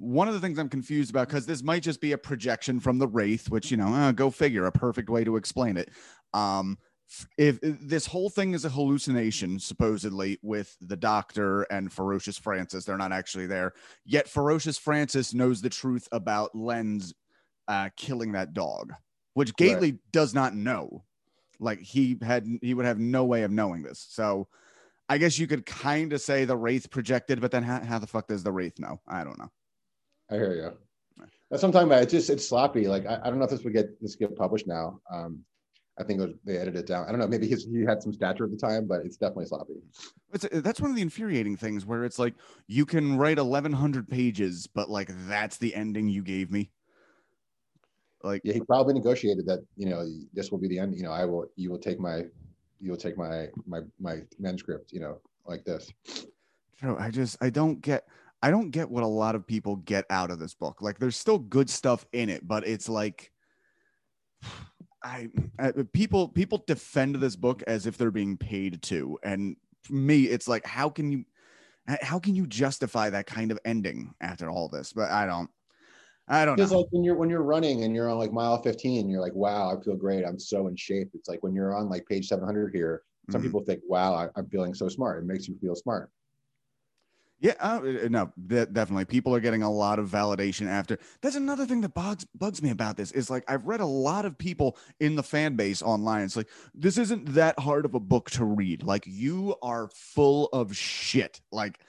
one 0.00 0.28
of 0.28 0.34
the 0.34 0.40
things 0.40 0.58
I'm 0.58 0.68
confused 0.68 1.10
about 1.10 1.28
because 1.28 1.44
this 1.44 1.62
might 1.62 1.82
just 1.82 2.00
be 2.00 2.12
a 2.12 2.18
projection 2.18 2.80
from 2.80 2.98
the 2.98 3.08
Wraith, 3.08 3.50
which 3.50 3.70
you 3.70 3.76
know, 3.76 3.92
uh, 3.92 4.12
go 4.12 4.30
figure, 4.30 4.66
a 4.66 4.72
perfect 4.72 5.10
way 5.10 5.24
to 5.24 5.36
explain 5.36 5.76
it. 5.76 5.90
Um, 6.32 6.78
if, 7.38 7.58
if, 7.62 7.80
this 7.80 8.06
whole 8.06 8.30
thing 8.30 8.54
is 8.54 8.64
a 8.64 8.68
hallucination, 8.68 9.58
supposedly 9.58 10.38
with 10.42 10.76
the 10.80 10.96
Doctor 10.96 11.62
and 11.62 11.92
Ferocious 11.92 12.38
Francis, 12.38 12.84
they're 12.84 12.96
not 12.96 13.12
actually 13.12 13.46
there. 13.46 13.72
Yet 14.04 14.28
Ferocious 14.28 14.78
Francis 14.78 15.34
knows 15.34 15.60
the 15.60 15.70
truth 15.70 16.08
about 16.12 16.54
Lenz's 16.54 17.14
uh, 17.68 17.90
killing 17.96 18.32
that 18.32 18.52
dog, 18.54 18.92
which 19.34 19.54
Gately 19.56 19.92
right. 19.92 20.00
does 20.12 20.34
not 20.34 20.54
know. 20.54 21.04
Like 21.58 21.80
he 21.80 22.18
had, 22.22 22.46
he 22.62 22.74
would 22.74 22.86
have 22.86 22.98
no 22.98 23.24
way 23.24 23.42
of 23.42 23.50
knowing 23.50 23.82
this. 23.82 24.06
So. 24.08 24.48
I 25.08 25.18
guess 25.18 25.40
you 25.40 25.48
could 25.48 25.66
kind 25.66 26.12
of 26.12 26.20
say 26.20 26.44
the 26.44 26.56
Wraith 26.56 26.88
projected, 26.88 27.40
but 27.40 27.50
then 27.50 27.64
how, 27.64 27.80
how 27.80 27.98
the 27.98 28.06
fuck 28.06 28.28
does 28.28 28.44
the 28.44 28.52
Wraith 28.52 28.78
know? 28.78 29.00
I 29.08 29.24
don't 29.24 29.40
know. 29.40 29.50
I 30.30 30.34
hear 30.36 30.54
you. 30.54 31.26
That's 31.50 31.62
what 31.62 31.68
I'm 31.68 31.72
talking 31.72 31.88
about. 31.88 32.02
It's 32.02 32.12
just 32.12 32.30
it's 32.30 32.48
sloppy. 32.48 32.86
Like 32.86 33.06
I, 33.06 33.18
I 33.24 33.28
don't 33.28 33.38
know 33.38 33.44
if 33.44 33.50
this 33.50 33.64
would 33.64 33.72
get 33.72 34.00
this 34.00 34.14
get 34.14 34.36
published 34.36 34.68
now. 34.68 35.00
Um, 35.12 35.44
I 36.00 36.04
think 36.04 36.18
was, 36.20 36.30
they 36.44 36.56
edited 36.56 36.80
it 36.80 36.86
down. 36.86 37.06
I 37.06 37.10
don't 37.10 37.20
know. 37.20 37.28
Maybe 37.28 37.46
his, 37.46 37.66
he 37.66 37.82
had 37.82 38.02
some 38.02 38.12
stature 38.12 38.44
at 38.44 38.50
the 38.50 38.56
time, 38.56 38.86
but 38.86 39.04
it's 39.04 39.18
definitely 39.18 39.46
sloppy. 39.46 39.74
It's, 40.32 40.46
that's 40.50 40.80
one 40.80 40.90
of 40.90 40.96
the 40.96 41.02
infuriating 41.02 41.56
things 41.56 41.84
where 41.84 42.04
it's 42.04 42.18
like 42.18 42.34
you 42.66 42.86
can 42.86 43.18
write 43.18 43.36
1,100 43.36 44.08
pages, 44.08 44.66
but 44.66 44.88
like 44.88 45.10
that's 45.28 45.58
the 45.58 45.74
ending 45.74 46.08
you 46.08 46.22
gave 46.22 46.50
me. 46.50 46.70
Like 48.22 48.40
yeah, 48.44 48.54
he 48.54 48.60
probably 48.60 48.94
negotiated 48.94 49.46
that. 49.46 49.64
You 49.76 49.88
know, 49.90 50.06
this 50.32 50.50
will 50.50 50.58
be 50.58 50.68
the 50.68 50.78
end. 50.78 50.94
You 50.94 51.02
know, 51.02 51.12
I 51.12 51.24
will. 51.24 51.46
You 51.56 51.70
will 51.70 51.78
take 51.78 51.98
my. 51.98 52.24
You 52.80 52.90
will 52.90 52.98
take 52.98 53.16
my 53.16 53.46
my 53.66 53.80
my 53.98 54.20
manuscript. 54.38 54.92
You 54.92 55.00
know, 55.00 55.20
like 55.46 55.64
this. 55.64 55.90
True. 56.78 56.96
I 56.98 57.10
just 57.10 57.38
I 57.40 57.50
don't 57.50 57.80
get. 57.80 58.06
I 58.42 58.50
don't 58.50 58.70
get 58.70 58.90
what 58.90 59.02
a 59.02 59.06
lot 59.06 59.34
of 59.34 59.46
people 59.46 59.76
get 59.76 60.04
out 60.10 60.30
of 60.30 60.38
this 60.38 60.54
book. 60.54 60.82
Like 60.82 60.98
there's 60.98 61.16
still 61.16 61.38
good 61.38 61.68
stuff 61.68 62.06
in 62.12 62.28
it, 62.28 62.46
but 62.46 62.66
it's 62.66 62.88
like 62.88 63.32
I, 65.02 65.28
I 65.58 65.72
people 65.92 66.28
people 66.28 66.62
defend 66.66 67.16
this 67.16 67.36
book 67.36 67.62
as 67.66 67.86
if 67.86 67.96
they're 67.96 68.10
being 68.10 68.36
paid 68.36 68.82
to 68.82 69.18
and 69.22 69.56
me 69.88 70.24
it's 70.24 70.46
like 70.46 70.66
how 70.66 70.90
can 70.90 71.10
you 71.10 71.24
how 72.02 72.18
can 72.18 72.34
you 72.34 72.46
justify 72.46 73.10
that 73.10 73.26
kind 73.26 73.50
of 73.50 73.58
ending 73.64 74.14
after 74.20 74.50
all 74.50 74.68
this? 74.68 74.92
But 74.92 75.10
I 75.10 75.26
don't 75.26 75.50
I 76.28 76.44
don't 76.44 76.56
because 76.56 76.70
know. 76.70 76.80
like 76.80 76.86
when 76.90 77.02
you're 77.02 77.16
when 77.16 77.28
you're 77.28 77.42
running 77.42 77.84
and 77.84 77.94
you're 77.94 78.08
on 78.08 78.18
like 78.18 78.32
mile 78.32 78.62
15, 78.62 79.08
you're 79.08 79.20
like, 79.20 79.34
wow, 79.34 79.76
I 79.76 79.82
feel 79.82 79.96
great. 79.96 80.24
I'm 80.24 80.38
so 80.38 80.68
in 80.68 80.76
shape. 80.76 81.10
It's 81.14 81.28
like 81.28 81.42
when 81.42 81.54
you're 81.54 81.74
on 81.74 81.88
like 81.88 82.06
page 82.06 82.28
700 82.28 82.72
here, 82.72 83.02
some 83.30 83.40
mm-hmm. 83.40 83.48
people 83.48 83.64
think, 83.64 83.80
wow, 83.88 84.14
I, 84.14 84.28
I'm 84.36 84.48
feeling 84.48 84.74
so 84.74 84.88
smart. 84.88 85.22
It 85.22 85.26
makes 85.26 85.48
you 85.48 85.56
feel 85.60 85.74
smart. 85.74 86.10
Yeah, 87.40 87.54
uh, 87.58 87.80
uh 87.82 88.08
no, 88.10 88.32
definitely. 88.46 89.06
People 89.06 89.34
are 89.34 89.40
getting 89.40 89.62
a 89.62 89.70
lot 89.70 89.98
of 89.98 90.10
validation 90.10 90.66
after. 90.68 90.98
That's 91.22 91.36
another 91.36 91.64
thing 91.64 91.80
that 91.80 91.94
bugs 91.94 92.26
bugs 92.34 92.62
me 92.62 92.70
about 92.70 92.98
this 92.98 93.12
is 93.12 93.30
like 93.30 93.44
I've 93.48 93.66
read 93.66 93.80
a 93.80 93.86
lot 93.86 94.26
of 94.26 94.36
people 94.36 94.76
in 95.00 95.16
the 95.16 95.22
fan 95.22 95.56
base 95.56 95.80
online. 95.80 96.24
It's 96.24 96.36
like 96.36 96.48
this 96.74 96.98
isn't 96.98 97.34
that 97.34 97.58
hard 97.58 97.86
of 97.86 97.94
a 97.94 98.00
book 98.00 98.30
to 98.32 98.44
read. 98.44 98.82
Like 98.82 99.04
you 99.06 99.56
are 99.62 99.88
full 99.94 100.48
of 100.52 100.76
shit. 100.76 101.40
Like 101.50 101.80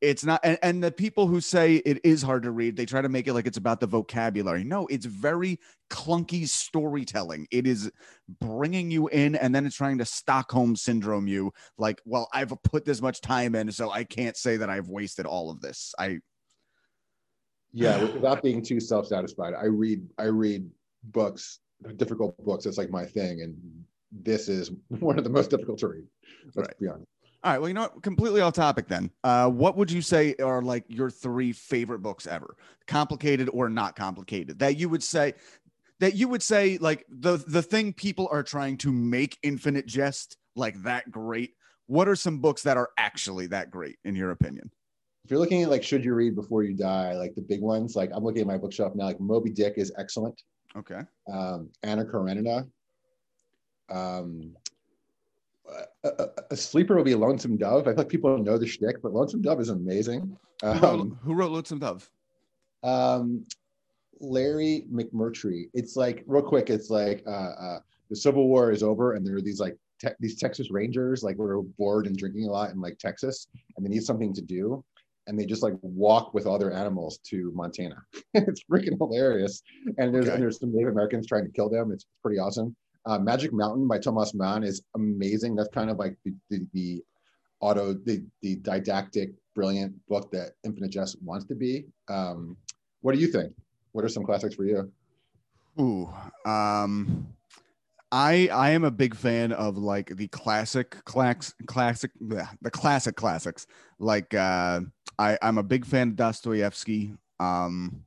it's 0.00 0.24
not 0.24 0.40
and, 0.44 0.58
and 0.62 0.84
the 0.84 0.90
people 0.90 1.26
who 1.26 1.40
say 1.40 1.76
it 1.76 1.98
is 2.04 2.22
hard 2.22 2.42
to 2.42 2.50
read 2.50 2.76
they 2.76 2.84
try 2.84 3.00
to 3.00 3.08
make 3.08 3.26
it 3.26 3.34
like 3.34 3.46
it's 3.46 3.56
about 3.56 3.80
the 3.80 3.86
vocabulary. 3.86 4.64
No 4.64 4.86
it's 4.88 5.06
very 5.06 5.58
clunky 5.90 6.48
storytelling. 6.48 7.46
It 7.50 7.66
is 7.66 7.90
bringing 8.40 8.90
you 8.90 9.08
in 9.08 9.34
and 9.36 9.54
then 9.54 9.64
it's 9.66 9.76
trying 9.76 9.98
to 9.98 10.04
stockholm 10.04 10.76
syndrome 10.76 11.28
you 11.28 11.52
like 11.78 12.00
well 12.04 12.28
i've 12.32 12.52
put 12.64 12.84
this 12.84 13.00
much 13.00 13.20
time 13.20 13.54
in 13.54 13.70
so 13.70 13.90
i 13.90 14.02
can't 14.02 14.36
say 14.36 14.56
that 14.56 14.68
i've 14.68 14.88
wasted 14.88 15.26
all 15.26 15.50
of 15.50 15.60
this. 15.60 15.94
I 15.98 16.18
yeah 17.72 18.02
without 18.02 18.42
being 18.42 18.62
too 18.62 18.80
self-satisfied 18.80 19.54
i 19.54 19.66
read 19.66 20.00
i 20.18 20.24
read 20.24 20.68
books 21.04 21.60
difficult 21.96 22.36
books 22.44 22.64
it's 22.66 22.78
like 22.78 22.90
my 22.90 23.04
thing 23.04 23.42
and 23.42 23.54
this 24.10 24.48
is 24.48 24.70
one 24.88 25.18
of 25.18 25.24
the 25.24 25.30
most 25.30 25.50
difficult 25.50 25.78
to 25.78 25.88
read 25.88 26.04
let's 26.54 26.68
right. 26.68 26.78
be 26.80 26.88
honest 26.88 27.06
all 27.46 27.52
right. 27.52 27.58
Well, 27.60 27.68
you 27.68 27.74
know 27.74 27.82
what? 27.82 28.02
Completely 28.02 28.40
off 28.40 28.54
topic 28.54 28.88
then. 28.88 29.08
Uh, 29.22 29.48
what 29.48 29.76
would 29.76 29.88
you 29.88 30.02
say 30.02 30.34
are 30.42 30.60
like 30.60 30.84
your 30.88 31.10
three 31.10 31.52
favorite 31.52 32.00
books 32.00 32.26
ever? 32.26 32.56
Complicated 32.88 33.48
or 33.52 33.68
not 33.68 33.94
complicated? 33.94 34.58
That 34.58 34.76
you 34.76 34.88
would 34.88 35.02
say 35.02 35.34
that 36.00 36.16
you 36.16 36.26
would 36.26 36.42
say 36.42 36.76
like 36.78 37.06
the 37.08 37.36
the 37.46 37.62
thing 37.62 37.92
people 37.92 38.28
are 38.32 38.42
trying 38.42 38.78
to 38.78 38.90
make 38.90 39.38
Infinite 39.44 39.86
Jest 39.86 40.36
like 40.56 40.82
that 40.82 41.08
great. 41.08 41.52
What 41.86 42.08
are 42.08 42.16
some 42.16 42.40
books 42.40 42.62
that 42.62 42.76
are 42.76 42.88
actually 42.98 43.46
that 43.48 43.70
great 43.70 43.96
in 44.04 44.16
your 44.16 44.32
opinion? 44.32 44.68
If 45.24 45.30
you're 45.30 45.38
looking 45.38 45.62
at 45.62 45.70
like 45.70 45.84
should 45.84 46.04
you 46.04 46.14
read 46.14 46.34
before 46.34 46.64
you 46.64 46.76
die, 46.76 47.14
like 47.14 47.36
the 47.36 47.42
big 47.42 47.60
ones, 47.60 47.94
like 47.94 48.10
I'm 48.12 48.24
looking 48.24 48.40
at 48.40 48.48
my 48.48 48.58
bookshelf 48.58 48.96
now, 48.96 49.04
like 49.04 49.20
Moby 49.20 49.50
Dick 49.50 49.74
is 49.76 49.92
excellent. 49.96 50.42
Okay. 50.76 51.02
Um, 51.32 51.70
Anna 51.84 52.04
Karenina. 52.04 52.66
Um, 53.88 54.56
a, 56.04 56.28
a, 56.50 56.56
sleeper 56.56 56.96
will 56.96 57.04
be 57.04 57.14
Lonesome 57.14 57.56
Dove. 57.56 57.82
I 57.82 57.90
feel 57.90 57.98
like 57.98 58.08
people 58.08 58.36
know 58.38 58.58
the 58.58 58.66
shtick, 58.66 59.02
but 59.02 59.12
Lonesome 59.12 59.42
Dove 59.42 59.60
is 59.60 59.68
amazing. 59.68 60.36
Um, 60.62 60.78
who, 60.78 60.86
wrote, 60.86 61.00
um, 61.00 61.18
who, 61.22 61.34
wrote, 61.34 61.52
Lonesome 61.52 61.78
Dove? 61.78 62.10
Um, 62.82 63.44
Larry 64.20 64.86
McMurtry. 64.90 65.64
It's 65.74 65.96
like 65.96 66.24
real 66.26 66.42
quick. 66.42 66.70
It's 66.70 66.90
like 66.90 67.22
uh, 67.26 67.30
uh, 67.30 67.78
the 68.10 68.16
Civil 68.16 68.48
War 68.48 68.70
is 68.70 68.82
over, 68.82 69.14
and 69.14 69.26
there 69.26 69.36
are 69.36 69.42
these 69.42 69.60
like 69.60 69.76
te- 70.00 70.14
these 70.20 70.38
Texas 70.38 70.70
Rangers 70.70 71.22
like 71.22 71.36
were 71.36 71.62
bored 71.62 72.06
and 72.06 72.16
drinking 72.16 72.46
a 72.46 72.50
lot 72.50 72.70
in 72.70 72.80
like 72.80 72.98
Texas, 72.98 73.48
and 73.76 73.84
they 73.84 73.90
need 73.90 74.04
something 74.04 74.32
to 74.34 74.42
do, 74.42 74.84
and 75.26 75.38
they 75.38 75.44
just 75.46 75.62
like 75.62 75.74
walk 75.82 76.34
with 76.34 76.46
all 76.46 76.58
their 76.58 76.72
animals 76.72 77.18
to 77.24 77.52
Montana. 77.54 78.02
it's 78.34 78.62
freaking 78.70 78.96
hilarious. 78.98 79.62
And 79.98 80.14
there's 80.14 80.26
okay. 80.26 80.34
and 80.34 80.42
there's 80.42 80.60
some 80.60 80.74
Native 80.74 80.92
Americans 80.92 81.26
trying 81.26 81.44
to 81.44 81.52
kill 81.52 81.68
them. 81.68 81.92
It's 81.92 82.06
pretty 82.22 82.38
awesome. 82.38 82.74
Uh, 83.06 83.18
Magic 83.18 83.52
Mountain 83.52 83.86
by 83.86 83.98
Thomas 83.98 84.34
Mann 84.34 84.64
is 84.64 84.82
amazing. 84.94 85.54
That's 85.54 85.68
kind 85.68 85.90
of 85.90 85.96
like 85.96 86.16
the, 86.24 86.34
the, 86.50 86.66
the 86.74 87.02
auto, 87.60 87.94
the, 87.94 88.24
the 88.42 88.56
didactic, 88.56 89.30
brilliant 89.54 89.94
book 90.08 90.30
that 90.32 90.52
Infinite 90.64 90.90
Jest 90.90 91.16
wants 91.22 91.46
to 91.46 91.54
be. 91.54 91.86
Um, 92.08 92.56
what 93.00 93.14
do 93.14 93.20
you 93.20 93.28
think? 93.28 93.52
What 93.92 94.04
are 94.04 94.08
some 94.08 94.24
classics 94.24 94.56
for 94.56 94.64
you? 94.64 94.90
Ooh, 95.80 96.10
um, 96.44 97.28
I 98.10 98.48
I 98.52 98.70
am 98.70 98.84
a 98.84 98.90
big 98.90 99.14
fan 99.14 99.52
of 99.52 99.76
like 99.76 100.16
the 100.16 100.28
classic 100.28 101.04
class 101.04 101.52
classic 101.66 102.12
bleh, 102.22 102.48
the 102.62 102.70
classic 102.70 103.16
classics. 103.16 103.66
Like 103.98 104.32
uh, 104.32 104.80
I 105.18 105.38
I'm 105.42 105.58
a 105.58 105.62
big 105.62 105.84
fan 105.84 106.08
of 106.08 106.16
Dostoevsky. 106.16 107.14
Um, 107.38 108.05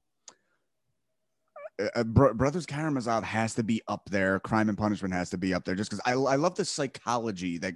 uh, 1.96 2.04
Br- 2.04 2.34
Brothers 2.34 2.66
Karamazov 2.66 3.24
has 3.24 3.56
to 3.56 3.64
be 3.64 3.82
up 3.88 4.10
there. 4.10 4.40
Crime 4.40 4.70
and 4.70 4.78
Punishment 4.78 5.14
has 5.14 5.30
to 5.32 5.38
be 5.38 5.54
up 5.54 5.66
there 5.66 5.76
just 5.76 5.90
because 5.90 6.02
I, 6.06 6.12
I 6.12 6.36
love 6.36 6.56
the 6.56 6.66
psychology 6.66 7.58
that 7.60 7.76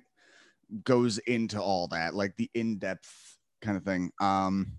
goes 0.83 1.17
into 1.19 1.61
all 1.61 1.87
that, 1.89 2.13
like 2.13 2.35
the 2.37 2.49
in 2.53 2.77
depth 2.79 3.37
kind 3.61 3.77
of 3.77 3.83
thing. 3.83 4.11
Um, 4.19 4.73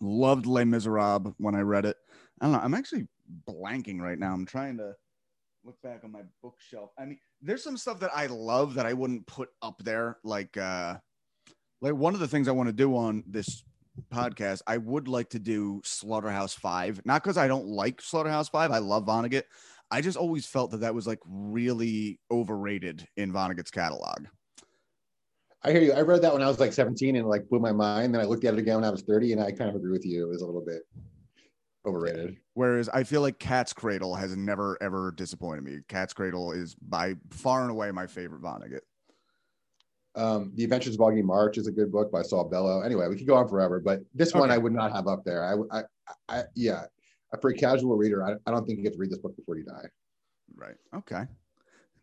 loved 0.00 0.46
Les 0.46 0.64
Miserables 0.64 1.34
when 1.38 1.54
I 1.54 1.60
read 1.60 1.84
it. 1.84 1.96
I 2.40 2.46
don't 2.46 2.52
know. 2.52 2.60
I'm 2.60 2.74
actually 2.74 3.06
blanking 3.48 4.00
right 4.00 4.18
now. 4.18 4.32
I'm 4.32 4.46
trying 4.46 4.76
to 4.78 4.94
look 5.64 5.80
back 5.82 6.00
on 6.04 6.12
my 6.12 6.22
bookshelf. 6.42 6.90
I 6.98 7.04
mean, 7.04 7.18
there's 7.42 7.64
some 7.64 7.76
stuff 7.76 8.00
that 8.00 8.10
I 8.14 8.26
love 8.26 8.74
that 8.74 8.86
I 8.86 8.92
wouldn't 8.92 9.26
put 9.26 9.48
up 9.62 9.82
there. 9.84 10.18
Like, 10.24 10.56
uh, 10.56 10.96
like 11.80 11.94
one 11.94 12.14
of 12.14 12.20
the 12.20 12.28
things 12.28 12.48
I 12.48 12.52
want 12.52 12.68
to 12.68 12.72
do 12.72 12.96
on 12.96 13.24
this 13.26 13.64
podcast, 14.12 14.62
I 14.66 14.76
would 14.76 15.08
like 15.08 15.30
to 15.30 15.38
do 15.38 15.80
Slaughterhouse 15.84 16.54
Five. 16.54 17.00
Not 17.04 17.22
because 17.22 17.36
I 17.36 17.48
don't 17.48 17.66
like 17.66 18.00
Slaughterhouse 18.00 18.48
Five. 18.48 18.70
I 18.70 18.78
love 18.78 19.06
Vonnegut. 19.06 19.44
I 19.90 20.00
just 20.00 20.16
always 20.16 20.46
felt 20.46 20.70
that 20.72 20.78
that 20.78 20.94
was 20.94 21.06
like 21.06 21.20
really 21.26 22.20
overrated 22.30 23.06
in 23.16 23.32
Vonnegut's 23.32 23.70
catalog. 23.70 24.26
I 25.62 25.72
hear 25.72 25.82
you. 25.82 25.92
I 25.92 26.02
read 26.02 26.22
that 26.22 26.32
when 26.32 26.42
I 26.42 26.46
was 26.46 26.60
like 26.60 26.72
17 26.72 27.16
and 27.16 27.26
like 27.26 27.48
blew 27.48 27.58
my 27.58 27.72
mind. 27.72 28.14
Then 28.14 28.20
I 28.20 28.24
looked 28.24 28.44
at 28.44 28.54
it 28.54 28.60
again 28.60 28.76
when 28.76 28.84
I 28.84 28.90
was 28.90 29.02
30 29.02 29.32
and 29.32 29.42
I 29.42 29.50
kind 29.50 29.70
of 29.70 29.76
agree 29.76 29.90
with 29.90 30.06
you. 30.06 30.24
It 30.24 30.28
was 30.28 30.42
a 30.42 30.46
little 30.46 30.64
bit 30.64 30.82
overrated. 31.86 32.36
Whereas 32.54 32.88
I 32.88 33.02
feel 33.02 33.22
like 33.22 33.38
Cat's 33.38 33.72
Cradle 33.72 34.14
has 34.14 34.36
never 34.36 34.78
ever 34.80 35.12
disappointed 35.16 35.64
me. 35.64 35.78
Cat's 35.88 36.12
Cradle 36.12 36.52
is 36.52 36.76
by 36.76 37.14
far 37.30 37.62
and 37.62 37.70
away 37.70 37.90
my 37.90 38.06
favorite 38.06 38.42
Vonnegut. 38.42 38.80
Um, 40.18 40.50
the 40.56 40.64
Adventures 40.64 40.94
of 40.94 41.00
Augie 41.00 41.22
March 41.22 41.58
is 41.58 41.68
a 41.68 41.72
good 41.72 41.92
book 41.92 42.10
by 42.10 42.22
Saul 42.22 42.44
Bellow. 42.44 42.80
Anyway, 42.80 43.06
we 43.06 43.16
could 43.16 43.26
go 43.26 43.36
on 43.36 43.48
forever, 43.48 43.78
but 43.78 44.00
this 44.12 44.34
one 44.34 44.50
I 44.50 44.58
would 44.58 44.72
not 44.72 44.90
have 44.92 45.06
up 45.06 45.24
there. 45.24 45.44
I, 45.44 45.78
I, 45.78 45.82
I 46.28 46.42
yeah, 46.56 46.86
for 47.40 47.50
a 47.50 47.54
casual 47.54 47.96
reader, 47.96 48.24
I, 48.24 48.34
I 48.44 48.50
don't 48.50 48.66
think 48.66 48.78
you 48.78 48.82
get 48.82 48.94
to 48.94 48.98
read 48.98 49.10
this 49.10 49.18
book 49.18 49.36
before 49.36 49.56
you 49.56 49.64
die. 49.64 49.86
Right. 50.56 50.74
Okay. 50.92 51.24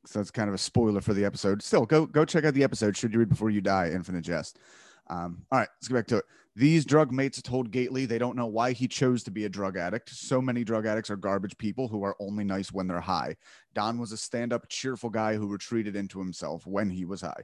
So 0.05 0.19
that's 0.19 0.31
kind 0.31 0.47
of 0.47 0.55
a 0.55 0.59
spoiler 0.59 1.01
for 1.01 1.13
the 1.13 1.25
episode. 1.25 1.61
Still, 1.61 1.85
go 1.85 2.05
go 2.05 2.23
check 2.23 2.45
out 2.45 2.53
the 2.53 2.63
episode. 2.63 2.95
Should 2.95 3.13
you 3.13 3.19
read 3.19 3.29
before 3.29 3.49
you 3.49 3.59
die? 3.59 3.89
Infinite 3.89 4.23
Jest. 4.23 4.59
Um, 5.07 5.43
all 5.51 5.59
right, 5.59 5.67
let's 5.77 5.87
get 5.87 5.95
back 5.95 6.07
to 6.07 6.17
it. 6.17 6.25
These 6.55 6.85
drug 6.85 7.11
mates 7.11 7.41
told 7.41 7.69
Gately 7.69 8.05
they 8.05 8.17
don't 8.17 8.37
know 8.37 8.45
why 8.45 8.71
he 8.71 8.87
chose 8.87 9.23
to 9.23 9.31
be 9.31 9.43
a 9.43 9.49
drug 9.49 9.77
addict. 9.77 10.09
So 10.09 10.41
many 10.41 10.63
drug 10.63 10.85
addicts 10.85 11.09
are 11.09 11.17
garbage 11.17 11.57
people 11.57 11.87
who 11.89 12.03
are 12.03 12.15
only 12.19 12.45
nice 12.45 12.71
when 12.71 12.87
they're 12.87 13.01
high. 13.01 13.35
Don 13.73 13.99
was 13.99 14.13
a 14.13 14.17
stand-up, 14.17 14.69
cheerful 14.69 15.09
guy 15.09 15.35
who 15.35 15.47
retreated 15.47 15.97
into 15.97 16.17
himself 16.17 16.65
when 16.65 16.89
he 16.89 17.03
was 17.03 17.21
high. 17.21 17.43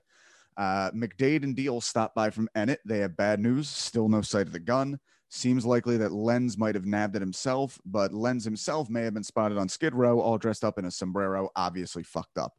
Uh, 0.58 0.92
McDade 0.92 1.44
and 1.44 1.56
Deal 1.56 1.82
stop 1.82 2.14
by 2.14 2.30
from 2.30 2.50
Ennet. 2.56 2.78
They 2.86 3.00
have 3.00 3.18
bad 3.18 3.40
news. 3.40 3.70
Still 3.70 4.10
no 4.10 4.22
sight 4.22 4.48
of 4.48 4.54
the 4.54 4.60
gun. 4.60 5.00
Seems 5.30 5.66
likely 5.66 5.96
that 5.98 6.12
Lenz 6.12 6.58
might 6.58 6.76
have 6.76 6.86
nabbed 6.86 7.16
it 7.16 7.22
himself, 7.22 7.80
but 7.86 8.14
Lenz 8.14 8.44
himself 8.44 8.90
may 8.90 9.04
have 9.04 9.14
been 9.14 9.24
spotted 9.24 9.58
on 9.58 9.70
Skid 9.70 9.96
Row, 9.96 10.20
all 10.20 10.38
dressed 10.38 10.66
up 10.66 10.78
in 10.78 10.86
a 10.86 10.92
sombrero, 10.92 11.50
obviously 11.56 12.04
fucked 12.04 12.38
up. 12.38 12.54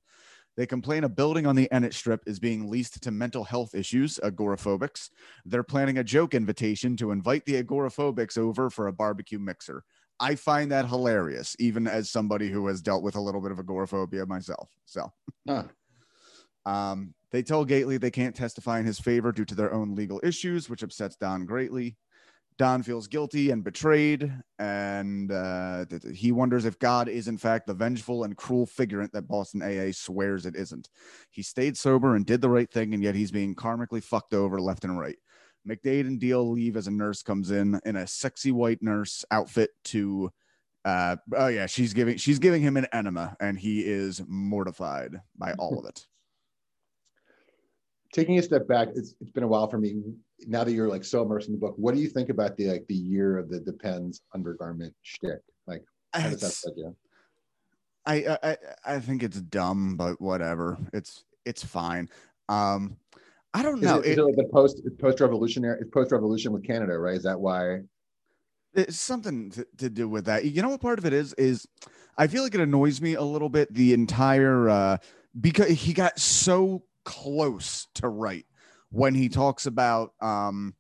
They 0.57 0.67
complain 0.67 1.05
a 1.05 1.09
building 1.09 1.47
on 1.47 1.57
the 1.57 1.69
Ennet 1.73 1.95
Strip 1.95 2.23
is 2.27 2.39
being 2.39 2.71
leased 2.71 3.03
to 3.03 3.11
mental 3.11 3.45
health 3.45 3.75
issues, 3.75 4.19
agoraphobics. 4.23 5.11
They're 5.45 5.63
planning 5.63 5.99
a 5.99 6.05
joke 6.05 6.35
invitation 6.35 6.97
to 6.99 7.11
invite 7.11 7.45
the 7.47 7.63
agoraphobics 7.63 8.37
over 8.37 8.69
for 8.69 8.87
a 8.89 8.93
barbecue 8.93 9.39
mixer. 9.39 9.85
I 10.21 10.35
find 10.35 10.71
that 10.71 10.89
hilarious, 10.89 11.57
even 11.59 11.87
as 11.87 12.11
somebody 12.11 12.51
who 12.51 12.67
has 12.69 12.83
dealt 12.83 13.03
with 13.03 13.17
a 13.17 13.21
little 13.21 13.41
bit 13.41 13.51
of 13.51 13.59
agoraphobia 13.59 14.27
myself. 14.27 14.71
So, 14.85 15.11
Huh. 15.49 15.65
um, 16.65 17.15
they 17.33 17.43
tell 17.43 17.65
Gately 17.65 17.97
they 17.97 18.11
can't 18.11 18.37
testify 18.37 18.79
in 18.79 18.87
his 18.87 19.01
favor 19.01 19.33
due 19.33 19.47
to 19.47 19.55
their 19.55 19.73
own 19.73 19.95
legal 19.95 20.21
issues, 20.23 20.69
which 20.69 20.83
upsets 20.83 21.17
Don 21.17 21.47
greatly. 21.47 21.97
Don 22.59 22.83
feels 22.83 23.09
guilty 23.09 23.51
and 23.51 23.65
betrayed, 23.65 24.31
and 24.59 25.33
uh, 25.33 25.87
he 26.15 26.33
wonders 26.33 26.67
if 26.67 26.79
God 26.79 27.09
is, 27.09 27.27
in 27.27 27.39
fact, 27.39 27.67
the 27.67 27.75
vengeful 27.75 28.25
and 28.25 28.37
cruel 28.37 28.67
figurant 28.67 29.11
that 29.13 29.27
Boston 29.27 29.63
AA 29.63 29.91
swears 29.93 30.45
it 30.45 30.55
isn't. 30.55 30.91
He 31.31 31.43
stayed 31.43 31.79
sober 31.79 32.15
and 32.15 32.27
did 32.27 32.43
the 32.43 32.51
right 32.51 32.71
thing, 32.71 32.93
and 32.93 33.03
yet 33.03 33.15
he's 33.15 33.31
being 33.31 33.55
karmically 33.55 34.03
fucked 34.03 34.35
over 34.35 34.61
left 34.61 34.85
and 34.85 34.99
right. 34.99 35.17
McDade 35.67 36.07
and 36.07 36.21
Deal 36.21 36.51
leave 36.51 36.77
as 36.77 36.87
a 36.87 36.91
nurse 36.91 37.23
comes 37.23 37.51
in 37.51 37.81
in 37.87 37.97
a 37.97 38.07
sexy 38.07 38.53
white 38.53 38.83
nurse 38.83 39.25
outfit 39.31 39.71
to. 39.85 40.31
Uh, 40.85 41.17
oh 41.37 41.47
yeah, 41.47 41.67
she's 41.67 41.95
giving 41.95 42.17
she's 42.17 42.41
giving 42.41 42.61
him 42.61 42.77
an 42.77 42.87
enema, 42.93 43.37
and 43.41 43.59
he 43.59 43.81
is 43.81 44.21
mortified 44.27 45.21
by 45.39 45.53
all 45.53 45.79
of 45.79 45.87
it. 45.87 46.07
Taking 48.13 48.39
a 48.39 48.43
step 48.43 48.69
back, 48.69 48.89
it's, 48.95 49.15
it's 49.21 49.31
been 49.31 49.43
a 49.43 49.49
while 49.49 49.69
for 49.69 49.79
me. 49.79 50.03
Now 50.47 50.65
that 50.65 50.73
you're 50.73 50.89
like 50.89 51.03
so 51.03 51.23
immersed 51.23 51.49
in 51.49 51.55
the 51.55 51.59
book, 51.59 51.75
what 51.79 51.95
do 51.95 52.01
you 52.01 52.09
think 52.09 52.29
about 52.29 52.57
the 52.57 52.69
like 52.69 52.87
the 52.87 52.95
year 52.95 53.39
of 53.39 53.49
the 53.49 53.59
depends 53.61 54.21
undergarment 54.35 54.95
shtick? 55.03 55.39
Like, 55.67 55.83
how 56.13 56.29
does 56.29 56.41
that 56.41 56.49
affect 56.53 56.77
you? 56.77 56.97
I, 58.05 58.37
I 58.43 58.57
I 58.85 59.01
think 59.01 59.23
it's 59.23 59.41
dumb, 59.41 59.97
but 59.97 60.21
whatever. 60.21 60.79
It's 60.93 61.25
it's 61.47 61.65
fine. 61.65 62.11
Um, 62.49 62.97
I 63.55 63.63
don't 63.63 63.79
Is, 63.79 63.85
know. 63.85 64.01
it, 64.01 64.07
is 64.07 64.19
It- 64.19 64.21
it 64.21 64.25
like 64.25 64.37
the 64.37 64.49
post 64.53 64.83
post 64.99 65.21
revolutionary 65.21 65.79
it's 65.81 65.91
post 65.91 66.13
revolution 66.13 66.53
with 66.53 66.67
Canada, 66.67 66.99
right? 66.99 67.17
Is 67.17 67.23
that 67.23 67.41
why? 67.41 67.81
it's 68.75 68.99
something 68.99 69.51
to, 69.51 69.67
to 69.77 69.91
do 69.91 70.09
with 70.09 70.25
that. 70.25 70.47
You 70.47 70.63
know 70.63 70.71
what 70.71 70.81
part 70.81 70.99
of 70.99 71.05
it 71.05 71.13
is? 71.13 71.35
Is 71.35 71.67
I 72.17 72.27
feel 72.27 72.43
like 72.43 72.55
it 72.55 72.61
annoys 72.61 73.01
me 73.01 73.15
a 73.15 73.23
little 73.23 73.51
bit 73.51 73.73
the 73.73 73.93
entire 73.93 74.69
uh, 74.69 74.97
because 75.41 75.69
he 75.69 75.93
got 75.93 76.19
so 76.19 76.83
close 77.05 77.87
to 77.95 78.09
right 78.09 78.47
when 78.91 79.15
he 79.15 79.29
talks 79.29 79.67
about 79.67 80.13
um, 80.21 80.75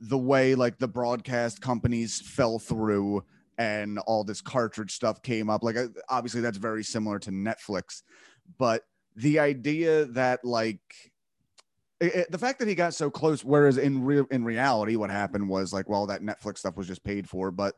the 0.00 0.18
way 0.18 0.54
like 0.54 0.78
the 0.78 0.88
broadcast 0.88 1.60
companies 1.60 2.20
fell 2.20 2.58
through 2.58 3.24
and 3.56 3.98
all 4.00 4.22
this 4.22 4.40
cartridge 4.40 4.92
stuff 4.92 5.22
came 5.22 5.50
up. 5.50 5.64
Like 5.64 5.76
obviously 6.08 6.40
that's 6.40 6.58
very 6.58 6.84
similar 6.84 7.18
to 7.20 7.30
Netflix, 7.30 8.02
but 8.58 8.84
the 9.16 9.40
idea 9.40 10.04
that 10.06 10.44
like 10.44 10.80
it- 12.00 12.30
the 12.30 12.38
fact 12.38 12.60
that 12.60 12.68
he 12.68 12.74
got 12.74 12.94
so 12.94 13.10
close, 13.10 13.44
whereas 13.44 13.76
in 13.76 14.04
real 14.04 14.26
in 14.30 14.44
reality, 14.44 14.94
what 14.96 15.10
happened 15.10 15.48
was 15.48 15.72
like, 15.72 15.88
well, 15.88 16.06
that 16.06 16.22
Netflix 16.22 16.58
stuff 16.58 16.76
was 16.76 16.86
just 16.86 17.02
paid 17.02 17.28
for. 17.28 17.50
But 17.50 17.74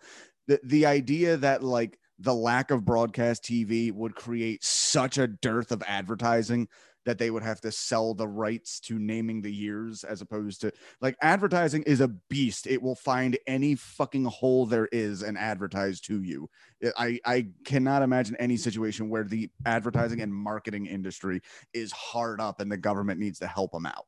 the 0.46 0.60
the 0.64 0.86
idea 0.86 1.36
that 1.38 1.62
like 1.62 1.98
the 2.18 2.34
lack 2.34 2.70
of 2.70 2.84
broadcast 2.84 3.44
TV 3.44 3.90
would 3.92 4.14
create 4.14 4.62
such 4.62 5.16
a 5.16 5.26
dearth 5.26 5.72
of 5.72 5.82
advertising 5.86 6.68
that 7.06 7.18
they 7.18 7.30
would 7.30 7.42
have 7.42 7.60
to 7.62 7.72
sell 7.72 8.14
the 8.14 8.28
rights 8.28 8.80
to 8.80 8.98
naming 8.98 9.40
the 9.40 9.52
years 9.52 10.04
as 10.04 10.20
opposed 10.20 10.60
to 10.60 10.72
like 11.00 11.16
advertising 11.22 11.82
is 11.84 12.00
a 12.00 12.08
beast. 12.08 12.66
It 12.66 12.82
will 12.82 12.94
find 12.94 13.38
any 13.46 13.74
fucking 13.74 14.24
hole 14.26 14.66
there 14.66 14.88
is 14.92 15.22
and 15.22 15.38
advertise 15.38 16.00
to 16.02 16.22
you. 16.22 16.48
I 16.96 17.18
I 17.24 17.48
cannot 17.64 18.02
imagine 18.02 18.36
any 18.36 18.56
situation 18.56 19.08
where 19.08 19.24
the 19.24 19.50
advertising 19.66 20.20
and 20.20 20.34
marketing 20.34 20.86
industry 20.86 21.40
is 21.72 21.92
hard 21.92 22.40
up 22.40 22.60
and 22.60 22.70
the 22.70 22.76
government 22.76 23.20
needs 23.20 23.38
to 23.40 23.46
help 23.46 23.72
them 23.72 23.86
out. 23.86 24.06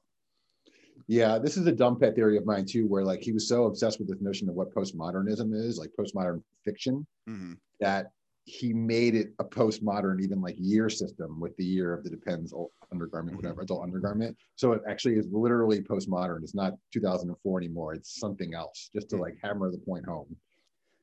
Yeah, 1.09 1.39
this 1.39 1.57
is 1.57 1.67
a 1.67 1.73
dumb 1.73 1.99
pet 1.99 2.15
theory 2.15 2.37
of 2.37 2.47
mine 2.47 2.65
too, 2.65 2.87
where 2.87 3.05
like 3.05 3.23
he 3.23 3.33
was 3.33 3.49
so 3.49 3.65
obsessed 3.65 3.99
with 3.99 4.09
this 4.09 4.21
notion 4.21 4.49
of 4.49 4.55
what 4.55 4.73
postmodernism 4.75 5.55
is, 5.55 5.79
like 5.79 5.91
postmodern 5.99 6.43
fiction, 6.65 7.07
Mhm. 7.29 7.59
that 7.81 8.13
he 8.45 8.73
made 8.73 9.15
it 9.15 9.35
a 9.39 9.45
postmodern, 9.45 10.21
even 10.21 10.41
like 10.41 10.57
year 10.59 10.91
system 10.91 11.39
with 11.39 11.57
the 11.57 11.65
year 11.65 11.95
of 11.95 12.03
the 12.03 12.11
depends 12.11 12.53
undergarment, 12.91 13.35
Mhm. 13.37 13.43
whatever, 13.43 13.61
adult 13.63 13.83
undergarment. 13.83 14.37
So 14.57 14.73
it 14.73 14.83
actually 14.89 15.17
is 15.17 15.27
literally 15.31 15.81
postmodern. 15.81 16.43
It's 16.43 16.55
not 16.55 16.75
2004 16.93 17.59
anymore. 17.59 17.95
It's 17.95 18.19
something 18.19 18.55
else, 18.55 18.91
just 18.93 19.09
to 19.11 19.17
like 19.17 19.39
hammer 19.43 19.71
the 19.71 19.79
point 19.79 20.07
home. 20.07 20.37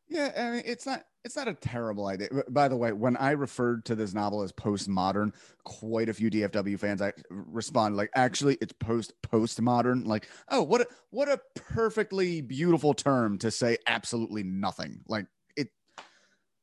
Yeah, 0.09 0.33
I 0.35 0.51
mean, 0.51 0.63
it's 0.65 0.85
not 0.85 1.05
it's 1.23 1.35
not 1.35 1.47
a 1.49 1.53
terrible 1.53 2.07
idea. 2.07 2.29
By 2.49 2.67
the 2.69 2.77
way, 2.77 2.93
when 2.93 3.15
I 3.17 3.31
referred 3.31 3.85
to 3.85 3.95
this 3.95 4.13
novel 4.13 4.41
as 4.41 4.51
postmodern, 4.53 5.33
quite 5.65 6.07
a 6.09 6.13
few 6.13 6.29
DFW 6.29 6.79
fans 6.79 7.01
I 7.01 7.13
responded 7.29 7.97
like, 7.97 8.09
actually, 8.15 8.57
it's 8.61 8.73
post 8.73 9.13
postmodern. 9.21 10.05
Like, 10.07 10.27
oh, 10.49 10.63
what 10.63 10.81
a 10.81 10.87
what 11.11 11.29
a 11.29 11.39
perfectly 11.55 12.41
beautiful 12.41 12.93
term 12.93 13.37
to 13.39 13.51
say 13.51 13.77
absolutely 13.87 14.43
nothing. 14.43 15.01
Like. 15.07 15.27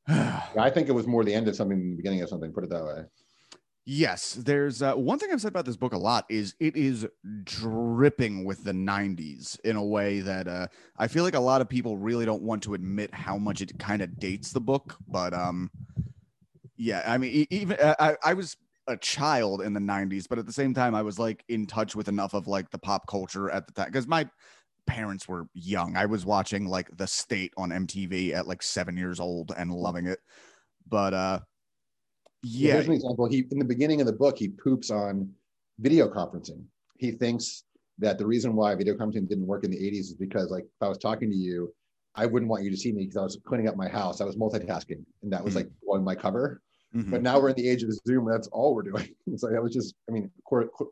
I 0.57 0.69
think 0.69 0.87
it 0.87 0.93
was 0.93 1.07
more 1.07 1.23
the 1.23 1.33
end 1.33 1.47
of 1.47 1.55
something 1.55 1.77
than 1.77 1.91
the 1.91 1.97
beginning 1.97 2.21
of 2.21 2.29
something. 2.29 2.51
Put 2.53 2.63
it 2.63 2.69
that 2.69 2.83
way. 2.83 3.03
Yes, 3.89 4.33
there's 4.33 4.81
uh, 4.81 4.95
one 4.95 5.17
thing 5.17 5.29
I've 5.31 5.39
said 5.39 5.47
about 5.47 5.65
this 5.65 5.77
book 5.77 5.93
a 5.93 5.97
lot 5.97 6.25
is 6.29 6.55
it 6.59 6.75
is 6.75 7.07
dripping 7.45 8.43
with 8.43 8.65
the 8.65 8.73
90s 8.73 9.57
in 9.61 9.77
a 9.77 9.83
way 9.83 10.19
that 10.19 10.45
uh, 10.45 10.67
I 10.97 11.07
feel 11.07 11.23
like 11.23 11.35
a 11.35 11.39
lot 11.39 11.61
of 11.61 11.69
people 11.69 11.97
really 11.97 12.25
don't 12.25 12.41
want 12.41 12.63
to 12.63 12.73
admit 12.73 13.13
how 13.13 13.37
much 13.37 13.61
it 13.61 13.79
kind 13.79 14.01
of 14.01 14.19
dates 14.19 14.51
the 14.51 14.59
book. 14.59 14.97
But 15.07 15.33
um, 15.33 15.71
yeah, 16.75 17.01
I 17.07 17.17
mean, 17.17 17.47
even 17.49 17.77
uh, 17.79 17.95
I, 17.97 18.17
I 18.23 18.33
was 18.33 18.57
a 18.87 18.97
child 18.97 19.61
in 19.61 19.73
the 19.73 19.79
90s, 19.79 20.25
but 20.29 20.37
at 20.37 20.45
the 20.45 20.53
same 20.53 20.73
time, 20.73 20.93
I 20.93 21.01
was 21.01 21.17
like 21.17 21.45
in 21.47 21.65
touch 21.65 21.95
with 21.95 22.09
enough 22.09 22.33
of 22.33 22.45
like 22.45 22.69
the 22.71 22.77
pop 22.77 23.07
culture 23.07 23.49
at 23.49 23.67
the 23.67 23.73
time 23.73 23.87
because 23.87 24.07
my 24.07 24.29
parents 24.87 25.27
were 25.27 25.47
young. 25.53 25.95
I 25.95 26.05
was 26.07 26.25
watching 26.25 26.65
like 26.65 26.95
The 26.97 27.05
State 27.05 27.53
on 27.57 27.69
MTV 27.69 28.33
at 28.33 28.47
like 28.47 28.63
seven 28.63 28.97
years 28.97 29.19
old 29.19 29.53
and 29.55 29.71
loving 29.71 30.07
it. 30.07 30.19
But 30.89 31.13
uh, 31.13 31.39
yeah, 32.41 32.73
Here's 32.73 32.87
an 32.87 32.93
example. 32.93 33.27
He 33.29 33.45
in 33.51 33.59
the 33.59 33.65
beginning 33.65 34.01
of 34.01 34.07
the 34.07 34.13
book, 34.13 34.37
he 34.39 34.49
poops 34.49 34.89
on 34.89 35.29
video 35.79 36.07
conferencing. 36.09 36.63
He 36.97 37.11
thinks 37.11 37.63
that 37.99 38.17
the 38.17 38.25
reason 38.25 38.55
why 38.55 38.73
video 38.75 38.95
conferencing 38.95 39.27
didn't 39.27 39.45
work 39.45 39.63
in 39.63 39.71
the 39.71 39.77
80s 39.77 39.99
is 39.99 40.15
because, 40.15 40.49
like, 40.49 40.63
if 40.63 40.81
I 40.81 40.87
was 40.87 40.97
talking 40.97 41.29
to 41.29 41.35
you, 41.35 41.73
I 42.15 42.25
wouldn't 42.25 42.49
want 42.49 42.63
you 42.63 42.71
to 42.71 42.77
see 42.77 42.91
me 42.91 43.03
because 43.03 43.17
I 43.17 43.23
was 43.23 43.37
cleaning 43.45 43.67
up 43.67 43.75
my 43.75 43.87
house. 43.87 44.21
I 44.21 44.25
was 44.25 44.35
multitasking, 44.35 45.03
and 45.21 45.31
that 45.31 45.43
was 45.43 45.53
Mhm. 45.53 45.57
like 45.57 45.69
on 45.87 46.03
my 46.03 46.15
cover. 46.15 46.61
Mhm. 46.95 47.11
But 47.11 47.21
now 47.21 47.39
we're 47.39 47.49
in 47.49 47.55
the 47.55 47.67
age 47.67 47.83
of 47.83 47.91
Zoom, 48.07 48.27
and 48.27 48.33
that's 48.33 48.47
all 48.47 48.73
we're 48.73 48.83
doing. 48.83 49.13
so 49.37 49.49
that 49.49 49.61
was 49.61 49.73
just. 49.73 49.93
I 50.09 50.13
mean, 50.13 50.31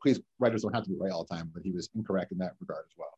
please, 0.02 0.20
writers 0.40 0.64
don't 0.64 0.74
have 0.74 0.84
to 0.84 0.90
be 0.90 0.96
right 0.98 1.12
all 1.12 1.24
the 1.24 1.36
time, 1.36 1.52
but 1.54 1.64
he 1.64 1.72
was 1.72 1.90
incorrect 1.96 2.32
in 2.32 2.38
that 2.40 2.54
regard 2.60 2.86
as 2.86 2.94
well. 2.98 3.18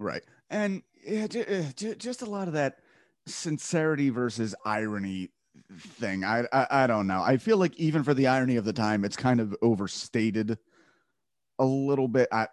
Right. 0.00 0.22
And 0.48 0.82
yeah, 1.06 1.26
uh, 1.48 1.62
just 1.76 2.22
a 2.22 2.26
lot 2.26 2.48
of 2.48 2.54
that 2.54 2.78
sincerity 3.26 4.10
versus 4.10 4.54
irony 4.64 5.30
thing. 5.78 6.24
I, 6.24 6.44
I 6.52 6.66
I 6.70 6.86
don't 6.86 7.06
know. 7.06 7.22
I 7.22 7.36
feel 7.36 7.58
like 7.58 7.76
even 7.76 8.02
for 8.02 8.14
the 8.14 8.26
irony 8.26 8.56
of 8.56 8.64
the 8.64 8.72
time, 8.72 9.04
it's 9.04 9.16
kind 9.16 9.40
of 9.40 9.54
overstated 9.62 10.58
a 11.58 11.64
little 11.64 12.08
bit. 12.08 12.28
I 12.32 12.48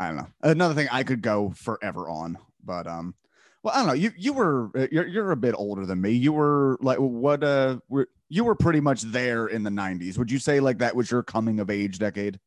I 0.00 0.08
don't 0.08 0.16
know. 0.16 0.28
Another 0.42 0.74
thing 0.74 0.88
I 0.90 1.02
could 1.02 1.22
go 1.22 1.52
forever 1.54 2.08
on, 2.08 2.38
but 2.64 2.86
um, 2.86 3.14
well, 3.62 3.74
I 3.74 3.78
don't 3.78 3.88
know. 3.88 3.92
You 3.92 4.12
you 4.16 4.32
were 4.32 4.70
uh, 4.74 4.86
you're 4.90 5.06
you're 5.06 5.32
a 5.32 5.36
bit 5.36 5.54
older 5.56 5.84
than 5.84 6.00
me. 6.00 6.12
You 6.12 6.32
were 6.32 6.78
like 6.80 6.98
what 6.98 7.44
uh 7.44 7.78
were 7.88 8.08
you 8.28 8.44
were 8.44 8.54
pretty 8.54 8.80
much 8.80 9.02
there 9.02 9.46
in 9.46 9.62
the 9.62 9.70
90s. 9.70 10.18
Would 10.18 10.30
you 10.30 10.38
say 10.38 10.60
like 10.60 10.78
that 10.78 10.96
was 10.96 11.10
your 11.10 11.22
coming 11.22 11.60
of 11.60 11.70
age 11.70 11.98
decade? 11.98 12.40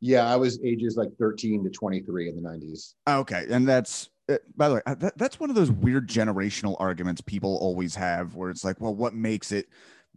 Yeah, 0.00 0.30
I 0.32 0.36
was 0.36 0.60
ages 0.64 0.96
like 0.96 1.10
13 1.18 1.64
to 1.64 1.70
23 1.70 2.28
in 2.28 2.36
the 2.36 2.48
90s. 2.48 2.94
Okay, 3.08 3.46
and 3.50 3.66
that's 3.68 4.10
uh, 4.30 4.36
by 4.56 4.68
the 4.68 4.76
way, 4.76 4.80
uh, 4.86 4.94
that, 4.96 5.16
that's 5.18 5.40
one 5.40 5.50
of 5.50 5.56
those 5.56 5.70
weird 5.70 6.08
generational 6.08 6.76
arguments 6.78 7.20
people 7.20 7.56
always 7.60 7.94
have 7.94 8.34
where 8.34 8.50
it's 8.50 8.64
like, 8.64 8.80
well, 8.80 8.94
what 8.94 9.14
makes 9.14 9.50
it 9.52 9.66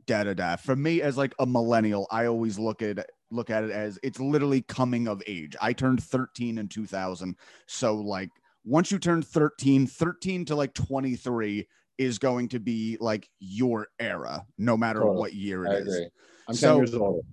da 0.05 0.23
da 0.23 0.33
da? 0.33 0.55
For 0.57 0.75
me, 0.75 1.01
as 1.01 1.17
like 1.17 1.33
a 1.39 1.45
millennial, 1.45 2.07
I 2.11 2.25
always 2.25 2.59
look 2.59 2.81
at 2.81 3.09
look 3.31 3.49
at 3.49 3.63
it 3.63 3.71
as 3.71 3.97
it's 4.03 4.19
literally 4.19 4.61
coming 4.63 5.07
of 5.07 5.23
age. 5.25 5.55
I 5.61 5.71
turned 5.73 6.03
13 6.03 6.57
in 6.57 6.67
2000. 6.67 7.35
So 7.67 7.95
like 7.95 8.29
once 8.65 8.91
you 8.91 8.99
turn 8.99 9.21
13, 9.21 9.87
13 9.87 10.45
to 10.45 10.55
like 10.55 10.73
23 10.73 11.65
is 11.97 12.19
going 12.19 12.49
to 12.49 12.59
be 12.59 12.97
like 12.99 13.29
your 13.39 13.87
era, 13.99 14.45
no 14.57 14.75
matter 14.75 14.99
Totally. 14.99 15.17
what 15.17 15.33
year 15.33 15.65
I 15.65 15.75
it 15.75 15.87
is. 15.87 15.95
agree. 15.95 16.09
I'm 16.49 16.55
10 16.55 16.57
So- 16.57 16.77
years 16.77 16.93
old. 16.93 17.25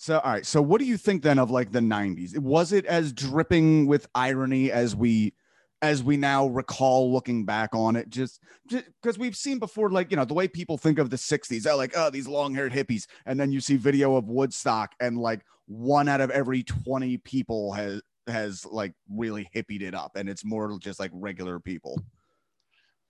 So, 0.00 0.20
all 0.20 0.32
right. 0.32 0.46
So, 0.46 0.62
what 0.62 0.78
do 0.78 0.84
you 0.84 0.96
think 0.96 1.22
then 1.22 1.40
of 1.40 1.50
like 1.50 1.72
the 1.72 1.80
'90s? 1.80 2.38
Was 2.38 2.72
it 2.72 2.86
as 2.86 3.12
dripping 3.12 3.86
with 3.86 4.08
irony 4.14 4.70
as 4.70 4.94
we, 4.94 5.34
as 5.82 6.04
we 6.04 6.16
now 6.16 6.46
recall 6.46 7.12
looking 7.12 7.44
back 7.44 7.74
on 7.74 7.96
it? 7.96 8.08
Just 8.08 8.40
because 8.68 9.18
we've 9.18 9.36
seen 9.36 9.58
before, 9.58 9.90
like 9.90 10.12
you 10.12 10.16
know, 10.16 10.24
the 10.24 10.34
way 10.34 10.46
people 10.46 10.78
think 10.78 11.00
of 11.00 11.10
the 11.10 11.16
'60s, 11.16 11.62
they're 11.62 11.74
like, 11.74 11.94
oh, 11.96 12.10
these 12.10 12.28
long-haired 12.28 12.72
hippies, 12.72 13.06
and 13.26 13.40
then 13.40 13.50
you 13.50 13.60
see 13.60 13.76
video 13.76 14.14
of 14.14 14.28
Woodstock, 14.28 14.94
and 15.00 15.18
like 15.18 15.44
one 15.66 16.08
out 16.08 16.20
of 16.20 16.30
every 16.30 16.62
20 16.62 17.18
people 17.18 17.72
has 17.72 18.00
has 18.28 18.64
like 18.66 18.92
really 19.10 19.48
hippied 19.52 19.82
it 19.82 19.96
up, 19.96 20.12
and 20.14 20.28
it's 20.28 20.44
more 20.44 20.78
just 20.78 21.00
like 21.00 21.10
regular 21.12 21.58
people. 21.58 22.00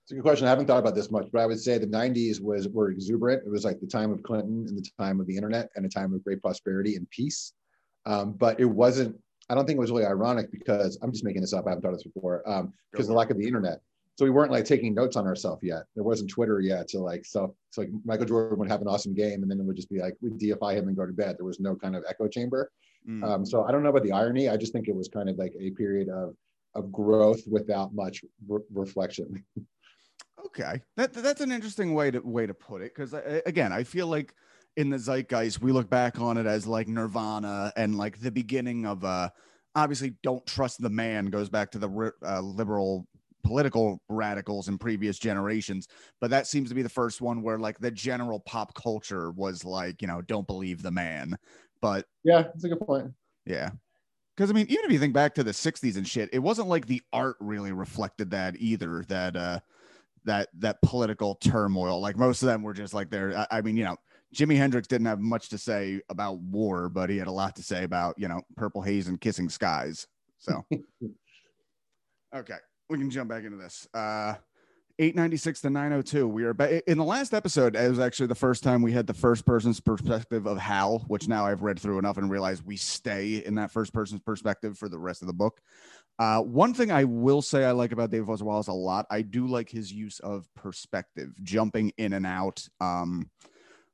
It's 0.09 0.13
a 0.13 0.15
good 0.15 0.23
question. 0.23 0.47
I 0.47 0.49
haven't 0.49 0.65
thought 0.65 0.79
about 0.79 0.95
this 0.95 1.11
much, 1.11 1.27
but 1.31 1.39
I 1.39 1.45
would 1.45 1.59
say 1.59 1.77
the 1.77 1.85
90s 1.85 2.41
was 2.41 2.67
were 2.67 2.89
exuberant. 2.89 3.43
It 3.45 3.49
was 3.51 3.63
like 3.63 3.79
the 3.79 3.85
time 3.85 4.11
of 4.11 4.23
Clinton 4.23 4.65
and 4.67 4.75
the 4.75 4.83
time 4.97 5.19
of 5.19 5.27
the 5.27 5.35
internet 5.35 5.69
and 5.75 5.85
a 5.85 5.87
time 5.87 6.15
of 6.15 6.23
great 6.23 6.41
prosperity 6.41 6.95
and 6.95 7.07
peace. 7.11 7.53
Um, 8.07 8.31
but 8.31 8.59
it 8.59 8.65
wasn't, 8.65 9.15
I 9.51 9.53
don't 9.53 9.67
think 9.67 9.77
it 9.77 9.79
was 9.79 9.91
really 9.91 10.07
ironic 10.07 10.51
because 10.51 10.97
I'm 11.03 11.11
just 11.11 11.23
making 11.23 11.41
this 11.41 11.53
up. 11.53 11.67
I 11.67 11.69
haven't 11.69 11.83
thought 11.83 11.93
of 11.93 11.99
this 11.99 12.11
before. 12.11 12.41
Um, 12.49 12.73
because 12.91 13.05
for 13.05 13.11
the 13.11 13.17
lack 13.19 13.29
of 13.29 13.37
the 13.37 13.45
internet. 13.45 13.81
So 14.17 14.25
we 14.25 14.31
weren't 14.31 14.51
like 14.51 14.65
taking 14.65 14.95
notes 14.95 15.15
on 15.15 15.27
ourselves 15.27 15.61
yet. 15.61 15.83
There 15.93 16.03
wasn't 16.03 16.31
Twitter 16.31 16.59
yet. 16.59 16.89
So 16.89 17.03
like, 17.03 17.23
so 17.23 17.55
it's 17.69 17.77
like 17.77 17.91
Michael 18.03 18.25
Jordan 18.25 18.57
would 18.57 18.67
have 18.67 18.81
an 18.81 18.87
awesome 18.87 19.13
game 19.13 19.43
and 19.43 19.51
then 19.51 19.59
it 19.59 19.63
would 19.63 19.75
just 19.75 19.91
be 19.91 19.99
like, 19.99 20.17
we'd 20.23 20.39
deify 20.39 20.73
him 20.73 20.87
and 20.87 20.97
go 20.97 21.05
to 21.05 21.13
bed. 21.13 21.35
There 21.37 21.45
was 21.45 21.59
no 21.59 21.75
kind 21.75 21.95
of 21.95 22.03
echo 22.09 22.27
chamber. 22.27 22.71
Mm. 23.07 23.23
Um, 23.23 23.45
so 23.45 23.63
I 23.63 23.71
don't 23.71 23.83
know 23.83 23.89
about 23.89 24.01
the 24.01 24.13
irony. 24.13 24.49
I 24.49 24.57
just 24.57 24.73
think 24.73 24.87
it 24.87 24.95
was 24.95 25.07
kind 25.07 25.29
of 25.29 25.37
like 25.37 25.53
a 25.59 25.69
period 25.69 26.09
of, 26.09 26.33
of 26.73 26.91
growth 26.91 27.41
without 27.45 27.93
much 27.93 28.23
re- 28.47 28.63
reflection. 28.73 29.43
Okay, 30.45 30.81
that 30.97 31.13
that's 31.13 31.41
an 31.41 31.51
interesting 31.51 31.93
way 31.93 32.11
to 32.11 32.19
way 32.19 32.45
to 32.45 32.53
put 32.53 32.81
it 32.81 32.93
because 32.95 33.13
again, 33.45 33.71
I 33.71 33.83
feel 33.83 34.07
like 34.07 34.33
in 34.77 34.89
the 34.89 34.97
zeitgeist 34.97 35.61
we 35.61 35.71
look 35.71 35.89
back 35.89 36.19
on 36.19 36.37
it 36.37 36.45
as 36.45 36.65
like 36.65 36.87
Nirvana 36.87 37.73
and 37.75 37.97
like 37.97 38.19
the 38.19 38.31
beginning 38.31 38.85
of 38.85 39.03
uh 39.03 39.29
obviously 39.75 40.15
don't 40.23 40.45
trust 40.45 40.81
the 40.81 40.89
man 40.89 41.27
goes 41.27 41.49
back 41.49 41.71
to 41.71 41.79
the 41.79 42.11
uh, 42.25 42.41
liberal 42.41 43.07
political 43.43 44.01
radicals 44.09 44.67
in 44.67 44.77
previous 44.77 45.17
generations 45.17 45.87
but 46.19 46.29
that 46.29 46.45
seems 46.45 46.69
to 46.69 46.75
be 46.75 46.81
the 46.81 46.89
first 46.89 47.21
one 47.21 47.41
where 47.41 47.57
like 47.57 47.79
the 47.79 47.89
general 47.89 48.39
pop 48.41 48.73
culture 48.73 49.31
was 49.31 49.63
like 49.63 50.01
you 50.01 50.07
know 50.07 50.21
don't 50.21 50.45
believe 50.47 50.81
the 50.81 50.91
man 50.91 51.37
but 51.81 52.05
Yeah, 52.23 52.43
that's 52.43 52.63
a 52.63 52.69
good 52.69 52.79
point. 52.81 53.11
yeah. 53.45 53.71
Because 54.35 54.49
I 54.49 54.53
mean, 54.53 54.67
even 54.69 54.85
if 54.85 54.91
you 54.91 54.99
think 54.99 55.13
back 55.13 55.35
to 55.35 55.43
the 55.43 55.51
60s 55.51 55.97
and 55.97 56.07
shit, 56.07 56.29
it 56.31 56.39
wasn't 56.39 56.69
like 56.69 56.85
the 56.85 57.01
art 57.11 57.35
really 57.39 57.73
reflected 57.73 58.31
that 58.31 58.55
either, 58.57 59.03
that 59.09 59.35
uh 59.35 59.59
that 60.25 60.49
that 60.59 60.81
political 60.81 61.35
turmoil. 61.35 61.99
Like 61.99 62.17
most 62.17 62.41
of 62.41 62.47
them 62.47 62.63
were 62.63 62.73
just 62.73 62.93
like 62.93 63.09
there. 63.09 63.37
I, 63.37 63.57
I 63.57 63.61
mean, 63.61 63.77
you 63.77 63.83
know, 63.83 63.97
Jimi 64.33 64.57
Hendrix 64.57 64.87
didn't 64.87 65.07
have 65.07 65.19
much 65.19 65.49
to 65.49 65.57
say 65.57 66.01
about 66.09 66.39
war, 66.39 66.89
but 66.89 67.09
he 67.09 67.17
had 67.17 67.27
a 67.27 67.31
lot 67.31 67.55
to 67.55 67.63
say 67.63 67.83
about, 67.83 68.15
you 68.17 68.27
know, 68.27 68.41
purple 68.55 68.81
haze 68.81 69.07
and 69.07 69.19
kissing 69.19 69.49
skies. 69.49 70.07
So 70.37 70.63
okay, 72.35 72.57
we 72.89 72.97
can 72.97 73.09
jump 73.09 73.29
back 73.29 73.43
into 73.43 73.57
this. 73.57 73.87
Uh 73.93 74.35
896 74.99 75.61
to 75.61 75.69
902. 75.69 76.27
We 76.27 76.43
are 76.43 76.53
back 76.53 76.83
in 76.85 76.97
the 76.97 77.05
last 77.05 77.33
episode. 77.33 77.77
It 77.77 77.89
was 77.89 77.99
actually 77.99 78.27
the 78.27 78.35
first 78.35 78.63
time 78.63 78.81
we 78.81 78.91
had 78.91 79.07
the 79.07 79.13
first 79.13 79.45
person's 79.45 79.79
perspective 79.79 80.45
of 80.45 80.57
Hal, 80.57 81.05
which 81.07 81.29
now 81.29 81.45
I've 81.45 81.61
read 81.61 81.79
through 81.79 81.99
enough 81.99 82.17
and 82.17 82.29
realized 82.29 82.65
we 82.65 82.75
stay 82.75 83.37
in 83.37 83.55
that 83.55 83.71
first 83.71 83.93
person's 83.93 84.19
perspective 84.19 84.77
for 84.77 84.89
the 84.89 84.99
rest 84.99 85.21
of 85.21 85.27
the 85.27 85.33
book. 85.33 85.61
Uh, 86.19 86.41
one 86.41 86.73
thing 86.73 86.91
I 86.91 87.05
will 87.05 87.41
say 87.41 87.63
I 87.63 87.71
like 87.71 87.93
about 87.93 88.09
David 88.11 88.27
Foster 88.27 88.43
Wallace 88.45 88.67
a 88.67 88.73
lot, 88.73 89.05
I 89.09 89.21
do 89.21 89.47
like 89.47 89.69
his 89.69 89.91
use 89.91 90.19
of 90.19 90.53
perspective, 90.53 91.31
jumping 91.43 91.93
in 91.97 92.11
and 92.13 92.25
out. 92.25 92.67
Um, 92.81 93.31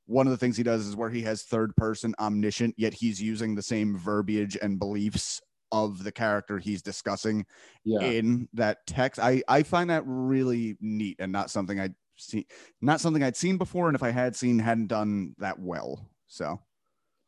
one 0.06 0.26
of 0.26 0.32
the 0.32 0.36
things 0.36 0.56
he 0.56 0.62
does 0.64 0.86
is 0.86 0.96
where 0.96 1.10
he 1.10 1.22
has 1.22 1.42
third 1.44 1.74
person 1.76 2.14
omniscient, 2.18 2.74
yet 2.76 2.94
he's 2.94 3.22
using 3.22 3.54
the 3.54 3.62
same 3.62 3.96
verbiage 3.96 4.56
and 4.60 4.78
beliefs 4.78 5.40
of 5.72 6.04
the 6.04 6.12
character 6.12 6.58
he's 6.58 6.82
discussing 6.82 7.44
Yeah. 7.84 8.00
in 8.00 8.48
that 8.54 8.86
text. 8.86 9.20
I 9.20 9.42
I 9.48 9.62
find 9.62 9.90
that 9.90 10.04
really 10.06 10.76
neat 10.80 11.16
and 11.20 11.32
not 11.32 11.50
something 11.50 11.78
I'd 11.80 11.94
seen, 12.16 12.44
not 12.80 13.00
something 13.00 13.22
I'd 13.22 13.36
seen 13.36 13.56
before, 13.58 13.88
and 13.88 13.94
if 13.96 14.02
I 14.02 14.10
had 14.10 14.36
seen, 14.36 14.58
hadn't 14.60 14.86
done 14.88 15.34
that 15.38 15.58
well. 15.58 16.08
So 16.28 16.60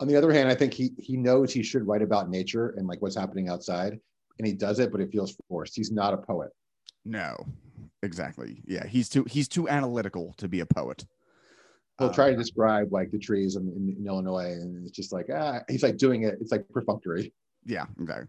On 0.00 0.06
the 0.08 0.16
other 0.16 0.32
hand, 0.32 0.48
I 0.48 0.54
think 0.54 0.72
he 0.74 0.90
he 0.98 1.16
knows 1.16 1.52
he 1.52 1.62
should 1.62 1.86
write 1.86 2.02
about 2.02 2.30
nature 2.30 2.70
and 2.70 2.86
like 2.86 3.02
what's 3.02 3.16
happening 3.16 3.48
outside, 3.48 4.00
and 4.38 4.46
he 4.46 4.52
does 4.52 4.78
it, 4.78 4.90
but 4.92 5.00
it 5.00 5.10
feels 5.10 5.36
forced. 5.48 5.74
He's 5.76 5.90
not 5.92 6.14
a 6.14 6.18
poet. 6.18 6.50
no, 7.04 7.36
exactly. 8.02 8.62
Yeah, 8.66 8.86
he's 8.86 9.08
too 9.08 9.24
he's 9.24 9.48
too 9.48 9.68
analytical 9.68 10.34
to 10.38 10.48
be 10.48 10.60
a 10.60 10.66
poet. 10.66 11.04
He'll 11.98 12.08
Um, 12.08 12.14
try 12.14 12.30
to 12.30 12.36
describe 12.36 12.92
like 12.92 13.10
the 13.10 13.18
trees 13.18 13.56
in, 13.56 13.68
in, 13.68 13.96
in 13.98 14.06
Illinois, 14.06 14.52
and 14.52 14.86
it's 14.86 14.96
just 14.96 15.12
like 15.12 15.26
ah, 15.34 15.60
he's 15.68 15.82
like 15.82 15.96
doing 15.96 16.22
it. 16.22 16.36
It's 16.40 16.52
like 16.52 16.68
perfunctory. 16.68 17.32
Yeah, 17.64 17.86
exactly. 18.00 18.28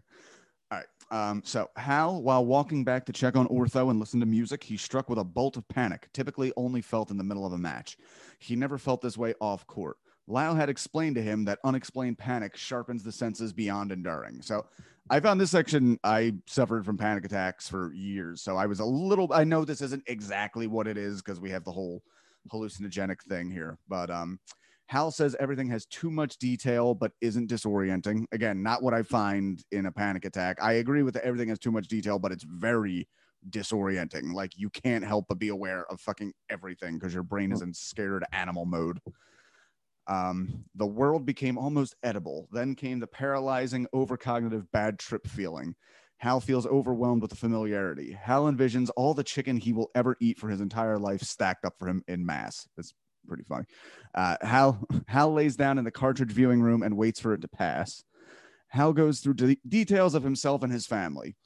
All 0.72 0.78
right. 0.78 0.86
Um, 1.30 1.42
so 1.44 1.68
Hal, 1.76 2.22
while 2.22 2.44
walking 2.44 2.84
back 2.84 3.04
to 3.06 3.12
check 3.12 3.36
on 3.36 3.48
Ortho 3.48 3.90
and 3.90 3.98
listen 3.98 4.20
to 4.20 4.26
music, 4.26 4.62
he 4.62 4.76
struck 4.76 5.08
with 5.08 5.18
a 5.18 5.24
bolt 5.24 5.56
of 5.56 5.66
panic, 5.68 6.08
typically 6.12 6.52
only 6.56 6.80
felt 6.82 7.10
in 7.10 7.16
the 7.16 7.24
middle 7.24 7.44
of 7.46 7.52
a 7.52 7.58
match. 7.58 7.96
He 8.38 8.54
never 8.54 8.78
felt 8.78 9.00
this 9.02 9.18
way 9.18 9.34
off 9.40 9.66
court. 9.66 9.96
Lyle 10.28 10.54
had 10.54 10.68
explained 10.68 11.16
to 11.16 11.22
him 11.22 11.44
that 11.46 11.58
unexplained 11.64 12.18
panic 12.18 12.56
sharpens 12.56 13.02
the 13.02 13.10
senses 13.10 13.52
beyond 13.52 13.90
enduring. 13.90 14.42
So 14.42 14.66
I 15.10 15.18
found 15.18 15.40
this 15.40 15.50
section, 15.50 15.98
I 16.04 16.34
suffered 16.46 16.86
from 16.86 16.96
panic 16.96 17.24
attacks 17.24 17.68
for 17.68 17.92
years. 17.92 18.42
So 18.42 18.56
I 18.56 18.66
was 18.66 18.78
a 18.78 18.84
little, 18.84 19.32
I 19.32 19.42
know 19.42 19.64
this 19.64 19.82
isn't 19.82 20.04
exactly 20.06 20.68
what 20.68 20.86
it 20.86 20.96
is 20.96 21.20
because 21.20 21.40
we 21.40 21.50
have 21.50 21.64
the 21.64 21.72
whole 21.72 22.00
hallucinogenic 22.52 23.20
thing 23.22 23.50
here, 23.50 23.76
but 23.88 24.08
um, 24.08 24.38
Hal 24.86 25.10
says 25.10 25.34
everything 25.40 25.68
has 25.70 25.84
too 25.86 26.12
much 26.12 26.38
detail 26.38 26.94
but 26.94 27.10
isn't 27.20 27.50
disorienting. 27.50 28.24
Again, 28.30 28.62
not 28.62 28.84
what 28.84 28.94
I 28.94 29.02
find 29.02 29.60
in 29.72 29.86
a 29.86 29.92
panic 29.92 30.24
attack. 30.24 30.58
I 30.62 30.74
agree 30.74 31.02
with 31.02 31.14
the, 31.14 31.24
everything 31.24 31.48
has 31.48 31.58
too 31.58 31.72
much 31.72 31.88
detail, 31.88 32.20
but 32.20 32.30
it's 32.30 32.44
very 32.44 33.08
disorienting. 33.50 34.32
Like 34.32 34.56
you 34.56 34.70
can't 34.70 35.04
help 35.04 35.26
but 35.28 35.40
be 35.40 35.48
aware 35.48 35.86
of 35.90 36.00
fucking 36.00 36.32
everything 36.50 36.98
because 36.98 37.14
your 37.14 37.24
brain 37.24 37.50
is 37.50 37.62
in 37.62 37.74
scared 37.74 38.24
animal 38.32 38.64
mode. 38.64 39.00
Um, 40.10 40.64
the 40.74 40.86
world 40.86 41.24
became 41.24 41.56
almost 41.56 41.94
edible. 42.02 42.48
Then 42.50 42.74
came 42.74 42.98
the 42.98 43.06
paralyzing, 43.06 43.86
overcognitive 43.94 44.66
bad 44.72 44.98
trip 44.98 45.26
feeling. 45.26 45.76
Hal 46.18 46.40
feels 46.40 46.66
overwhelmed 46.66 47.22
with 47.22 47.30
the 47.30 47.36
familiarity. 47.36 48.12
Hal 48.12 48.50
envisions 48.50 48.90
all 48.96 49.14
the 49.14 49.24
chicken 49.24 49.56
he 49.56 49.72
will 49.72 49.90
ever 49.94 50.16
eat 50.20 50.38
for 50.38 50.48
his 50.50 50.60
entire 50.60 50.98
life 50.98 51.22
stacked 51.22 51.64
up 51.64 51.74
for 51.78 51.88
him 51.88 52.02
in 52.08 52.26
mass. 52.26 52.68
That's 52.76 52.92
pretty 53.26 53.44
funny. 53.44 53.66
Uh, 54.14 54.36
Hal 54.42 54.84
Hal 55.08 55.32
lays 55.32 55.56
down 55.56 55.78
in 55.78 55.84
the 55.84 55.90
cartridge 55.92 56.32
viewing 56.32 56.60
room 56.60 56.82
and 56.82 56.96
waits 56.96 57.20
for 57.20 57.32
it 57.32 57.40
to 57.42 57.48
pass. 57.48 58.02
Hal 58.68 58.92
goes 58.92 59.20
through 59.20 59.34
de- 59.34 59.60
details 59.66 60.14
of 60.14 60.22
himself 60.24 60.62
and 60.62 60.72
his 60.72 60.86
family. 60.86 61.36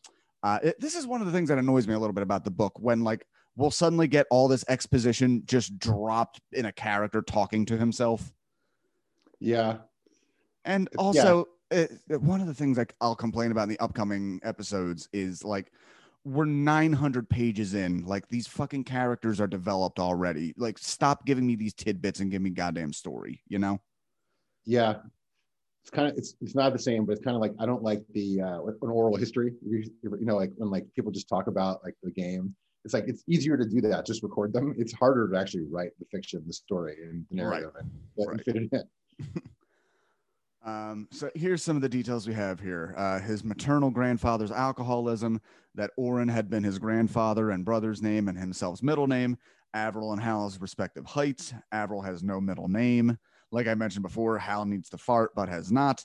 Uh, 0.43 0.59
it- 0.63 0.81
this 0.81 0.95
is 0.95 1.07
one 1.07 1.21
of 1.21 1.27
the 1.27 1.33
things 1.33 1.51
that 1.51 1.59
annoys 1.59 1.87
me 1.87 1.95
a 1.95 1.99
little 1.99 2.15
bit 2.15 2.23
about 2.23 2.45
the 2.45 2.51
book 2.51 2.73
when 2.81 3.05
like 3.05 3.27
we'll 3.57 3.71
suddenly 3.71 4.09
get 4.09 4.27
all 4.31 4.49
this 4.49 4.65
exposition 4.69 5.43
just 5.45 5.79
dropped 5.79 6.41
in 6.53 6.65
a 6.65 6.73
character 6.73 7.23
talking 7.23 7.67
to 7.67 7.77
himself. 7.77 8.33
Yeah, 9.45 9.81
And 10.65 10.89
Yeah. 10.93 10.99
also, 10.99 11.49
uh, 11.71 11.87
one 12.19 12.41
of 12.41 12.47
the 12.47 12.55
things 12.55 12.79
like 12.79 12.95
I'll 13.01 13.15
complain 13.15 13.51
about 13.51 13.65
in 13.65 13.69
the 13.69 13.79
upcoming 13.81 14.41
episodes 14.43 15.09
is 15.13 15.45
like 15.45 15.73
we're 16.25 16.47
900 16.47 17.29
pages 17.29 17.75
in. 17.75 18.05
Like 18.07 18.29
these 18.29 18.47
fucking 18.47 18.85
characters 18.85 19.41
are 19.41 19.47
developed 19.47 19.99
already. 19.99 20.55
Like 20.57 20.79
stop 20.79 21.27
giving 21.27 21.47
me 21.47 21.57
these 21.57 21.75
tidbits 21.75 22.21
and 22.21 22.31
give 22.31 22.41
me 22.41 22.51
goddamn 22.51 22.95
story. 22.95 23.43
You 23.49 23.59
know? 23.59 23.81
yeah. 24.65 24.97
It's 25.83 25.91
kind 25.91 26.11
of 26.11 26.17
it's 26.17 26.35
it's 26.41 26.55
not 26.55 26.73
the 26.73 26.79
same, 26.79 27.05
but 27.05 27.13
it's 27.13 27.23
kind 27.25 27.35
of 27.37 27.43
like 27.43 27.53
I 27.59 27.67
don't 27.67 27.83
like 27.83 28.03
the 28.15 28.41
uh, 28.41 28.63
an 28.65 28.77
oral 28.91 29.17
history. 29.17 29.53
You, 29.67 29.85
you 30.03 30.19
know, 30.25 30.37
like 30.37 30.53
when 30.57 30.71
like 30.71 30.87
people 30.95 31.13
just 31.13 31.29
talk 31.29 31.47
about 31.47 31.85
like 31.85 31.95
the 32.03 32.11
game. 32.11 32.55
It's 32.87 32.95
like 32.95 33.05
it's 33.07 33.25
easier 33.29 33.57
to 33.57 33.65
do 33.67 33.81
that, 33.83 34.07
just 34.07 34.23
record 34.23 34.53
them. 34.53 34.75
It's 34.79 34.93
harder 34.93 35.29
to 35.31 35.39
actually 35.39 35.65
write 35.71 35.93
the 35.99 36.07
fiction, 36.13 36.43
the 36.47 36.53
story, 36.53 36.97
and 37.03 37.27
the 37.31 37.37
narrative, 37.37 37.73
and, 37.79 37.91
and 38.17 38.29
Right. 38.29 38.45
fit 38.45 38.57
it 38.57 38.69
in. 38.73 38.83
Um, 40.65 41.09
so 41.11 41.29
here's 41.35 41.63
some 41.63 41.77
of 41.77 41.83
the 41.83 41.91
details 41.91 42.27
we 42.27 42.33
have 42.33 42.59
here. 42.59 42.95
Uh, 42.97 43.19
his 43.21 43.45
maternal 43.45 43.91
grandfather's 43.91 44.51
alcoholism, 44.51 45.41
that 45.75 45.91
Orin 45.99 46.29
had 46.29 46.49
been 46.49 46.65
his 46.65 46.79
grandfather 46.79 47.51
and 47.51 47.65
brother's 47.65 48.01
name 48.01 48.29
and 48.29 48.39
himself's 48.39 48.83
middle 48.83 49.07
name, 49.07 49.37
Avril 49.75 50.13
and 50.13 50.23
Hal's 50.23 50.59
respective 50.61 51.05
heights. 51.05 51.53
Avril 51.73 52.01
has 52.01 52.23
no 52.23 52.41
middle 52.41 52.69
name. 52.69 53.19
Like 53.51 53.67
I 53.67 53.75
mentioned 53.75 54.05
before, 54.05 54.39
Hal 54.39 54.65
needs 54.65 54.89
to 54.91 54.99
fart 54.99 55.33
but 55.35 55.49
has 55.49 55.71
not. 55.71 56.05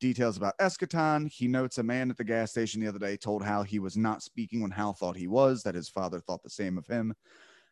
details 0.00 0.36
about 0.36 0.58
Eschaton. 0.58 1.30
He 1.30 1.48
notes 1.48 1.78
a 1.78 1.82
man 1.82 2.10
at 2.10 2.18
the 2.18 2.24
gas 2.24 2.50
station 2.50 2.82
the 2.82 2.88
other 2.88 2.98
day 2.98 3.16
told 3.16 3.42
Hal 3.42 3.62
he 3.62 3.78
was 3.78 3.96
not 3.96 4.22
speaking 4.22 4.60
when 4.60 4.72
Hal 4.72 4.92
thought 4.92 5.16
he 5.16 5.28
was, 5.28 5.62
that 5.62 5.74
his 5.74 5.88
father 5.88 6.20
thought 6.20 6.42
the 6.42 6.50
same 6.50 6.76
of 6.76 6.86
him. 6.86 7.14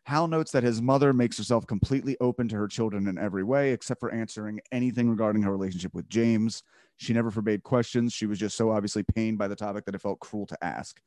Hal 0.05 0.27
notes 0.27 0.51
that 0.51 0.65
his 0.65 0.83
mother 0.83 1.13
makes 1.13 1.39
herself 1.39 1.67
completely 1.67 2.17
open 2.21 2.49
to 2.49 2.57
her 2.57 2.67
children 2.67 3.07
in 3.07 3.19
every 3.19 3.45
way, 3.45 3.73
except 3.73 4.01
for 4.01 4.13
answering 4.13 4.61
anything 4.73 5.09
regarding 5.09 5.43
her 5.43 5.53
relationship 5.53 5.95
with 5.95 6.09
James. 6.09 6.65
She 6.97 7.13
never 7.13 7.31
forbade 7.31 7.63
questions. 7.63 8.13
She 8.13 8.27
was 8.27 8.39
just 8.39 8.57
so 8.57 8.71
obviously 8.71 9.03
pained 9.03 9.39
by 9.39 9.49
the 9.49 9.57
topic 9.57 9.85
that 9.85 9.95
it 9.95 10.03
felt 10.03 10.21
cruel 10.21 10.47
to 10.47 10.65
ask. 10.65 11.01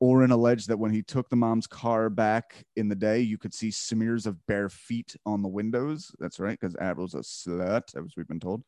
Orin 0.00 0.32
alleged 0.32 0.68
that 0.68 0.78
when 0.78 0.92
he 0.92 1.02
took 1.02 1.28
the 1.28 1.36
mom's 1.36 1.66
car 1.66 2.10
back 2.10 2.64
in 2.76 2.88
the 2.88 2.94
day, 2.94 3.20
you 3.20 3.38
could 3.38 3.54
see 3.54 3.70
smears 3.70 4.26
of 4.26 4.44
bare 4.46 4.68
feet 4.68 5.16
on 5.26 5.42
the 5.42 5.48
windows. 5.48 6.12
That's 6.18 6.40
right, 6.40 6.58
because 6.58 6.76
Avril's 6.80 7.14
a 7.14 7.18
slut, 7.18 7.96
as 7.96 8.16
we've 8.16 8.28
been 8.28 8.40
told. 8.40 8.62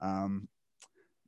Um, 0.00 0.48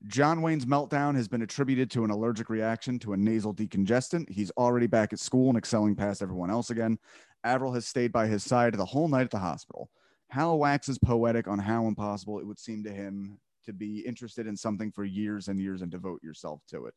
John 0.09 0.43
Wayne's 0.43 0.67
meltdown 0.67 1.17
has 1.17 1.27
been 1.27 1.43
attributed 1.43 1.91
to 1.93 2.05
an 2.05 2.11
allergic 2.11 2.51
reaction 2.51 2.99
to 3.01 3.13
a 3.13 3.17
nasal 3.17 3.55
decongestant. 3.55 4.31
He's 4.31 4.51
already 4.53 4.87
back 4.87 5.13
at 5.13 5.19
school 5.19 5.49
and 5.49 5.59
excelling 5.59 5.97
past 5.97 6.23
everyone 6.23 6.51
else 6.51 6.71
again. 6.71 6.99
Avril 7.47 7.73
has 7.73 7.87
stayed 7.87 8.13
by 8.13 8.27
his 8.27 8.43
side 8.43 8.75
the 8.75 8.85
whole 8.85 9.09
night 9.09 9.23
at 9.23 9.31
the 9.31 9.39
hospital. 9.39 9.89
Hal 10.31 10.59
waxes 10.59 10.99
poetic 10.99 11.47
on 11.47 11.61
how 11.61 11.87
impossible 11.87 12.41
it 12.41 12.47
would 12.47 12.59
seem 12.59 12.83
to 12.85 12.91
him 12.91 13.39
to 13.65 13.73
be 13.73 14.01
interested 14.01 14.47
in 14.47 14.57
something 14.57 14.91
for 14.91 15.05
years 15.05 15.49
and 15.49 15.61
years 15.61 15.83
and 15.83 15.91
devote 15.91 16.23
yourself 16.23 16.61
to 16.69 16.87
it. 16.87 16.95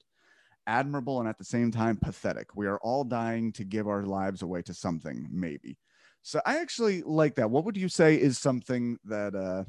Admirable 0.65 1.19
and 1.19 1.29
at 1.29 1.37
the 1.37 1.43
same 1.43 1.71
time 1.71 1.97
pathetic. 1.97 2.55
We 2.55 2.67
are 2.67 2.79
all 2.79 3.03
dying 3.03 3.51
to 3.53 3.63
give 3.63 3.87
our 3.87 4.03
lives 4.03 4.41
away 4.41 4.63
to 4.63 4.73
something, 4.73 5.27
maybe. 5.31 5.77
So 6.21 6.41
I 6.45 6.57
actually 6.57 7.03
like 7.03 7.35
that. 7.35 7.49
What 7.49 7.65
would 7.65 7.77
you 7.77 7.89
say 7.89 8.15
is 8.15 8.37
something 8.37 8.97
that 9.05 9.35
uh, 9.35 9.63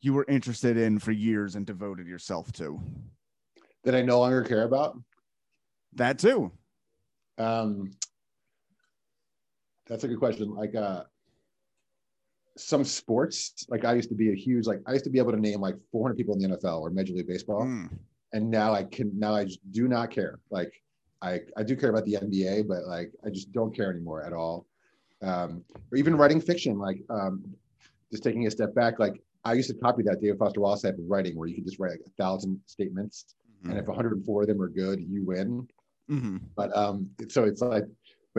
you 0.00 0.12
were 0.12 0.26
interested 0.28 0.76
in 0.76 0.98
for 0.98 1.12
years 1.12 1.56
and 1.56 1.66
devoted 1.66 2.06
yourself 2.06 2.52
to? 2.52 2.80
That 3.84 3.94
I 3.94 4.02
no 4.02 4.20
longer 4.20 4.42
care 4.42 4.64
about. 4.64 4.98
That 5.94 6.18
too. 6.18 6.52
Um, 7.38 7.92
that's 9.88 10.04
a 10.04 10.08
good 10.08 10.18
question. 10.18 10.54
Like 10.54 10.74
uh, 10.74 11.04
some 12.56 12.84
sports, 12.84 13.66
like 13.68 13.84
I 13.84 13.94
used 13.94 14.08
to 14.10 14.14
be 14.14 14.32
a 14.32 14.34
huge, 14.34 14.66
like 14.66 14.80
I 14.86 14.92
used 14.92 15.04
to 15.04 15.10
be 15.10 15.18
able 15.18 15.32
to 15.32 15.40
name 15.40 15.60
like 15.60 15.76
400 15.92 16.16
people 16.16 16.34
in 16.34 16.40
the 16.40 16.56
NFL 16.56 16.80
or 16.80 16.90
Major 16.90 17.14
League 17.14 17.26
Baseball, 17.28 17.62
Mm. 17.64 17.90
and 18.32 18.50
now 18.50 18.72
I 18.74 18.84
can 18.84 19.16
now 19.18 19.34
I 19.34 19.44
just 19.44 19.60
do 19.72 19.88
not 19.88 20.10
care. 20.10 20.38
Like 20.50 20.72
I 21.22 21.40
I 21.56 21.62
do 21.62 21.76
care 21.76 21.90
about 21.90 22.04
the 22.04 22.14
NBA, 22.14 22.66
but 22.68 22.84
like 22.86 23.12
I 23.24 23.30
just 23.30 23.52
don't 23.52 23.74
care 23.74 23.90
anymore 23.90 24.22
at 24.22 24.32
all. 24.32 24.66
Um, 25.22 25.64
or 25.90 25.98
even 25.98 26.16
writing 26.16 26.40
fiction, 26.40 26.78
like 26.78 27.02
um, 27.10 27.44
just 28.12 28.22
taking 28.22 28.46
a 28.46 28.50
step 28.50 28.74
back, 28.74 28.98
like 28.98 29.20
I 29.44 29.54
used 29.54 29.68
to 29.70 29.74
copy 29.76 30.02
that 30.04 30.20
David 30.20 30.38
Foster 30.38 30.60
Wallace 30.60 30.82
type 30.82 30.98
of 30.98 31.04
writing 31.08 31.36
where 31.36 31.48
you 31.48 31.54
could 31.54 31.64
just 31.64 31.78
write 31.78 31.92
like 31.92 32.02
a 32.06 32.10
thousand 32.22 32.60
statements, 32.66 33.34
Mhm. 33.64 33.70
and 33.70 33.78
if 33.78 33.86
104 33.86 34.42
of 34.42 34.48
them 34.48 34.60
are 34.62 34.68
good, 34.68 35.00
you 35.00 35.24
win. 35.24 35.68
Mhm. 36.10 36.40
But 36.56 36.74
um, 36.76 37.10
so 37.28 37.44
it's 37.44 37.60
like, 37.60 37.84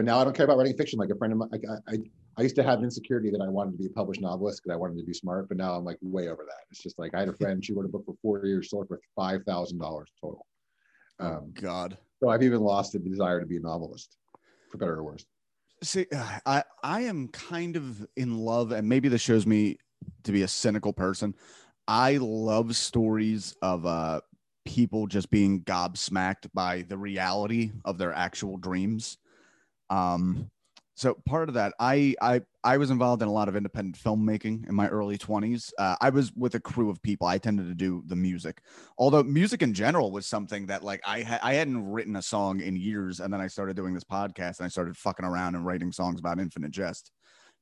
but 0.00 0.06
now 0.06 0.18
I 0.18 0.24
don't 0.24 0.34
care 0.34 0.46
about 0.46 0.56
writing 0.56 0.74
fiction. 0.78 0.98
Like 0.98 1.10
a 1.10 1.14
friend 1.14 1.30
of 1.34 1.40
mine, 1.40 1.50
I, 1.52 1.92
I, 1.92 1.96
I 2.38 2.42
used 2.42 2.56
to 2.56 2.62
have 2.62 2.78
an 2.78 2.86
insecurity 2.86 3.30
that 3.32 3.42
I 3.42 3.48
wanted 3.50 3.72
to 3.72 3.76
be 3.76 3.84
a 3.84 3.90
published 3.90 4.22
novelist 4.22 4.62
because 4.62 4.74
I 4.74 4.78
wanted 4.78 4.96
to 4.96 5.04
be 5.04 5.12
smart. 5.12 5.46
But 5.46 5.58
now 5.58 5.74
I'm 5.74 5.84
like 5.84 5.98
way 6.00 6.28
over 6.28 6.42
that. 6.46 6.64
It's 6.70 6.82
just 6.82 6.98
like 6.98 7.14
I 7.14 7.18
had 7.18 7.28
a 7.28 7.34
friend, 7.34 7.62
she 7.62 7.74
wrote 7.74 7.84
a 7.84 7.88
book 7.88 8.06
for 8.06 8.14
four 8.22 8.46
years, 8.46 8.70
sold 8.70 8.84
it 8.84 8.88
for 8.88 9.00
five 9.14 9.42
thousand 9.44 9.76
dollars 9.76 10.10
total. 10.18 10.46
Um, 11.18 11.52
God. 11.52 11.98
so 12.18 12.30
I've 12.30 12.42
even 12.42 12.62
lost 12.62 12.94
the 12.94 12.98
desire 12.98 13.40
to 13.40 13.46
be 13.46 13.58
a 13.58 13.60
novelist, 13.60 14.16
for 14.70 14.78
better 14.78 14.94
or 14.94 15.04
worse. 15.04 15.26
See, 15.82 16.06
I 16.46 16.64
I 16.82 17.02
am 17.02 17.28
kind 17.28 17.76
of 17.76 18.06
in 18.16 18.38
love, 18.38 18.72
and 18.72 18.88
maybe 18.88 19.10
this 19.10 19.20
shows 19.20 19.46
me 19.46 19.76
to 20.22 20.32
be 20.32 20.44
a 20.44 20.48
cynical 20.48 20.94
person. 20.94 21.34
I 21.86 22.16
love 22.16 22.74
stories 22.74 23.54
of 23.60 23.84
uh 23.84 24.22
people 24.64 25.06
just 25.06 25.30
being 25.30 25.60
gobsmacked 25.60 26.48
by 26.54 26.86
the 26.88 26.96
reality 26.96 27.72
of 27.84 27.98
their 27.98 28.14
actual 28.14 28.56
dreams. 28.56 29.18
Um, 29.90 30.50
so 31.00 31.16
part 31.26 31.48
of 31.48 31.54
that, 31.54 31.72
I 31.80 32.14
I 32.20 32.42
I 32.62 32.76
was 32.76 32.90
involved 32.90 33.22
in 33.22 33.28
a 33.28 33.32
lot 33.32 33.48
of 33.48 33.56
independent 33.56 33.96
filmmaking 33.96 34.68
in 34.68 34.74
my 34.74 34.86
early 34.88 35.16
twenties. 35.16 35.72
Uh, 35.78 35.96
I 35.98 36.10
was 36.10 36.30
with 36.34 36.54
a 36.56 36.60
crew 36.60 36.90
of 36.90 37.02
people. 37.02 37.26
I 37.26 37.38
tended 37.38 37.68
to 37.68 37.74
do 37.74 38.02
the 38.06 38.16
music, 38.16 38.60
although 38.98 39.22
music 39.22 39.62
in 39.62 39.72
general 39.72 40.12
was 40.12 40.26
something 40.26 40.66
that 40.66 40.84
like 40.84 41.00
I 41.06 41.22
ha- 41.22 41.40
I 41.42 41.54
hadn't 41.54 41.90
written 41.90 42.16
a 42.16 42.22
song 42.22 42.60
in 42.60 42.76
years, 42.76 43.20
and 43.20 43.32
then 43.32 43.40
I 43.40 43.46
started 43.46 43.76
doing 43.76 43.94
this 43.94 44.04
podcast 44.04 44.58
and 44.58 44.66
I 44.66 44.68
started 44.68 44.94
fucking 44.94 45.24
around 45.24 45.54
and 45.54 45.64
writing 45.64 45.90
songs 45.90 46.20
about 46.20 46.38
Infinite 46.38 46.70
Jest. 46.70 47.10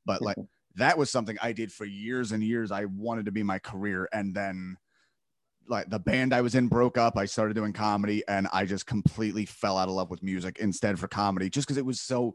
But 0.04 0.20
like 0.20 0.36
that 0.74 0.98
was 0.98 1.08
something 1.08 1.36
I 1.40 1.52
did 1.52 1.70
for 1.70 1.84
years 1.84 2.32
and 2.32 2.42
years. 2.42 2.72
I 2.72 2.86
wanted 2.86 3.26
to 3.26 3.32
be 3.32 3.44
my 3.44 3.60
career, 3.60 4.08
and 4.12 4.34
then 4.34 4.78
like 5.68 5.90
the 5.90 5.98
band 5.98 6.34
I 6.34 6.40
was 6.40 6.54
in 6.54 6.68
broke 6.68 6.98
up. 6.98 7.16
I 7.16 7.24
started 7.26 7.54
doing 7.54 7.72
comedy, 7.72 8.22
and 8.28 8.48
I 8.52 8.64
just 8.64 8.86
completely 8.86 9.44
fell 9.44 9.78
out 9.78 9.88
of 9.88 9.94
love 9.94 10.10
with 10.10 10.22
music 10.22 10.58
instead 10.58 10.98
for 10.98 11.08
comedy, 11.08 11.50
just 11.50 11.66
because 11.66 11.78
it 11.78 11.86
was 11.86 12.00
so. 12.00 12.34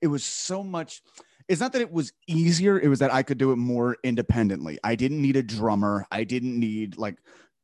It 0.00 0.06
was 0.06 0.24
so 0.24 0.64
much. 0.64 1.02
It's 1.46 1.60
not 1.60 1.72
that 1.72 1.82
it 1.82 1.92
was 1.92 2.12
easier; 2.26 2.78
it 2.78 2.88
was 2.88 3.00
that 3.00 3.12
I 3.12 3.22
could 3.22 3.38
do 3.38 3.52
it 3.52 3.56
more 3.56 3.96
independently. 4.02 4.78
I 4.82 4.94
didn't 4.94 5.20
need 5.20 5.36
a 5.36 5.42
drummer. 5.42 6.06
I 6.10 6.24
didn't 6.24 6.58
need 6.58 6.96
like 6.96 7.18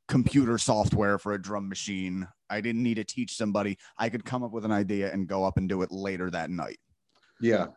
computer 0.09 0.59
software 0.59 1.19
for 1.19 1.33
a 1.33 1.41
drum 1.41 1.69
machine. 1.69 2.29
I 2.49 2.61
didn't 2.61 2.83
need 2.83 2.95
to 2.95 3.05
teach 3.05 3.37
somebody. 3.37 3.79
I 3.99 4.09
could 4.09 4.25
come 4.25 4.43
up 4.43 4.53
with 4.53 4.65
an 4.65 4.73
idea 4.73 5.13
and 5.13 5.27
go 5.27 5.45
up 5.45 5.57
and 5.57 5.69
do 5.69 5.83
it 5.83 5.91
later 5.91 6.31
that 6.31 6.51
night. 6.51 6.79
Yeah, 7.41 7.69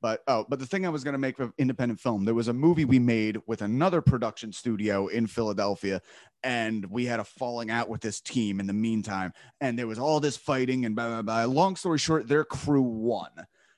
But 0.00 0.20
oh, 0.28 0.46
but 0.48 0.58
the 0.58 0.66
thing 0.66 0.86
I 0.86 0.90
was 0.90 1.02
going 1.02 1.14
to 1.14 1.18
make 1.18 1.38
of 1.40 1.52
independent 1.58 2.00
film, 2.00 2.24
there 2.24 2.34
was 2.34 2.48
a 2.48 2.52
movie 2.52 2.84
we 2.84 2.98
made 2.98 3.38
with 3.46 3.62
another 3.62 4.00
production 4.00 4.52
studio 4.52 5.08
in 5.08 5.26
Philadelphia, 5.26 6.00
and 6.42 6.86
we 6.86 7.04
had 7.04 7.20
a 7.20 7.24
falling 7.24 7.70
out 7.70 7.88
with 7.88 8.00
this 8.00 8.20
team 8.20 8.60
in 8.60 8.66
the 8.66 8.72
meantime, 8.72 9.32
and 9.60 9.78
there 9.78 9.88
was 9.88 9.98
all 9.98 10.20
this 10.20 10.36
fighting 10.36 10.84
and 10.84 10.94
blah 10.94 11.08
blah 11.08 11.22
blah. 11.22 11.44
Long 11.44 11.74
story 11.74 11.98
short, 11.98 12.28
their 12.28 12.44
crew 12.44 12.82
won. 12.82 13.30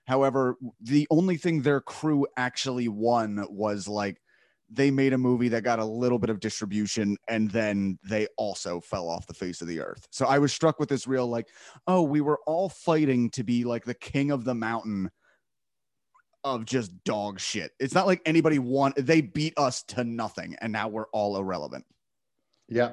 However, 0.06 0.56
the 0.80 1.06
only 1.10 1.36
thing 1.36 1.62
their 1.62 1.80
crew 1.80 2.26
actually 2.36 2.88
won 2.88 3.46
was 3.48 3.88
like 3.88 4.20
they 4.70 4.90
made 4.90 5.12
a 5.12 5.18
movie 5.18 5.48
that 5.48 5.64
got 5.64 5.78
a 5.78 5.84
little 5.84 6.18
bit 6.18 6.30
of 6.30 6.40
distribution 6.40 7.16
and 7.28 7.50
then 7.50 7.98
they 8.08 8.28
also 8.36 8.80
fell 8.80 9.08
off 9.08 9.26
the 9.26 9.34
face 9.34 9.60
of 9.60 9.68
the 9.68 9.80
earth. 9.80 10.06
So 10.10 10.26
I 10.26 10.38
was 10.38 10.52
struck 10.52 10.78
with 10.78 10.88
this 10.88 11.06
real 11.06 11.26
like, 11.26 11.48
oh, 11.86 12.02
we 12.02 12.20
were 12.20 12.38
all 12.46 12.68
fighting 12.68 13.30
to 13.30 13.42
be 13.42 13.64
like 13.64 13.84
the 13.84 13.94
king 13.94 14.30
of 14.30 14.44
the 14.44 14.54
mountain 14.54 15.10
of 16.44 16.64
just 16.64 16.92
dog 17.04 17.40
shit. 17.40 17.72
It's 17.78 17.94
not 17.94 18.06
like 18.06 18.22
anybody 18.24 18.58
won. 18.58 18.92
They 18.96 19.20
beat 19.20 19.54
us 19.56 19.82
to 19.84 20.04
nothing, 20.04 20.56
and 20.60 20.72
now 20.72 20.88
we're 20.88 21.08
all 21.12 21.36
irrelevant. 21.36 21.84
yeah. 22.68 22.92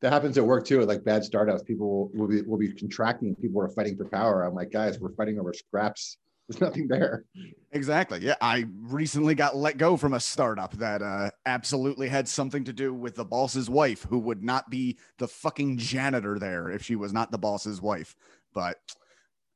That 0.00 0.12
happens 0.12 0.36
at 0.36 0.44
work 0.44 0.66
too. 0.66 0.82
Like 0.84 1.02
bad 1.02 1.24
startups, 1.24 1.62
people 1.62 1.88
will, 1.88 2.10
will 2.14 2.28
be 2.28 2.42
will 2.42 2.58
be 2.58 2.70
contracting. 2.72 3.34
People 3.36 3.62
are 3.62 3.68
fighting 3.70 3.96
for 3.96 4.04
power. 4.04 4.42
I'm 4.42 4.54
like, 4.54 4.70
guys, 4.70 4.98
we're 5.00 5.14
fighting 5.14 5.38
over 5.38 5.54
scraps. 5.54 6.18
There's 6.48 6.60
nothing 6.60 6.88
there. 6.88 7.24
Exactly. 7.72 8.18
Yeah, 8.20 8.34
I 8.42 8.66
recently 8.82 9.34
got 9.34 9.56
let 9.56 9.78
go 9.78 9.96
from 9.96 10.12
a 10.12 10.20
startup 10.20 10.74
that 10.74 11.00
uh, 11.00 11.30
absolutely 11.46 12.08
had 12.08 12.28
something 12.28 12.64
to 12.64 12.72
do 12.74 12.92
with 12.92 13.14
the 13.14 13.24
boss's 13.24 13.70
wife, 13.70 14.02
who 14.10 14.18
would 14.18 14.42
not 14.42 14.68
be 14.68 14.98
the 15.16 15.28
fucking 15.28 15.78
janitor 15.78 16.38
there 16.38 16.68
if 16.68 16.82
she 16.84 16.96
was 16.96 17.14
not 17.14 17.30
the 17.30 17.38
boss's 17.38 17.80
wife. 17.80 18.14
But 18.52 18.76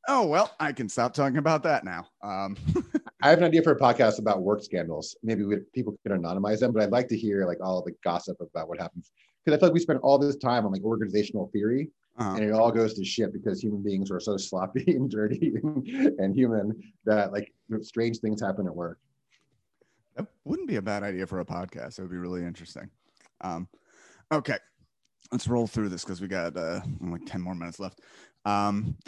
oh 0.08 0.26
well, 0.26 0.54
I 0.58 0.72
can 0.72 0.88
stop 0.88 1.12
talking 1.12 1.36
about 1.36 1.64
that 1.64 1.84
now. 1.84 2.06
Um, 2.22 2.56
I 3.20 3.30
have 3.30 3.38
an 3.38 3.44
idea 3.44 3.62
for 3.62 3.72
a 3.72 3.78
podcast 3.78 4.20
about 4.20 4.42
work 4.42 4.62
scandals. 4.62 5.16
Maybe 5.22 5.44
we, 5.44 5.56
people 5.74 5.96
can 6.06 6.20
anonymize 6.20 6.60
them, 6.60 6.72
but 6.72 6.82
I'd 6.82 6.92
like 6.92 7.08
to 7.08 7.16
hear 7.16 7.46
like 7.46 7.58
all 7.60 7.82
the 7.82 7.94
gossip 8.04 8.40
about 8.40 8.68
what 8.68 8.80
happens 8.80 9.10
because 9.44 9.56
I 9.56 9.60
feel 9.60 9.68
like 9.68 9.74
we 9.74 9.80
spend 9.80 9.98
all 10.00 10.18
this 10.18 10.36
time 10.36 10.64
on 10.66 10.72
like 10.72 10.82
organizational 10.82 11.48
theory, 11.52 11.90
uh, 12.18 12.34
and 12.34 12.44
it 12.44 12.52
all 12.52 12.70
goes 12.70 12.94
to 12.94 13.04
shit 13.04 13.32
because 13.32 13.60
human 13.60 13.82
beings 13.82 14.10
are 14.10 14.20
so 14.20 14.36
sloppy 14.36 14.84
and 14.88 15.10
dirty 15.10 15.54
and, 15.62 15.86
and 16.18 16.34
human 16.34 16.80
that 17.04 17.32
like 17.32 17.52
strange 17.82 18.18
things 18.18 18.40
happen 18.40 18.66
at 18.66 18.74
work. 18.74 18.98
That 20.16 20.26
wouldn't 20.44 20.68
be 20.68 20.76
a 20.76 20.82
bad 20.82 21.02
idea 21.02 21.26
for 21.26 21.40
a 21.40 21.44
podcast. 21.44 21.98
It 21.98 22.02
would 22.02 22.10
be 22.10 22.18
really 22.18 22.44
interesting. 22.44 22.90
Um, 23.40 23.68
okay, 24.30 24.58
let's 25.32 25.48
roll 25.48 25.66
through 25.66 25.88
this 25.88 26.04
because 26.04 26.20
we 26.20 26.28
got 26.28 26.56
uh, 26.56 26.80
like 27.00 27.24
10 27.26 27.40
more 27.40 27.54
minutes 27.54 27.80
left. 27.80 28.00
Um. 28.44 28.96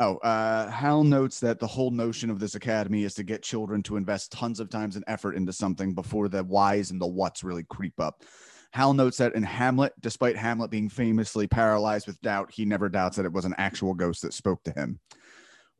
oh, 0.00 0.16
uh, 0.18 0.70
Hal 0.70 1.04
notes 1.04 1.40
that 1.40 1.58
the 1.58 1.66
whole 1.66 1.90
notion 1.90 2.30
of 2.30 2.38
this 2.38 2.54
academy 2.54 3.04
is 3.04 3.14
to 3.14 3.22
get 3.22 3.42
children 3.42 3.82
to 3.84 3.96
invest 3.96 4.32
tons 4.32 4.60
of 4.60 4.70
times 4.70 4.96
and 4.96 5.04
effort 5.08 5.34
into 5.34 5.52
something 5.52 5.94
before 5.94 6.28
the 6.28 6.44
whys 6.44 6.90
and 6.90 7.00
the 7.00 7.06
whats 7.06 7.42
really 7.42 7.64
creep 7.64 7.98
up. 8.00 8.22
Hal 8.72 8.92
notes 8.92 9.16
that 9.16 9.34
in 9.34 9.42
Hamlet, 9.42 9.92
despite 10.00 10.36
Hamlet 10.36 10.70
being 10.70 10.88
famously 10.88 11.46
paralyzed 11.46 12.06
with 12.06 12.20
doubt, 12.20 12.50
he 12.52 12.64
never 12.64 12.88
doubts 12.88 13.16
that 13.16 13.26
it 13.26 13.32
was 13.32 13.44
an 13.44 13.54
actual 13.58 13.94
ghost 13.94 14.22
that 14.22 14.34
spoke 14.34 14.62
to 14.64 14.72
him. 14.72 15.00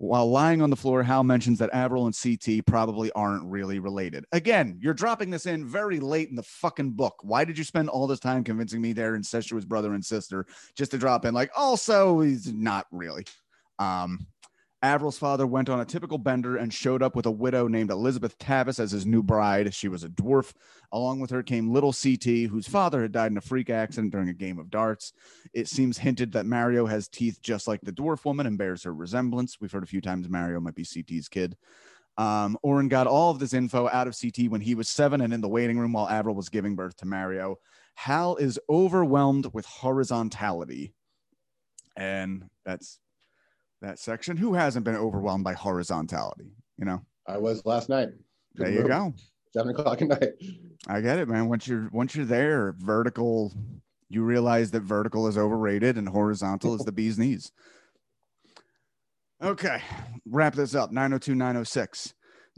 While 0.00 0.30
lying 0.30 0.62
on 0.62 0.70
the 0.70 0.76
floor, 0.76 1.02
Hal 1.02 1.24
mentions 1.24 1.58
that 1.58 1.74
Avril 1.74 2.06
and 2.06 2.16
CT 2.16 2.64
probably 2.66 3.10
aren't 3.12 3.44
really 3.44 3.80
related. 3.80 4.24
Again, 4.30 4.78
you're 4.80 4.94
dropping 4.94 5.28
this 5.28 5.44
in 5.44 5.66
very 5.66 5.98
late 5.98 6.28
in 6.28 6.36
the 6.36 6.44
fucking 6.44 6.92
book. 6.92 7.16
Why 7.22 7.44
did 7.44 7.58
you 7.58 7.64
spend 7.64 7.88
all 7.88 8.06
this 8.06 8.20
time 8.20 8.44
convincing 8.44 8.80
me 8.80 8.92
they're 8.92 9.16
incestuous 9.16 9.64
brother 9.64 9.94
and 9.94 10.04
sister 10.04 10.46
just 10.76 10.92
to 10.92 10.98
drop 10.98 11.24
in 11.24 11.34
like 11.34 11.50
also 11.56 12.20
he's 12.20 12.52
not 12.52 12.86
really. 12.92 13.24
Um 13.78 14.26
Avril's 14.82 15.18
father 15.18 15.44
went 15.44 15.68
on 15.68 15.80
a 15.80 15.84
typical 15.84 16.18
bender 16.18 16.56
and 16.56 16.72
showed 16.72 17.02
up 17.02 17.16
with 17.16 17.26
a 17.26 17.32
widow 17.32 17.66
named 17.66 17.90
Elizabeth 17.90 18.38
Tavis 18.38 18.78
as 18.78 18.92
his 18.92 19.04
new 19.04 19.24
bride. 19.24 19.74
She 19.74 19.88
was 19.88 20.04
a 20.04 20.08
dwarf. 20.08 20.52
Along 20.92 21.18
with 21.18 21.30
her 21.30 21.42
came 21.42 21.72
little 21.72 21.92
CT, 21.92 22.48
whose 22.48 22.68
father 22.68 23.02
had 23.02 23.10
died 23.10 23.32
in 23.32 23.38
a 23.38 23.42
freak 23.42 23.70
accident 23.70 24.12
during 24.12 24.28
a 24.28 24.34
game 24.34 24.58
of 24.58 24.70
darts. 24.70 25.12
It 25.52 25.66
seems 25.66 25.98
hinted 25.98 26.32
that 26.32 26.46
Mario 26.46 26.86
has 26.86 27.08
teeth 27.08 27.40
just 27.42 27.66
like 27.66 27.80
the 27.80 27.92
dwarf 27.92 28.24
woman 28.24 28.46
and 28.46 28.56
bears 28.56 28.84
her 28.84 28.94
resemblance. 28.94 29.60
We've 29.60 29.72
heard 29.72 29.82
a 29.82 29.86
few 29.88 30.00
times 30.00 30.28
Mario 30.28 30.60
might 30.60 30.76
be 30.76 30.84
CT's 30.84 31.28
kid. 31.28 31.56
Um, 32.16 32.56
Orin 32.62 32.88
got 32.88 33.06
all 33.06 33.30
of 33.30 33.38
this 33.38 33.54
info 33.54 33.88
out 33.88 34.08
of 34.08 34.16
CT 34.20 34.48
when 34.48 34.60
he 34.60 34.74
was 34.74 34.88
seven 34.88 35.20
and 35.20 35.32
in 35.32 35.40
the 35.40 35.48
waiting 35.48 35.78
room 35.78 35.92
while 35.92 36.08
Avril 36.08 36.34
was 36.34 36.48
giving 36.48 36.76
birth 36.76 36.96
to 36.98 37.06
Mario. 37.06 37.56
Hal 37.94 38.36
is 38.36 38.60
overwhelmed 38.68 39.52
with 39.52 39.66
horizontality. 39.66 40.94
And 41.96 42.44
that's 42.64 43.00
that 43.80 43.98
section. 43.98 44.36
Who 44.36 44.54
hasn't 44.54 44.84
been 44.84 44.96
overwhelmed 44.96 45.44
by 45.44 45.54
horizontality? 45.54 46.52
You 46.78 46.84
know, 46.84 47.02
I 47.26 47.38
was 47.38 47.64
last 47.64 47.88
night. 47.88 48.08
there 48.54 48.70
you 48.70 48.86
go. 48.86 49.14
Seven 49.52 49.70
o'clock 49.70 50.02
at 50.02 50.08
night. 50.08 50.32
I 50.86 51.00
get 51.00 51.18
it, 51.18 51.28
man. 51.28 51.48
Once 51.48 51.66
you're 51.66 51.88
once 51.92 52.14
you're 52.14 52.26
there, 52.26 52.74
vertical, 52.78 53.52
you 54.08 54.22
realize 54.22 54.70
that 54.72 54.82
vertical 54.82 55.26
is 55.26 55.38
overrated 55.38 55.96
and 55.96 56.08
horizontal 56.08 56.74
is 56.74 56.84
the 56.84 56.92
bee's 56.92 57.18
knees. 57.18 57.52
Okay, 59.42 59.80
wrap 60.26 60.54
this 60.54 60.74
up. 60.74 60.90
902 60.90 61.34
906. 61.34 62.14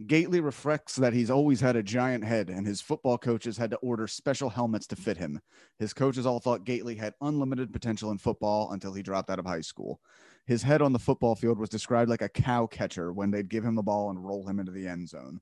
Gately 0.07 0.41
reflects 0.41 0.97
that 0.97 1.13
he's 1.13 1.31
always 1.31 1.61
had 1.61 1.77
a 1.77 1.83
giant 1.83 2.25
head, 2.25 2.49
and 2.49 2.67
his 2.67 2.81
football 2.81 3.19
coaches 3.19 3.59
had 3.59 3.71
to 3.71 3.77
order 3.79 4.07
special 4.07 4.49
helmets 4.49 4.87
to 4.87 4.97
fit 4.97 5.19
him. 5.19 5.41
His 5.79 5.93
coaches 5.93 6.25
all 6.25 6.41
thought 6.41 6.65
Gately 6.65 6.95
had 6.95 7.13
unlimited 7.21 7.71
potential 7.71 8.11
in 8.11 8.17
football 8.17 8.73
until 8.73 8.95
he 8.95 9.03
dropped 9.03 9.29
out 9.29 9.39
of 9.39 9.45
high 9.45 9.61
school. 9.61 10.01
His 10.47 10.63
head 10.63 10.83
on 10.83 10.93
the 10.93 10.99
football 10.99 11.35
field 11.35 11.59
was 11.59 11.69
described 11.69 12.11
like 12.11 12.23
a 12.23 12.29
cow 12.29 12.67
catcher 12.67 13.13
when 13.13 13.31
they'd 13.31 13.49
give 13.49 13.65
him 13.65 13.75
the 13.75 13.83
ball 13.83 14.11
and 14.11 14.25
roll 14.25 14.47
him 14.47 14.59
into 14.59 14.73
the 14.73 14.87
end 14.87 15.09
zone. 15.09 15.41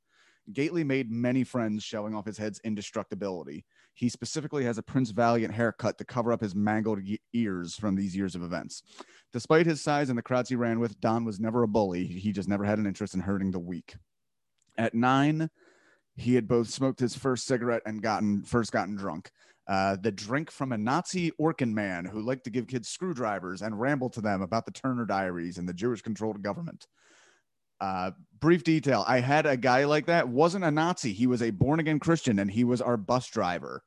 Gately 0.52 0.84
made 0.84 1.10
many 1.10 1.44
friends 1.44 1.82
showing 1.82 2.14
off 2.14 2.24
his 2.24 2.38
head's 2.38 2.60
indestructibility. 2.64 3.64
He 3.94 4.08
specifically 4.08 4.64
has 4.64 4.78
a 4.78 4.82
Prince 4.82 5.10
Valiant 5.10 5.52
haircut 5.52 5.98
to 5.98 6.04
cover 6.04 6.32
up 6.32 6.40
his 6.40 6.54
mangled 6.54 7.00
ears 7.32 7.74
from 7.74 7.94
these 7.96 8.16
years 8.16 8.34
of 8.34 8.42
events. 8.42 8.82
Despite 9.32 9.66
his 9.66 9.82
size 9.82 10.08
and 10.08 10.16
the 10.16 10.22
crowds 10.22 10.48
he 10.48 10.56
ran 10.56 10.80
with, 10.80 11.00
Don 11.00 11.24
was 11.24 11.40
never 11.40 11.62
a 11.62 11.68
bully. 11.68 12.06
He 12.06 12.32
just 12.32 12.48
never 12.48 12.64
had 12.64 12.78
an 12.78 12.86
interest 12.86 13.14
in 13.14 13.20
hurting 13.20 13.50
the 13.50 13.58
weak. 13.58 13.96
At 14.78 14.94
nine, 14.94 15.50
he 16.16 16.34
had 16.34 16.48
both 16.48 16.68
smoked 16.68 17.00
his 17.00 17.14
first 17.14 17.46
cigarette 17.46 17.82
and 17.84 18.02
gotten 18.02 18.42
first 18.42 18.72
gotten 18.72 18.96
drunk. 18.96 19.30
Uh, 19.68 19.96
the 20.00 20.10
drink 20.10 20.50
from 20.50 20.72
a 20.72 20.78
Nazi 20.78 21.30
Orkin 21.32 21.74
man 21.74 22.06
who 22.06 22.22
liked 22.22 22.44
to 22.44 22.50
give 22.50 22.66
kids 22.66 22.88
screwdrivers 22.88 23.60
and 23.60 23.78
ramble 23.78 24.08
to 24.10 24.22
them 24.22 24.40
about 24.40 24.64
the 24.64 24.72
Turner 24.72 25.04
Diaries 25.04 25.58
and 25.58 25.68
the 25.68 25.74
Jewish 25.74 26.00
controlled 26.00 26.42
government. 26.42 26.86
Uh, 27.80 28.10
brief 28.40 28.64
detail 28.64 29.04
I 29.06 29.20
had 29.20 29.46
a 29.46 29.56
guy 29.56 29.84
like 29.84 30.06
that, 30.06 30.26
wasn't 30.26 30.64
a 30.64 30.70
Nazi. 30.70 31.12
He 31.12 31.26
was 31.26 31.42
a 31.42 31.50
born 31.50 31.80
again 31.80 32.00
Christian 32.00 32.38
and 32.38 32.50
he 32.50 32.64
was 32.64 32.80
our 32.80 32.96
bus 32.96 33.28
driver. 33.28 33.82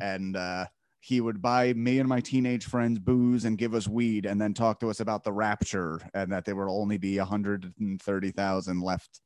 And 0.00 0.36
uh, 0.36 0.66
he 1.00 1.20
would 1.20 1.42
buy 1.42 1.72
me 1.74 1.98
and 1.98 2.08
my 2.08 2.20
teenage 2.20 2.64
friends 2.64 2.98
booze 3.00 3.44
and 3.44 3.58
give 3.58 3.74
us 3.74 3.88
weed 3.88 4.26
and 4.26 4.40
then 4.40 4.54
talk 4.54 4.80
to 4.80 4.88
us 4.88 5.00
about 5.00 5.24
the 5.24 5.32
rapture 5.32 6.00
and 6.14 6.32
that 6.32 6.44
there 6.44 6.56
will 6.56 6.80
only 6.80 6.96
be 6.96 7.18
130,000 7.18 8.80
left. 8.80 9.20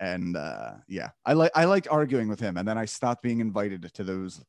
And 0.00 0.36
uh, 0.36 0.72
yeah, 0.88 1.10
I 1.24 1.34
like 1.34 1.52
I 1.54 1.66
liked 1.66 1.86
arguing 1.88 2.28
with 2.28 2.40
him, 2.40 2.56
and 2.56 2.66
then 2.66 2.76
I 2.76 2.86
stopped 2.86 3.22
being 3.22 3.38
invited 3.38 3.88
to 3.94 4.02
those 4.02 4.42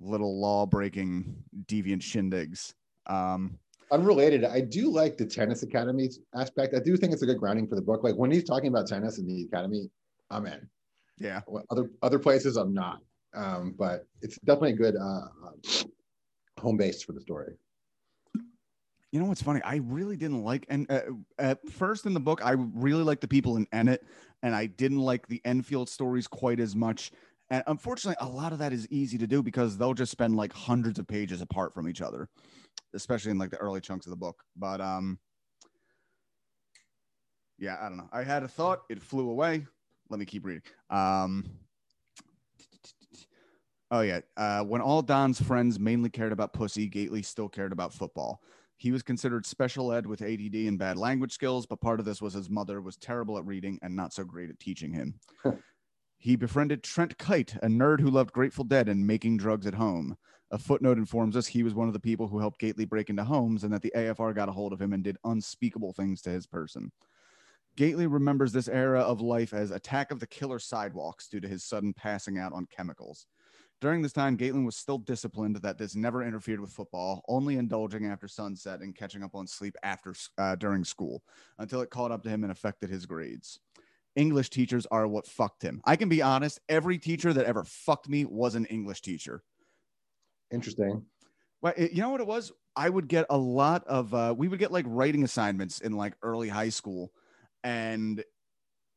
little 0.00 0.40
law 0.40 0.66
breaking 0.66 1.34
deviant 1.66 2.00
shindigs. 2.02 2.74
Um, 3.06 3.58
Unrelated, 3.92 4.44
I 4.44 4.60
do 4.62 4.90
like 4.90 5.16
the 5.16 5.24
tennis 5.26 5.62
academy 5.62 6.10
aspect. 6.34 6.74
I 6.74 6.80
do 6.80 6.96
think 6.96 7.12
it's 7.12 7.22
a 7.22 7.26
good 7.26 7.38
grounding 7.38 7.68
for 7.68 7.76
the 7.76 7.82
book. 7.82 8.02
Like 8.02 8.16
when 8.16 8.30
he's 8.32 8.42
talking 8.44 8.68
about 8.68 8.88
tennis 8.88 9.18
in 9.18 9.26
the 9.26 9.42
academy, 9.44 9.88
I'm 10.30 10.44
in. 10.46 10.68
yeah, 11.18 11.40
Other 11.70 11.90
other 12.02 12.18
places, 12.18 12.56
I'm 12.56 12.74
not. 12.74 12.98
Um, 13.34 13.74
but 13.78 14.06
it's 14.22 14.38
definitely 14.38 14.72
a 14.72 14.76
good 14.76 14.96
uh, 14.96 15.26
home 16.58 16.76
base 16.76 17.02
for 17.02 17.12
the 17.12 17.20
story. 17.20 17.52
you 19.12 19.20
know 19.20 19.26
what's 19.26 19.42
funny? 19.42 19.60
I 19.62 19.76
really 19.76 20.16
didn't 20.16 20.42
like, 20.42 20.66
and 20.68 20.90
uh, 20.90 21.02
at 21.38 21.66
first 21.68 22.06
in 22.06 22.14
the 22.14 22.20
book, 22.20 22.40
I 22.44 22.52
really 22.52 23.04
liked 23.04 23.20
the 23.20 23.28
people 23.28 23.56
in 23.56 23.66
Ennet, 23.66 23.98
and 24.42 24.54
I 24.54 24.66
didn't 24.66 24.98
like 25.00 25.28
the 25.28 25.40
Enfield 25.44 25.88
stories 25.88 26.26
quite 26.26 26.58
as 26.60 26.74
much. 26.74 27.12
And 27.50 27.62
unfortunately, 27.66 28.16
a 28.20 28.28
lot 28.28 28.52
of 28.52 28.58
that 28.58 28.72
is 28.72 28.88
easy 28.90 29.18
to 29.18 29.26
do 29.26 29.42
because 29.42 29.78
they'll 29.78 29.94
just 29.94 30.12
spend 30.12 30.36
like 30.36 30.52
hundreds 30.52 30.98
of 30.98 31.06
pages 31.06 31.40
apart 31.40 31.74
from 31.74 31.88
each 31.88 32.02
other, 32.02 32.28
especially 32.94 33.30
in 33.30 33.38
like 33.38 33.50
the 33.50 33.58
early 33.58 33.80
chunks 33.80 34.06
of 34.06 34.10
the 34.10 34.16
book. 34.16 34.42
But 34.56 34.80
um, 34.80 35.18
yeah, 37.58 37.76
I 37.80 37.88
don't 37.88 37.98
know. 37.98 38.08
I 38.12 38.22
had 38.22 38.42
a 38.42 38.48
thought, 38.48 38.82
it 38.88 39.00
flew 39.00 39.30
away. 39.30 39.66
Let 40.10 40.18
me 40.18 40.26
keep 40.26 40.44
reading. 40.44 40.62
Um, 40.90 41.44
oh 43.90 44.00
yeah, 44.00 44.20
uh, 44.36 44.62
when 44.62 44.80
all 44.80 45.02
Don's 45.02 45.40
friends 45.40 45.78
mainly 45.78 46.10
cared 46.10 46.32
about 46.32 46.52
pussy, 46.52 46.88
Gately 46.88 47.22
still 47.22 47.48
cared 47.48 47.72
about 47.72 47.92
football. 47.92 48.42
He 48.78 48.92
was 48.92 49.02
considered 49.02 49.46
special 49.46 49.92
ed 49.92 50.06
with 50.06 50.20
ADD 50.20 50.54
and 50.54 50.78
bad 50.78 50.98
language 50.98 51.32
skills, 51.32 51.64
but 51.64 51.80
part 51.80 51.98
of 51.98 52.04
this 52.04 52.20
was 52.20 52.34
his 52.34 52.50
mother 52.50 52.82
was 52.82 52.96
terrible 52.96 53.38
at 53.38 53.46
reading 53.46 53.78
and 53.82 53.96
not 53.96 54.12
so 54.12 54.22
great 54.22 54.50
at 54.50 54.58
teaching 54.60 54.92
him. 54.92 55.14
He 56.18 56.36
befriended 56.36 56.82
Trent 56.82 57.18
Kite, 57.18 57.56
a 57.62 57.66
nerd 57.66 58.00
who 58.00 58.10
loved 58.10 58.32
Grateful 58.32 58.64
Dead 58.64 58.88
and 58.88 59.06
making 59.06 59.36
drugs 59.36 59.66
at 59.66 59.74
home. 59.74 60.16
A 60.50 60.58
footnote 60.58 60.98
informs 60.98 61.36
us 61.36 61.46
he 61.46 61.62
was 61.62 61.74
one 61.74 61.88
of 61.88 61.92
the 61.92 62.00
people 62.00 62.26
who 62.26 62.38
helped 62.38 62.58
Gately 62.58 62.84
break 62.84 63.10
into 63.10 63.24
homes 63.24 63.64
and 63.64 63.72
that 63.72 63.82
the 63.82 63.92
AFR 63.94 64.34
got 64.34 64.48
a 64.48 64.52
hold 64.52 64.72
of 64.72 64.80
him 64.80 64.92
and 64.92 65.02
did 65.04 65.18
unspeakable 65.24 65.92
things 65.92 66.22
to 66.22 66.30
his 66.30 66.46
person. 66.46 66.90
Gately 67.76 68.06
remembers 68.06 68.52
this 68.52 68.68
era 68.68 69.00
of 69.00 69.20
life 69.20 69.52
as 69.52 69.70
Attack 69.70 70.10
of 70.10 70.18
the 70.18 70.26
Killer 70.26 70.58
Sidewalks 70.58 71.28
due 71.28 71.40
to 71.40 71.48
his 71.48 71.62
sudden 71.62 71.92
passing 71.92 72.38
out 72.38 72.52
on 72.52 72.66
chemicals. 72.66 73.26
During 73.82 74.00
this 74.00 74.14
time, 74.14 74.36
Gately 74.36 74.64
was 74.64 74.76
still 74.76 74.96
disciplined 74.96 75.56
that 75.56 75.76
this 75.76 75.94
never 75.94 76.22
interfered 76.22 76.60
with 76.60 76.70
football, 76.72 77.22
only 77.28 77.58
indulging 77.58 78.06
after 78.06 78.26
sunset 78.26 78.80
and 78.80 78.96
catching 78.96 79.22
up 79.22 79.34
on 79.34 79.46
sleep 79.46 79.76
after 79.82 80.14
uh, 80.38 80.56
during 80.56 80.82
school 80.82 81.22
until 81.58 81.82
it 81.82 81.90
caught 81.90 82.10
up 82.10 82.22
to 82.22 82.30
him 82.30 82.42
and 82.42 82.50
affected 82.50 82.88
his 82.88 83.04
grades. 83.04 83.60
English 84.16 84.50
teachers 84.50 84.86
are 84.90 85.06
what 85.06 85.26
fucked 85.26 85.62
him. 85.62 85.80
I 85.84 85.96
can 85.96 86.08
be 86.08 86.22
honest, 86.22 86.60
every 86.68 86.98
teacher 86.98 87.32
that 87.32 87.46
ever 87.46 87.64
fucked 87.64 88.08
me 88.08 88.24
was 88.24 88.54
an 88.54 88.64
English 88.66 89.02
teacher. 89.02 89.42
Interesting. 90.50 91.04
Well, 91.62 91.74
it- 91.76 91.92
you 91.92 92.00
know 92.02 92.10
what 92.10 92.20
it 92.20 92.26
was? 92.26 92.52
I 92.76 92.88
would 92.90 93.08
get 93.08 93.26
a 93.30 93.38
lot 93.38 93.84
of 93.86 94.12
uh, 94.12 94.34
we 94.36 94.48
would 94.48 94.58
get 94.58 94.72
like 94.72 94.84
writing 94.88 95.24
assignments 95.24 95.80
in 95.80 95.92
like 95.92 96.14
early 96.22 96.48
high 96.48 96.68
school, 96.68 97.12
and 97.64 98.22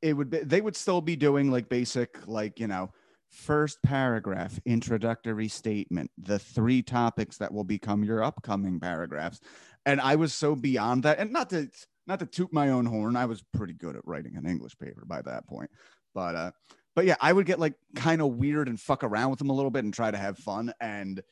it 0.01 0.13
would 0.13 0.29
be, 0.29 0.39
they 0.39 0.61
would 0.61 0.75
still 0.75 1.01
be 1.01 1.15
doing 1.15 1.51
like 1.51 1.69
basic 1.69 2.27
like 2.27 2.59
you 2.59 2.67
know 2.67 2.91
first 3.29 3.81
paragraph 3.83 4.59
introductory 4.65 5.47
statement 5.47 6.09
the 6.17 6.39
three 6.39 6.81
topics 6.81 7.37
that 7.37 7.53
will 7.53 7.63
become 7.63 8.03
your 8.03 8.23
upcoming 8.23 8.79
paragraphs 8.79 9.39
and 9.85 10.01
i 10.01 10.15
was 10.15 10.33
so 10.33 10.55
beyond 10.55 11.03
that 11.03 11.19
and 11.19 11.31
not 11.31 11.49
to 11.49 11.69
not 12.09 12.19
to 12.19 12.25
toot 12.25 12.51
my 12.51 12.69
own 12.69 12.85
horn 12.85 13.15
i 13.15 13.25
was 13.25 13.43
pretty 13.53 13.73
good 13.73 13.95
at 13.95 14.05
writing 14.05 14.35
an 14.35 14.45
english 14.45 14.77
paper 14.77 15.03
by 15.05 15.21
that 15.21 15.47
point 15.47 15.69
but 16.13 16.35
uh 16.35 16.51
but 16.95 17.05
yeah 17.05 17.15
i 17.21 17.31
would 17.31 17.45
get 17.45 17.59
like 17.59 17.75
kind 17.95 18.21
of 18.21 18.33
weird 18.33 18.67
and 18.67 18.79
fuck 18.79 19.03
around 19.03 19.29
with 19.29 19.39
them 19.39 19.49
a 19.49 19.53
little 19.53 19.71
bit 19.71 19.85
and 19.85 19.93
try 19.93 20.11
to 20.11 20.17
have 20.17 20.37
fun 20.37 20.73
and 20.81 21.23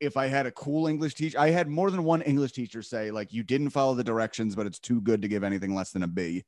if 0.00 0.16
I 0.16 0.26
had 0.26 0.46
a 0.46 0.52
cool 0.52 0.86
English 0.86 1.14
teacher, 1.14 1.38
I 1.38 1.50
had 1.50 1.68
more 1.68 1.90
than 1.90 2.04
one 2.04 2.22
English 2.22 2.52
teacher 2.52 2.82
say, 2.82 3.10
like, 3.10 3.32
you 3.32 3.42
didn't 3.42 3.70
follow 3.70 3.94
the 3.94 4.04
directions, 4.04 4.54
but 4.54 4.66
it's 4.66 4.78
too 4.78 5.00
good 5.00 5.22
to 5.22 5.28
give 5.28 5.42
anything 5.42 5.74
less 5.74 5.90
than 5.92 6.02
a 6.02 6.06
B. 6.06 6.44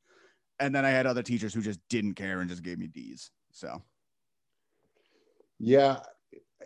And 0.61 0.75
then 0.75 0.85
I 0.85 0.91
had 0.91 1.07
other 1.07 1.23
teachers 1.23 1.55
who 1.55 1.63
just 1.63 1.81
didn't 1.89 2.15
care 2.15 2.41
and 2.41 2.51
just 2.51 2.63
gave 2.63 2.79
me 2.79 2.89
D's. 2.89 3.31
So 3.53 3.83
Yeah. 5.59 6.01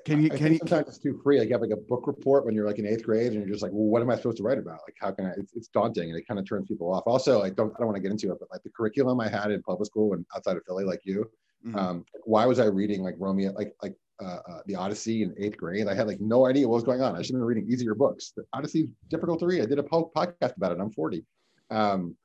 Can 0.05 0.23
you- 0.23 0.31
I 0.33 0.37
can 0.37 0.53
you- 0.53 0.59
sometimes 0.59 0.89
it's 0.89 0.99
too 0.99 1.21
free. 1.23 1.39
Like 1.39 1.49
you 1.49 1.55
have 1.55 1.61
like 1.61 1.71
a 1.71 1.77
book 1.77 2.07
report 2.07 2.45
when 2.45 2.55
you're 2.55 2.67
like 2.67 2.79
in 2.79 2.87
eighth 2.87 3.05
grade, 3.05 3.33
and 3.33 3.41
you're 3.41 3.49
just 3.49 3.63
like, 3.63 3.73
well, 3.73 3.85
what 3.87 4.03
am 4.03 4.11
I 4.11 4.17
supposed 4.17 4.39
to 4.39 4.43
write 4.43 4.59
about? 4.59 4.81
Like, 4.87 4.97
how 4.99 5.13
can 5.13 5.27
I? 5.27 5.33
It's, 5.37 5.53
it's 5.55 5.69
daunting, 5.69 6.11
and 6.11 6.19
it 6.19 6.27
kind 6.27 6.41
of 6.41 6.49
turns 6.49 6.67
people 6.67 6.93
off. 6.93 7.05
Also, 7.07 7.39
like, 7.39 7.55
don't 7.57 7.73
I 7.75 7.79
don't 7.79 7.87
want 7.87 7.97
to 7.97 8.03
get 8.03 8.11
into 8.11 8.33
it, 8.33 8.39
but 8.41 8.51
like 8.51 8.63
the 8.63 8.71
curriculum 8.71 9.21
I 9.21 9.29
had 9.29 9.51
in 9.51 9.63
public 9.63 9.87
school 9.87 10.15
and 10.15 10.25
outside 10.35 10.57
of 10.57 10.65
Philly, 10.67 10.85
like 10.85 11.01
you, 11.05 11.31
mhm. 11.65 11.77
um, 11.77 12.05
why 12.25 12.47
was 12.47 12.59
I 12.59 12.65
reading 12.67 13.03
like 13.03 13.15
Romeo, 13.19 13.53
like 13.53 13.75
like 13.83 13.95
uh, 14.21 14.39
uh, 14.49 14.61
the 14.67 14.75
Odyssey 14.75 15.23
in 15.23 15.35
eighth 15.39 15.57
grade? 15.59 15.87
I 15.87 15.95
had 15.95 16.07
like 16.07 16.21
no 16.21 16.47
idea 16.47 16.67
what 16.67 16.77
was 16.77 16.85
going 16.85 17.03
on. 17.03 17.15
I 17.15 17.23
should 17.23 17.35
have 17.35 17.41
been 17.41 17.45
reading 17.45 17.69
easier 17.71 17.95
books. 17.95 18.33
The 18.37 18.45
Odyssey 18.55 18.89
difficult 19.09 19.41
to 19.41 19.47
read. 19.47 19.63
I 19.63 19.67
did 19.67 19.79
a 19.79 19.83
po- 19.83 20.11
podcast 20.17 20.57
about 20.57 20.73
it. 20.73 20.81
I'm 20.81 20.91
40. 20.91 21.25
Um, 21.71 22.17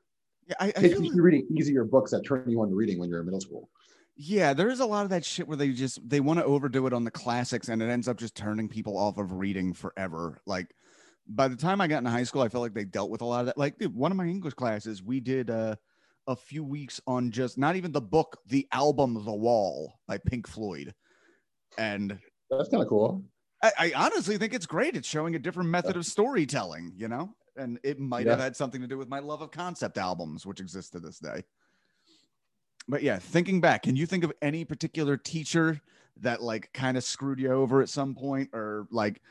yeah, 0.48 0.56
I, 0.60 0.68
I 0.68 0.72
kids 0.72 0.94
feel 0.94 1.04
should 1.04 1.14
be 1.16 1.20
reading 1.22 1.46
easier 1.52 1.84
books 1.84 2.12
that 2.12 2.24
turn 2.24 2.50
you 2.50 2.62
on 2.62 2.70
to 2.70 2.76
reading 2.76 3.00
when 3.00 3.10
you're 3.10 3.20
in 3.20 3.26
middle 3.26 3.42
school. 3.42 3.70
Yeah, 4.18 4.54
there 4.54 4.70
is 4.70 4.80
a 4.80 4.86
lot 4.86 5.04
of 5.04 5.10
that 5.12 5.24
shit 5.24 5.48
where 5.48 5.58
they 5.58 5.70
just 5.70 6.08
they 6.08 6.20
want 6.20 6.40
to 6.40 6.46
overdo 6.46 6.88
it 6.88 6.94
on 6.94 7.04
the 7.04 7.12
classics 7.12 7.70
and 7.70 7.82
it 7.82 7.90
ends 7.90 8.08
up 8.08 8.18
just 8.18 8.36
turning 8.36 8.68
people 8.68 8.98
off 8.98 9.18
of 9.18 9.34
reading 9.34 9.74
forever. 9.74 10.40
Like 10.48 10.74
by 11.28 11.48
the 11.48 11.56
time 11.56 11.82
I 11.82 11.88
got 11.88 12.00
into 12.00 12.10
high 12.10 12.24
school, 12.24 12.42
I 12.42 12.50
felt 12.50 12.64
like 12.64 12.74
they 12.74 12.86
dealt 12.86 13.12
with 13.12 13.22
a 13.22 13.26
lot 13.26 13.42
of 13.42 13.46
that. 13.48 13.58
Like 13.58 13.78
dude, 13.78 13.94
one 13.96 14.12
of 14.12 14.18
my 14.18 14.26
English 14.26 14.56
classes, 14.56 15.04
we 15.04 15.20
did 15.20 15.52
uh, 15.52 15.76
a 16.26 16.36
few 16.36 16.64
weeks 16.64 17.00
on 17.06 17.30
just 17.30 17.58
not 17.60 17.76
even 17.76 17.92
the 17.92 18.02
book, 18.02 18.40
the 18.48 18.68
album 18.72 19.24
The 19.24 19.36
Wall 19.36 20.00
by 20.08 20.18
Pink 20.18 20.48
Floyd. 20.48 20.96
And 21.78 22.18
That's 22.50 22.70
kind 22.70 22.82
of 22.82 22.90
cool. 22.90 23.24
I, 23.64 23.72
I 23.80 23.92
honestly 23.96 24.38
think 24.38 24.54
it's 24.54 24.66
great. 24.66 24.96
It's 24.96 25.08
showing 25.08 25.36
a 25.36 25.40
different 25.40 25.70
method 25.70 25.96
of 25.96 26.06
storytelling, 26.06 26.94
you 26.96 27.08
know? 27.08 27.36
and 27.58 27.80
it 27.84 28.00
might 28.00 28.26
Yeah. 28.26 28.32
have 28.34 28.40
had 28.40 28.56
something 28.56 28.82
to 28.82 28.88
do 28.88 28.98
with 28.98 29.10
my 29.10 29.20
love 29.20 29.42
of 29.42 29.52
concept 29.52 29.98
albums, 29.98 30.46
which 30.46 30.60
exist 30.60 30.94
to 30.94 31.00
this 31.00 31.20
day. 31.20 31.44
But 32.88 33.04
yeah, 33.04 33.20
thinking 33.20 33.62
back, 33.62 33.84
can 33.84 33.96
you 33.96 34.06
think 34.06 34.24
of 34.24 34.32
any 34.42 34.64
particular 34.64 35.18
teacher 35.18 35.82
that 36.22 36.42
like 36.42 36.72
kind 36.74 36.98
of 36.98 37.04
screwed 37.04 37.40
you 37.40 37.52
over 37.52 37.82
at 37.82 37.90
some 37.90 38.16
point, 38.16 38.50
or 38.54 38.88
like, 38.92 39.22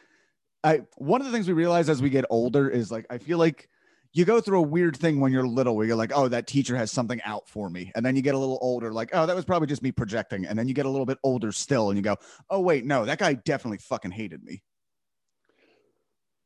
I 0.63 0.83
one 0.97 1.21
of 1.21 1.27
the 1.27 1.33
things 1.33 1.49
we 1.49 1.55
realize 1.55 1.89
as 1.89 2.03
we 2.03 2.11
get 2.11 2.25
older 2.31 2.69
is 2.69 2.91
like 2.91 3.07
I 3.11 3.19
feel 3.19 3.39
like 3.39 3.69
you 4.17 4.25
go 4.25 4.41
through 4.41 4.59
a 4.59 4.63
weird 4.63 4.97
thing 4.97 5.21
when 5.21 5.31
you're 5.31 5.47
little 5.47 5.77
where 5.77 5.85
you're 5.87 5.95
like, 5.95 6.13
oh, 6.15 6.27
that 6.27 6.47
teacher 6.47 6.75
has 6.75 6.91
something 6.91 7.21
out 7.27 7.47
for 7.47 7.69
me. 7.69 7.93
And 7.95 8.05
then 8.05 8.17
you 8.17 8.23
get 8.23 8.35
a 8.35 8.39
little 8.39 8.59
older, 8.63 8.91
like, 8.91 9.11
oh, 9.13 9.27
that 9.27 9.37
was 9.37 9.45
probably 9.45 9.69
just 9.69 9.83
me 9.83 9.93
projecting. 9.93 10.47
And 10.47 10.59
then 10.59 10.67
you 10.67 10.73
get 10.73 10.87
a 10.87 10.89
little 10.89 11.05
bit 11.05 11.19
older 11.23 11.53
still 11.53 11.91
and 11.91 11.99
you 11.99 12.03
go, 12.03 12.17
oh, 12.49 12.61
wait, 12.61 12.87
no, 12.87 13.05
that 13.05 13.19
guy 13.19 13.35
definitely 13.35 13.77
fucking 13.77 14.13
hated 14.13 14.43
me. 14.43 14.63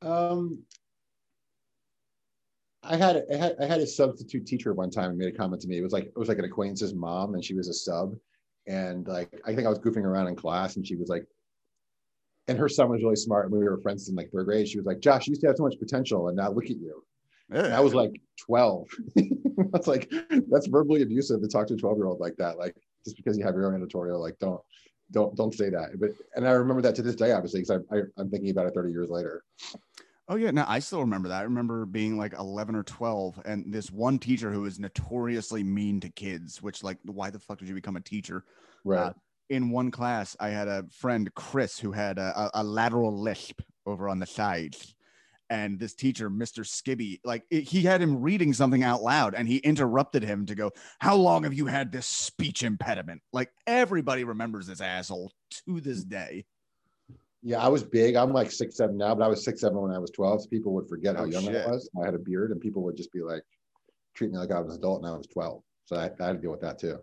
Um, 0.03 0.65
I 2.83 2.97
had 2.97 3.25
I 3.33 3.37
had 3.37 3.57
I 3.61 3.67
had 3.67 3.81
a 3.81 3.87
substitute 3.87 4.47
teacher 4.47 4.73
one 4.73 4.91
time 4.91 5.11
and 5.11 5.19
made 5.19 5.33
a 5.33 5.37
comment 5.37 5.61
to 5.63 5.69
me. 5.69 5.79
It 5.79 5.83
was 5.83 5.93
like 5.93 6.05
it 6.05 6.17
was 6.17 6.29
like 6.29 6.39
an 6.39 6.45
acquaintance's 6.45 6.95
mom, 6.95 7.35
and 7.35 7.45
she 7.45 7.55
was 7.55 7.69
a 7.69 7.75
sub, 7.75 8.15
and 8.67 9.07
like 9.07 9.41
I 9.45 9.55
think 9.55 9.67
I 9.67 9.71
was 9.71 9.79
goofing 9.79 10.05
around 10.05 10.29
in 10.29 10.37
class, 10.37 10.77
and 10.77 10.87
she 10.87 10.97
was 10.97 11.09
like, 11.09 11.27
and 12.49 12.59
her 12.59 12.69
son 12.69 12.89
was 12.89 13.03
really 13.03 13.17
smart, 13.17 13.47
and 13.47 13.55
we 13.55 13.65
were 13.65 13.79
friends 13.81 14.09
in 14.09 14.15
like 14.15 14.31
third 14.31 14.47
grade. 14.47 14.69
She 14.69 14.79
was 14.79 14.87
like, 14.87 15.01
"Josh, 15.01 15.27
you 15.27 15.33
used 15.33 15.43
to 15.43 15.49
have 15.49 15.57
so 15.57 15.65
much 15.65 15.79
potential, 15.79 16.29
and 16.29 16.37
now 16.37 16.51
look 16.51 16.65
at 16.65 16.79
you." 16.79 17.05
And 17.51 17.75
I 17.75 17.81
was 17.81 17.95
like 17.95 18.21
twelve. 18.39 18.89
That's 19.73 19.87
like 19.87 20.11
that's 20.49 20.67
verbally 20.69 21.03
abusive 21.03 21.43
to 21.43 21.49
talk 21.49 21.67
to 21.67 21.75
a 21.75 21.77
twelve 21.77 21.99
year 21.99 22.07
old 22.07 22.19
like 22.19 22.35
that. 22.39 22.57
Like 22.57 22.75
just 23.05 23.17
because 23.17 23.37
you 23.37 23.45
have 23.45 23.55
your 23.55 23.67
own 23.67 23.75
editorial, 23.75 24.19
like 24.19 24.39
don't 24.39 24.61
don't 25.11 25.37
don't 25.37 25.55
say 25.55 25.69
that. 25.69 26.01
But 26.01 26.11
and 26.35 26.49
I 26.49 26.53
remember 26.53 26.81
that 26.83 26.95
to 26.95 27.03
this 27.03 27.15
day, 27.15 27.33
obviously, 27.33 27.61
because 27.61 27.83
I, 27.93 27.97
I 27.97 28.01
I'm 28.17 28.31
thinking 28.31 28.51
about 28.51 28.67
it 28.67 28.75
thirty 28.75 28.91
years 28.91 29.11
later. 29.11 29.45
Oh 30.31 30.37
yeah, 30.37 30.53
no, 30.53 30.65
I 30.69 30.79
still 30.79 31.01
remember 31.01 31.29
that. 31.29 31.41
I 31.41 31.43
remember 31.43 31.85
being 31.85 32.17
like 32.17 32.35
11 32.35 32.77
or 32.77 32.85
12 32.85 33.43
and 33.45 33.75
this 33.75 33.91
one 33.91 34.17
teacher 34.21 34.53
who 34.53 34.61
was 34.61 34.79
notoriously 34.79 35.65
mean 35.65 35.99
to 36.01 36.09
kids, 36.09 36.63
which 36.63 36.85
like 36.85 36.99
why 37.05 37.31
the 37.31 37.41
fuck 37.41 37.59
did 37.59 37.69
you 37.69 37.75
become 37.75 37.97
a 37.97 38.01
teacher? 38.01 38.45
Right. 38.85 39.09
Uh, 39.09 39.13
in 39.49 39.71
one 39.71 39.91
class, 39.91 40.37
I 40.39 40.51
had 40.51 40.69
a 40.69 40.85
friend, 40.93 41.29
Chris, 41.35 41.81
who 41.81 41.91
had 41.91 42.19
a, 42.19 42.33
a, 42.55 42.63
a 42.63 42.65
lateral 42.65 43.21
lisp 43.21 43.61
over 43.87 44.09
on 44.09 44.21
the 44.21 44.27
sides. 44.27 44.95
And 45.51 45.81
this 45.81 45.95
teacher, 45.95 46.31
Mr. 46.31 46.65
Skibby, 46.65 47.19
like 47.25 47.43
it- 47.51 47.65
he 47.65 47.83
had 47.83 48.01
him 48.01 48.23
reading 48.23 48.53
something 48.53 48.85
out 48.85 49.03
loud 49.03 49.35
and 49.35 49.49
he 49.49 49.57
interrupted 49.57 50.23
him 50.23 50.47
to 50.47 50.55
go, 50.55 50.71
How 51.01 51.17
long 51.17 51.43
have 51.43 51.55
you 51.55 51.67
had 51.67 51.91
this 51.91 52.07
speech 52.07 52.63
impediment? 52.63 53.21
Like 53.33 53.51
everybody 53.67 54.23
remembers 54.23 54.69
this 54.69 54.81
asshole 54.81 55.33
to 55.67 55.81
this 55.81 56.05
day. 56.05 56.45
Yeah, 57.43 57.59
I 57.59 57.69
was 57.69 57.83
big. 57.83 58.17
I'm 58.17 58.33
like 58.33 58.51
six 58.51 58.77
seven 58.77 58.97
now, 58.99 59.15
but 59.15 59.25
I 59.25 59.29
was 59.29 59.45
six 59.45 59.61
seven 59.61 59.81
when 59.81 59.93
I 59.93 59.99
was 59.99 60.11
twelve. 60.11 60.43
So 60.43 60.49
people 60.49 60.73
would 60.75 60.89
forget 60.89 61.17
how 61.17 61.23
Oh, 61.23 61.27
young 61.27 61.45
shit. 61.45 61.67
I 61.67 61.71
was. 61.71 61.89
I 62.01 62.05
had 62.05 62.15
a 62.15 62.19
beard, 62.19 62.51
and 62.51 62.61
people 62.61 62.83
would 62.83 62.97
just 62.97 63.13
be 63.13 63.23
like, 63.23 63.43
treat 64.15 64.31
me 64.31 64.39
like 64.39 64.51
I 64.51 64.61
was 64.61 64.75
an 64.75 64.79
adult, 64.79 65.03
and 65.03 65.11
I 65.11 65.17
was 65.17 65.27
twelve. 65.27 65.63
So 65.87 65.97
I, 65.97 66.11
I 66.21 66.27
had 66.27 66.33
to 66.35 66.39
deal 66.39 66.51
with 66.51 66.61
that 66.61 66.79
too. 66.79 66.99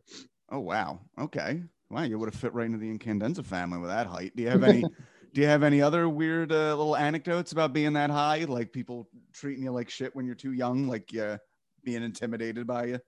Oh 0.51 0.59
wow. 0.59 0.99
Okay. 1.19 1.63
Wow, 1.89 2.03
you 2.03 2.19
would 2.19 2.31
have 2.31 2.39
fit 2.39 2.53
right 2.53 2.65
into 2.65 2.77
the 2.77 2.95
Incandenza 2.95 3.45
family 3.45 3.79
with 3.79 3.89
that 3.89 4.07
height. 4.07 4.35
Do 4.35 4.43
you 4.43 4.49
have 4.49 4.63
any 4.63 4.81
do 5.33 5.41
you 5.41 5.47
have 5.47 5.63
any 5.63 5.81
other 5.81 6.07
weird 6.07 6.51
uh, 6.51 6.75
little 6.75 6.95
anecdotes 6.95 7.51
about 7.51 7.73
being 7.73 7.93
that 7.93 8.09
high? 8.09 8.45
Like 8.45 8.71
people 8.71 9.09
treating 9.33 9.63
you 9.63 9.71
like 9.71 9.89
shit 9.89 10.15
when 10.15 10.25
you're 10.25 10.35
too 10.35 10.53
young, 10.53 10.87
like 10.87 11.09
uh, 11.17 11.37
being 11.83 12.03
intimidated 12.03 12.67
by 12.67 12.85
you? 12.85 12.99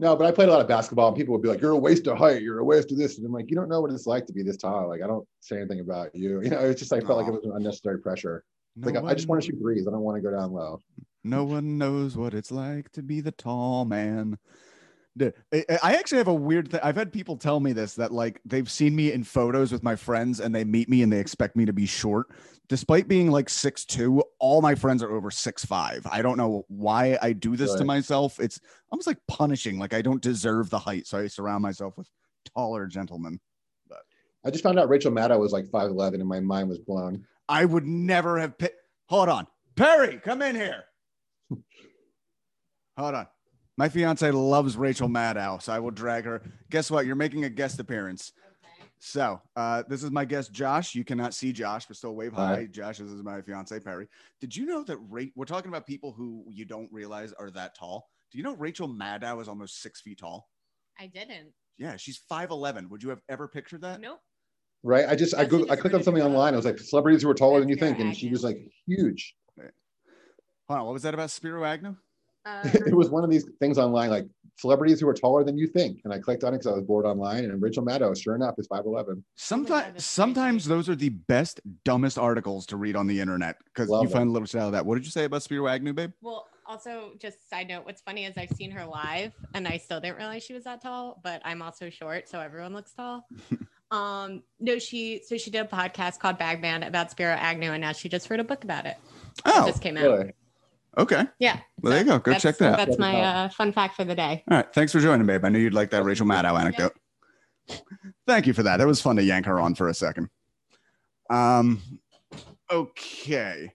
No, 0.00 0.14
but 0.14 0.26
I 0.26 0.30
played 0.30 0.48
a 0.48 0.52
lot 0.52 0.60
of 0.60 0.68
basketball, 0.68 1.08
and 1.08 1.16
people 1.16 1.32
would 1.32 1.42
be 1.42 1.48
like, 1.48 1.60
"You're 1.60 1.72
a 1.72 1.76
waste 1.76 2.06
of 2.06 2.16
height. 2.16 2.40
You're 2.40 2.60
a 2.60 2.64
waste 2.64 2.92
of 2.92 2.98
this." 2.98 3.18
And 3.18 3.26
I'm 3.26 3.32
like, 3.32 3.50
"You 3.50 3.56
don't 3.56 3.68
know 3.68 3.80
what 3.80 3.90
it's 3.90 4.06
like 4.06 4.26
to 4.26 4.32
be 4.32 4.44
this 4.44 4.56
tall. 4.56 4.88
Like, 4.88 5.02
I 5.02 5.08
don't 5.08 5.26
say 5.40 5.56
anything 5.56 5.80
about 5.80 6.14
you. 6.14 6.40
You 6.44 6.50
know, 6.50 6.60
it's 6.60 6.80
just 6.80 6.92
I 6.92 7.00
felt 7.00 7.18
like 7.18 7.26
it 7.26 7.32
was 7.32 7.44
an 7.44 7.52
unnecessary 7.56 7.98
pressure. 8.00 8.44
No 8.76 8.86
like 8.90 9.02
I- 9.02 9.08
I 9.08 9.14
just 9.14 9.28
want 9.28 9.42
to 9.42 9.46
shoot 9.46 9.58
threes. 9.60 9.88
I 9.88 9.90
don't 9.90 10.02
want 10.02 10.16
to 10.16 10.22
go 10.22 10.30
down 10.30 10.52
low. 10.52 10.80
No 11.24 11.42
one 11.44 11.78
knows 11.78 12.16
what 12.16 12.32
it's 12.32 12.52
like 12.52 12.90
to 12.92 13.02
be 13.02 13.20
the 13.20 13.32
tall 13.32 13.84
man. 13.84 14.38
I 15.20 15.96
actually 15.96 16.18
have 16.18 16.28
a 16.28 16.34
weird 16.34 16.70
thing. 16.70 16.80
I've 16.80 16.94
had 16.94 17.12
people 17.12 17.36
tell 17.36 17.58
me 17.58 17.72
this 17.72 17.94
that 17.96 18.12
like 18.12 18.40
they've 18.44 18.70
seen 18.70 18.94
me 18.94 19.10
in 19.12 19.24
photos 19.24 19.72
with 19.72 19.82
my 19.82 19.96
friends 19.96 20.38
and 20.38 20.54
they 20.54 20.62
meet 20.62 20.88
me 20.88 21.02
and 21.02 21.12
they 21.12 21.18
expect 21.18 21.56
me 21.56 21.64
to 21.64 21.72
be 21.72 21.86
short. 21.86 22.28
Despite 22.68 23.08
being 23.08 23.30
like 23.30 23.48
six 23.48 23.86
two, 23.86 24.22
all 24.38 24.60
my 24.60 24.74
friends 24.74 25.02
are 25.02 25.10
over 25.10 25.30
six 25.30 25.64
five. 25.64 26.06
I 26.10 26.20
don't 26.20 26.36
know 26.36 26.66
why 26.68 27.18
I 27.22 27.32
do 27.32 27.56
this 27.56 27.74
to 27.74 27.84
myself. 27.84 28.38
It's 28.38 28.60
almost 28.90 29.06
like 29.06 29.18
punishing. 29.26 29.78
Like 29.78 29.94
I 29.94 30.02
don't 30.02 30.20
deserve 30.20 30.68
the 30.68 30.78
height, 30.78 31.06
so 31.06 31.18
I 31.18 31.28
surround 31.28 31.62
myself 31.62 31.96
with 31.96 32.10
taller 32.54 32.86
gentlemen. 32.86 33.40
But 33.88 34.00
I 34.44 34.50
just 34.50 34.62
found 34.62 34.78
out 34.78 34.90
Rachel 34.90 35.10
Maddow 35.10 35.40
was 35.40 35.52
like 35.52 35.66
five 35.70 35.90
eleven, 35.90 36.20
and 36.20 36.28
my 36.28 36.40
mind 36.40 36.68
was 36.68 36.78
blown. 36.78 37.24
I 37.48 37.64
would 37.64 37.86
never 37.86 38.38
have 38.38 38.58
picked. 38.58 38.76
Hold 39.06 39.30
on, 39.30 39.46
Perry, 39.74 40.18
come 40.18 40.42
in 40.42 40.54
here. 40.54 40.84
Hold 42.98 43.14
on. 43.14 43.26
My 43.78 43.88
fiance 43.88 44.28
loves 44.32 44.76
Rachel 44.76 45.08
Maddow, 45.08 45.62
so 45.62 45.72
I 45.72 45.78
will 45.78 45.92
drag 45.92 46.24
her. 46.24 46.42
Guess 46.68 46.90
what? 46.90 47.06
You're 47.06 47.14
making 47.14 47.44
a 47.44 47.48
guest 47.48 47.78
appearance. 47.78 48.32
So, 49.00 49.40
uh, 49.54 49.84
this 49.88 50.02
is 50.02 50.10
my 50.10 50.24
guest, 50.24 50.52
Josh. 50.52 50.94
You 50.94 51.04
cannot 51.04 51.32
see 51.32 51.52
Josh, 51.52 51.86
but 51.86 51.96
still 51.96 52.14
wave 52.14 52.32
hi. 52.32 52.46
Hi. 52.46 52.66
Josh, 52.66 52.98
this 52.98 53.10
is 53.10 53.22
my 53.22 53.40
fiance, 53.40 53.78
Perry. 53.80 54.08
Did 54.40 54.56
you 54.56 54.66
know 54.66 54.82
that 54.84 54.96
Ra- 55.08 55.22
we're 55.36 55.44
talking 55.44 55.68
about 55.68 55.86
people 55.86 56.12
who 56.12 56.44
you 56.50 56.64
don't 56.64 56.90
realize 56.92 57.32
are 57.34 57.50
that 57.50 57.76
tall? 57.76 58.08
Do 58.32 58.38
you 58.38 58.44
know 58.44 58.56
Rachel 58.56 58.88
Maddow 58.88 59.40
is 59.40 59.48
almost 59.48 59.80
six 59.80 60.00
feet 60.00 60.18
tall? 60.18 60.48
I 60.98 61.06
didn't. 61.06 61.52
Yeah, 61.78 61.96
she's 61.96 62.20
5'11. 62.30 62.88
Would 62.90 63.02
you 63.02 63.08
have 63.10 63.22
ever 63.28 63.46
pictured 63.46 63.82
that? 63.82 64.00
Nope. 64.00 64.20
Right? 64.82 65.08
I 65.08 65.14
just 65.14 65.34
I 65.34 65.44
That's 65.44 65.50
go, 65.50 65.66
I 65.70 65.76
clicked 65.76 65.94
on 65.94 66.02
something 66.02 66.22
good. 66.22 66.28
online. 66.28 66.54
I 66.54 66.56
was 66.56 66.66
like, 66.66 66.78
celebrities 66.78 67.22
who 67.22 67.30
are 67.30 67.34
taller 67.34 67.60
than 67.60 67.68
you 67.68 67.76
That's 67.76 67.92
think, 67.92 68.00
and 68.00 68.16
she 68.16 68.30
was 68.30 68.42
like 68.42 68.58
huge. 68.86 69.34
Hold 70.68 70.80
on, 70.80 70.84
what 70.86 70.92
was 70.92 71.02
that 71.04 71.14
about 71.14 71.30
Spiro 71.30 71.64
Agnew? 71.64 71.96
It 72.86 72.94
was 72.94 73.10
one 73.10 73.24
of 73.24 73.30
these 73.30 73.46
things 73.60 73.78
online, 73.78 74.10
like 74.10 74.26
celebrities 74.56 75.00
who 75.00 75.08
are 75.08 75.14
taller 75.14 75.44
than 75.44 75.56
you 75.56 75.66
think. 75.66 76.00
And 76.04 76.12
I 76.12 76.18
clicked 76.18 76.42
on 76.44 76.52
it 76.54 76.58
because 76.58 76.72
I 76.72 76.74
was 76.76 76.82
bored 76.82 77.06
online. 77.06 77.44
And 77.44 77.62
Rachel 77.62 77.84
Maddow, 77.84 78.20
sure 78.20 78.34
enough, 78.34 78.54
is 78.58 78.66
5'11. 78.68 78.76
Oh 78.76 78.86
my 78.86 78.94
God, 79.04 79.22
Sometimes, 79.36 80.04
sometimes 80.04 80.64
those 80.66 80.88
are 80.88 80.96
the 80.96 81.10
best, 81.10 81.60
dumbest 81.84 82.18
articles 82.18 82.66
to 82.66 82.76
read 82.76 82.96
on 82.96 83.06
the 83.06 83.20
internet 83.20 83.56
because 83.66 83.88
you 83.88 84.00
them. 84.02 84.08
find 84.08 84.28
a 84.28 84.32
little 84.32 84.46
shit 84.46 84.60
out 84.60 84.66
of 84.66 84.72
that. 84.72 84.84
What 84.84 84.96
did 84.96 85.04
you 85.04 85.10
say 85.12 85.24
about 85.24 85.42
Spiro 85.42 85.68
Agnew, 85.68 85.92
babe? 85.92 86.12
well, 86.20 86.48
also, 86.66 87.12
just 87.18 87.48
side 87.48 87.66
note, 87.68 87.86
what's 87.86 88.02
funny 88.02 88.26
is 88.26 88.36
I've 88.36 88.50
seen 88.50 88.70
her 88.72 88.84
live 88.84 89.32
and 89.54 89.66
I 89.66 89.78
still 89.78 90.00
didn't 90.00 90.18
realize 90.18 90.42
she 90.42 90.52
was 90.52 90.64
that 90.64 90.82
tall, 90.82 91.18
but 91.24 91.40
I'm 91.42 91.62
also 91.62 91.88
short, 91.88 92.28
so 92.28 92.40
everyone 92.40 92.74
looks 92.74 92.92
tall. 92.92 93.26
um, 93.90 94.42
no, 94.60 94.78
she 94.78 95.22
so 95.26 95.38
she 95.38 95.50
did 95.50 95.60
a 95.64 95.68
podcast 95.68 96.18
called 96.18 96.36
Bagman 96.36 96.82
about 96.82 97.10
Spiro 97.10 97.32
Agnew, 97.32 97.70
and 97.72 97.80
now 97.80 97.92
she 97.92 98.10
just 98.10 98.28
wrote 98.28 98.40
a 98.40 98.44
book 98.44 98.64
about 98.64 98.84
it. 98.84 98.98
It 99.38 99.42
Oh, 99.46 99.66
just 99.66 99.80
came 99.80 99.96
out. 99.96 100.02
Really? 100.02 100.32
Okay. 100.96 101.26
Yeah. 101.38 101.60
Well, 101.80 101.92
there 101.92 102.00
you 102.02 102.06
go. 102.06 102.18
Go 102.18 102.34
check 102.34 102.58
that 102.58 102.72
out. 102.72 102.86
That's 102.86 102.98
my 102.98 103.20
uh, 103.20 103.48
fun 103.50 103.72
fact 103.72 103.96
for 103.96 104.04
the 104.04 104.14
day. 104.14 104.44
All 104.50 104.56
right. 104.56 104.72
Thanks 104.72 104.92
for 104.92 105.00
joining, 105.00 105.26
babe. 105.26 105.44
I 105.44 105.48
knew 105.48 105.58
you'd 105.58 105.74
like 105.74 105.90
that 105.90 106.04
Rachel 106.04 106.26
Maddow 106.26 106.58
anecdote. 106.58 106.94
Thank 108.26 108.46
you 108.46 108.52
for 108.52 108.62
that. 108.62 108.78
That 108.78 108.86
was 108.86 109.00
fun 109.00 109.16
to 109.16 109.22
yank 109.22 109.46
her 109.46 109.60
on 109.60 109.74
for 109.74 109.88
a 109.88 109.94
second. 109.94 110.30
Um, 111.30 111.82
okay. 112.70 113.72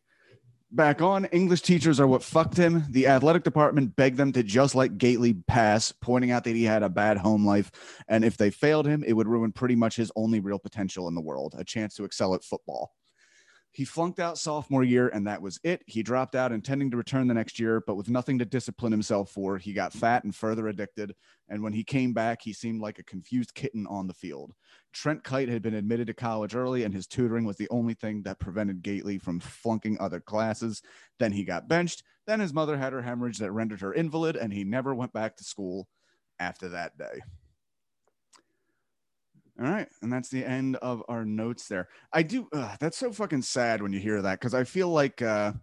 Back 0.72 1.04
on, 1.04 1.26
English 1.26 1.62
teachers 1.62 2.00
are 2.00 2.08
what 2.08 2.24
fucked 2.24 2.58
him. 2.58 2.84
The 2.90 3.06
athletic 3.06 3.44
department 3.44 3.96
begged 3.96 4.18
them 4.18 4.32
to 4.32 4.42
just 4.42 4.74
let 4.74 4.98
Gately 4.98 5.36
pass, 5.46 5.92
pointing 5.92 6.32
out 6.32 6.44
that 6.46 6.56
he 6.56 6.64
had 6.64 6.82
a 6.82 6.90
bad 6.90 7.18
home 7.18 7.46
life. 7.46 7.72
And 8.08 8.26
if 8.26 8.38
they 8.38 8.50
failed 8.50 8.88
him, 8.88 9.04
it 9.06 9.14
would 9.14 9.28
ruin 9.28 9.52
pretty 9.52 9.76
much 9.76 9.96
his 9.96 10.12
only 10.16 10.40
real 10.40 10.58
potential 10.58 11.08
in 11.08 11.14
the 11.14 11.22
world 11.22 11.54
a 11.60 11.64
chance 11.64 11.94
to 11.96 12.06
excel 12.06 12.34
at 12.34 12.44
football. 12.44 12.92
He 13.74 13.86
flunked 13.86 14.20
out 14.20 14.38
sophomore 14.38 14.84
year, 14.84 15.10
and 15.10 15.26
that 15.26 15.42
was 15.42 15.60
it. 15.64 15.82
He 15.88 16.04
dropped 16.04 16.36
out, 16.36 16.52
intending 16.52 16.92
to 16.92 16.98
return 16.98 17.28
the 17.28 17.34
next 17.34 17.60
year, 17.60 17.82
but 17.86 17.96
with 17.96 18.08
nothing 18.08 18.38
to 18.38 18.46
discipline 18.46 18.92
himself 18.92 19.32
for. 19.32 19.58
He 19.58 19.74
got 19.74 19.94
fat 19.94 20.24
and 20.24 20.34
further 20.34 20.68
addicted. 20.68 21.16
And 21.50 21.64
when 21.64 21.74
he 21.74 21.84
came 21.84 22.14
back, 22.14 22.44
he 22.44 22.54
seemed 22.54 22.82
like 22.82 23.00
a 23.00 23.04
confused 23.04 23.56
kitten 23.56 23.88
on 23.88 24.06
the 24.06 24.14
field. 24.14 24.54
Trent 24.94 25.24
Kite 25.24 25.50
had 25.50 25.64
been 25.64 25.74
admitted 25.74 26.06
to 26.06 26.14
college 26.14 26.54
early, 26.54 26.84
and 26.84 26.94
his 26.94 27.08
tutoring 27.08 27.46
was 27.46 27.58
the 27.58 27.70
only 27.72 27.96
thing 27.96 28.22
that 28.24 28.40
prevented 28.40 28.84
Gately 28.84 29.18
from 29.18 29.40
flunking 29.40 29.98
other 30.00 30.20
classes. 30.20 30.84
Then 31.18 31.32
he 31.32 31.44
got 31.44 31.68
benched. 31.68 32.04
Then 32.28 32.40
his 32.40 32.54
mother 32.54 32.78
had 32.78 32.94
her 32.94 33.02
hemorrhage 33.02 33.40
that 33.40 33.52
rendered 33.52 33.82
her 33.82 33.94
invalid, 33.94 34.36
and 34.36 34.54
he 34.54 34.64
never 34.64 34.94
went 34.94 35.14
back 35.14 35.36
to 35.38 35.44
school 35.44 35.88
after 36.40 36.70
that 36.70 36.96
day. 37.00 37.22
All 39.60 39.70
right, 39.70 39.88
and 40.02 40.12
that's 40.12 40.30
the 40.30 40.44
end 40.44 40.78
of 40.78 41.04
our 41.08 41.26
notes 41.26 41.68
there. 41.68 41.88
I 42.12 42.24
do. 42.24 42.48
Uh, 42.52 42.76
that's 42.80 42.98
so 42.98 43.12
fucking 43.12 43.44
sad 43.44 43.82
when 43.82 43.94
you 43.94 44.00
hear 44.00 44.22
that 44.22 44.40
because 44.40 44.56
I 44.56 44.64
feel 44.64 44.90
like 44.90 45.22
uh, 45.22 45.54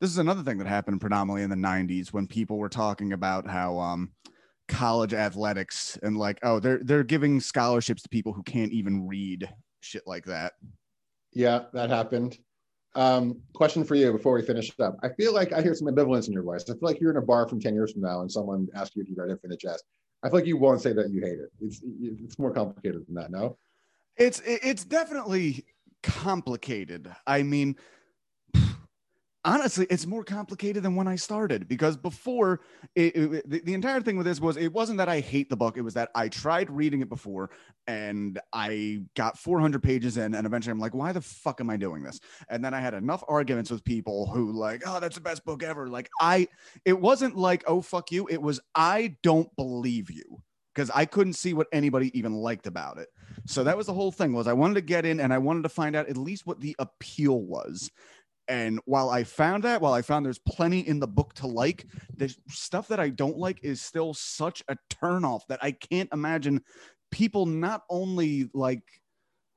this 0.00 0.10
is 0.10 0.18
another 0.18 0.44
thing 0.44 0.58
that 0.58 0.68
happened 0.68 1.00
predominantly 1.00 1.42
in 1.42 1.50
the 1.50 1.56
'90s 1.56 2.12
when 2.12 2.28
people 2.28 2.56
were 2.56 2.68
talking 2.68 3.12
about 3.12 3.48
how 3.48 3.78
um, 3.80 4.12
college 4.68 5.12
athletics 5.12 5.98
and 6.04 6.16
like, 6.16 6.38
oh, 6.44 6.60
they're 6.60 6.80
they're 6.84 7.02
giving 7.02 7.40
scholarships 7.40 8.02
to 8.02 8.08
people 8.08 8.32
who 8.32 8.44
can't 8.44 8.72
even 8.72 9.08
read 9.08 9.48
shit 9.80 10.04
like 10.06 10.24
that. 10.26 10.52
Yeah, 11.32 11.64
that 11.72 11.90
happened. 11.90 12.38
Um, 12.94 13.42
question 13.54 13.84
for 13.84 13.94
you 13.94 14.10
before 14.12 14.34
we 14.34 14.42
finish 14.42 14.70
up. 14.80 14.96
I 15.02 15.10
feel 15.10 15.34
like 15.34 15.52
I 15.52 15.60
hear 15.60 15.74
some 15.74 15.86
ambivalence 15.86 16.28
in 16.28 16.32
your 16.32 16.42
voice. 16.42 16.64
I 16.64 16.72
feel 16.72 16.78
like 16.82 16.98
you're 16.98 17.10
in 17.10 17.18
a 17.18 17.22
bar 17.22 17.46
from 17.46 17.60
10 17.60 17.74
years 17.74 17.92
from 17.92 18.00
now 18.00 18.22
and 18.22 18.32
someone 18.32 18.66
asks 18.74 18.96
you 18.96 19.02
if 19.02 19.08
you 19.08 19.14
read 19.18 19.30
Infinite 19.30 19.60
Jest. 19.60 19.84
I 20.22 20.28
feel 20.28 20.38
like 20.38 20.46
you 20.46 20.56
won't 20.56 20.80
say 20.80 20.92
that 20.92 21.10
you 21.10 21.20
hate 21.20 21.38
it. 21.38 21.50
It's 21.60 21.80
it's 22.00 22.38
more 22.38 22.50
complicated 22.50 23.06
than 23.06 23.14
that, 23.16 23.30
no? 23.30 23.58
It's 24.16 24.40
it's 24.44 24.84
definitely 24.84 25.64
complicated. 26.02 27.14
I 27.26 27.42
mean, 27.42 27.76
honestly, 29.46 29.86
it's 29.88 30.04
more 30.06 30.24
complicated 30.24 30.82
than 30.82 30.94
when 30.94 31.08
I 31.08 31.16
started 31.16 31.68
because 31.68 31.96
before 31.96 32.60
it, 32.94 33.16
it- 33.16 33.48
the, 33.50 33.60
the 33.60 33.74
entire 33.74 34.02
thing 34.02 34.18
with 34.18 34.26
this 34.26 34.40
was 34.40 34.58
it 34.58 34.72
wasn't 34.72 34.98
that 34.98 35.08
I 35.08 35.20
hate 35.20 35.48
the 35.48 35.56
book, 35.56 35.78
it 35.78 35.82
was 35.82 35.94
that 35.94 36.10
I 36.14 36.28
tried 36.28 36.68
reading 36.70 37.00
it 37.00 37.08
before 37.08 37.50
and 37.86 38.38
I 38.52 39.02
got 39.16 39.38
400 39.38 39.82
pages 39.82 40.18
in, 40.18 40.34
and 40.34 40.46
eventually 40.46 40.72
I'm 40.72 40.78
like, 40.80 40.94
why 40.94 41.12
the 41.12 41.22
fuck 41.22 41.60
am 41.60 41.70
I 41.70 41.78
doing 41.78 42.02
this? 42.02 42.20
And 42.50 42.64
then 42.64 42.74
I 42.74 42.80
had 42.80 42.94
enough 42.94 43.24
arguments 43.28 43.70
with 43.70 43.84
people 43.84 44.26
who 44.26 44.52
like, 44.52 44.82
oh, 44.86 45.00
that's 45.00 45.14
the 45.14 45.20
best 45.22 45.44
book 45.44 45.62
ever. 45.62 45.88
Like, 45.88 46.10
I, 46.20 46.48
it 46.84 47.00
wasn't 47.00 47.36
like, 47.36 47.64
oh, 47.66 47.80
fuck 47.80 48.12
you. 48.12 48.26
It 48.28 48.42
was, 48.42 48.60
I 48.74 49.16
don't 49.22 49.54
believe 49.56 50.10
you 50.10 50.42
because 50.74 50.90
I 50.94 51.06
couldn't 51.06 51.32
see 51.34 51.54
what 51.54 51.68
anybody 51.72 52.16
even 52.18 52.34
liked 52.34 52.66
about 52.66 52.98
it. 52.98 53.08
So 53.46 53.64
that 53.64 53.76
was 53.78 53.86
the 53.86 53.94
whole 53.94 54.12
thing 54.12 54.32
was 54.34 54.46
I 54.46 54.52
wanted 54.52 54.74
to 54.74 54.80
get 54.82 55.06
in 55.06 55.20
and 55.20 55.32
I 55.32 55.38
wanted 55.38 55.62
to 55.62 55.68
find 55.70 55.96
out 55.96 56.08
at 56.08 56.18
least 56.18 56.46
what 56.46 56.60
the 56.60 56.76
appeal 56.78 57.40
was. 57.40 57.90
And 58.48 58.80
while 58.84 59.10
I 59.10 59.24
found 59.24 59.64
that, 59.64 59.80
while 59.80 59.92
I 59.92 60.02
found 60.02 60.24
there's 60.24 60.38
plenty 60.38 60.80
in 60.86 61.00
the 61.00 61.08
book 61.08 61.34
to 61.34 61.46
like, 61.46 61.86
the 62.16 62.34
stuff 62.48 62.88
that 62.88 63.00
I 63.00 63.08
don't 63.08 63.38
like 63.38 63.58
is 63.62 63.82
still 63.82 64.14
such 64.14 64.62
a 64.68 64.76
turnoff 64.90 65.40
that 65.48 65.58
I 65.62 65.72
can't 65.72 66.08
imagine 66.12 66.62
people 67.10 67.46
not 67.46 67.82
only 67.90 68.48
like 68.54 68.82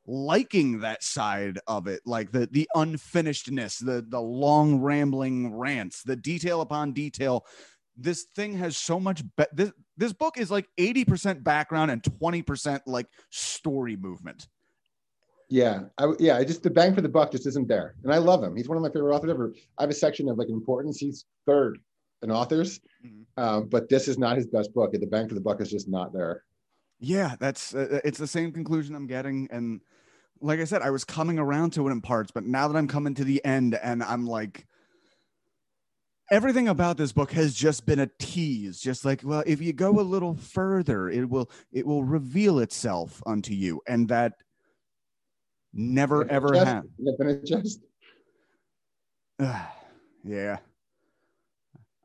liking 0.06 0.80
that 0.80 1.04
side 1.04 1.60
of 1.68 1.88
it, 1.88 2.02
like 2.06 2.32
the 2.32 2.48
the 2.52 2.68
unfinishedness, 2.76 3.84
the 3.84 4.06
the 4.08 4.22
long 4.22 4.80
rambling 4.80 5.54
rants, 5.56 6.04
the 6.04 6.16
detail 6.16 6.62
upon 6.62 6.94
detail. 6.94 7.46
This 7.96 8.26
thing 8.36 8.58
has 8.58 8.78
so 8.78 9.00
much. 9.00 9.24
Be- 9.36 9.46
this 9.54 9.72
this 9.98 10.14
book 10.14 10.38
is 10.38 10.50
like 10.50 10.68
eighty 10.78 11.06
percent 11.06 11.44
background 11.44 11.92
and 11.92 12.04
twenty 12.04 12.42
percent 12.42 12.82
like 12.88 13.08
story 13.30 13.96
movement. 13.96 14.48
Yeah, 15.50 15.86
I, 15.98 16.14
yeah. 16.20 16.38
I 16.38 16.44
just 16.44 16.62
the 16.62 16.70
bang 16.70 16.94
for 16.94 17.02
the 17.02 17.10
buck 17.10 17.32
just 17.32 17.48
isn't 17.48 17.68
there, 17.68 17.96
and 18.04 18.14
I 18.14 18.18
love 18.18 18.44
him. 18.44 18.56
He's 18.56 18.68
one 18.70 18.78
of 18.78 18.84
my 18.84 18.90
favorite 18.90 19.16
authors 19.16 19.32
ever. 19.32 19.54
I 19.80 19.84
have 19.84 19.90
a 19.90 19.94
section 19.96 20.30
of 20.30 20.38
like 20.38 20.50
importance. 20.50 21.00
He's 21.00 21.26
third 21.48 21.80
in 22.22 22.30
authors, 22.32 22.80
Mhm. 23.04 23.26
um, 23.38 23.68
but 23.68 23.90
this 23.90 24.08
is 24.08 24.18
not 24.20 24.38
his 24.38 24.46
best 24.46 24.74
book. 24.74 24.92
The 24.92 25.06
bang 25.08 25.28
for 25.28 25.34
the 25.34 25.42
buck 25.42 25.60
is 25.60 25.72
just 25.72 25.88
not 25.88 26.14
there. 26.14 26.44
Yeah, 27.00 27.36
that's 27.40 27.74
uh, 27.74 28.00
it's 28.04 28.20
the 28.20 28.28
same 28.28 28.52
conclusion 28.52 28.94
I'm 28.94 29.08
getting, 29.08 29.48
and 29.52 29.82
like 30.40 30.60
I 30.60 30.66
said, 30.66 30.84
I 30.84 30.92
was 30.92 31.04
coming 31.04 31.40
around 31.40 31.72
to 31.74 31.88
it 31.88 31.92
in 31.92 32.02
parts, 32.02 32.30
but 32.32 32.46
now 32.46 32.68
that 32.68 32.78
I'm 32.78 32.88
coming 32.88 33.16
to 33.16 33.24
the 33.24 33.44
end, 33.44 33.74
and 33.74 34.04
I'm 34.04 34.28
like, 34.28 34.68
everything 36.32 36.68
about 36.68 36.98
this 36.98 37.12
book 37.12 37.32
has 37.32 37.56
just 37.56 37.88
been 37.88 38.00
a 38.00 38.10
tease. 38.20 38.80
Just 38.80 39.04
like, 39.04 39.22
well, 39.24 39.44
if 39.48 39.62
you 39.62 39.74
go 39.74 40.00
a 40.00 40.02
little 40.02 40.36
further, 40.36 41.10
it 41.10 41.28
will 41.28 41.50
it 41.72 41.88
will 41.88 42.04
reveal 42.04 42.60
itself 42.60 43.24
unto 43.26 43.54
you, 43.54 43.82
and 43.88 44.08
that 44.10 44.34
never 45.74 46.30
ever 46.30 46.54
Jest? 46.54 46.66
happened. 46.66 46.92
Infinite 47.08 47.46
Jest? 47.46 47.82
yeah. 50.24 50.58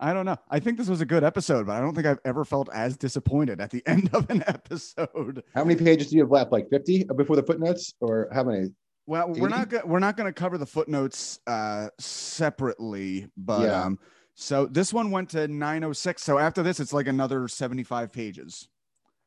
I 0.00 0.12
don't 0.12 0.26
know. 0.26 0.36
I 0.50 0.58
think 0.58 0.76
this 0.76 0.88
was 0.88 1.00
a 1.00 1.06
good 1.06 1.24
episode, 1.24 1.66
but 1.66 1.72
I 1.76 1.80
don't 1.80 1.94
think 1.94 2.06
I've 2.06 2.18
ever 2.24 2.44
felt 2.44 2.68
as 2.72 2.96
disappointed 2.96 3.60
at 3.60 3.70
the 3.70 3.82
end 3.86 4.10
of 4.12 4.28
an 4.28 4.42
episode. 4.46 5.42
How 5.54 5.64
many 5.64 5.82
pages 5.82 6.08
do 6.10 6.16
you 6.16 6.22
have 6.22 6.30
left? 6.30 6.52
Like 6.52 6.68
fifty 6.68 7.04
before 7.04 7.36
the 7.36 7.42
footnotes, 7.42 7.94
or 8.00 8.28
how 8.32 8.44
many? 8.44 8.68
Well, 9.06 9.28
we're 9.28 9.48
80? 9.48 9.56
not 9.56 9.68
go- 9.68 9.82
we're 9.84 9.98
not 9.98 10.16
going 10.16 10.26
to 10.26 10.32
cover 10.32 10.58
the 10.58 10.66
footnotes 10.66 11.38
uh 11.46 11.88
separately, 12.00 13.28
but 13.36 13.62
Yeah. 13.62 13.82
um 13.84 13.98
so 14.34 14.66
this 14.66 14.92
one 14.92 15.10
went 15.12 15.28
to 15.30 15.46
906. 15.46 16.22
So 16.22 16.38
after 16.38 16.62
this 16.64 16.80
it's 16.80 16.92
like 16.92 17.06
another 17.06 17.46
75 17.46 18.12
pages. 18.12 18.68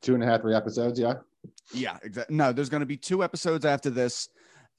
Two 0.01 0.15
and 0.15 0.23
a 0.23 0.25
half, 0.25 0.41
three 0.41 0.53
episodes. 0.53 0.99
Yeah. 0.99 1.13
Yeah, 1.73 1.97
exactly. 2.03 2.35
No, 2.35 2.51
there's 2.51 2.69
going 2.69 2.81
to 2.81 2.87
be 2.87 2.97
two 2.97 3.23
episodes 3.23 3.65
after 3.65 3.89
this 3.89 4.29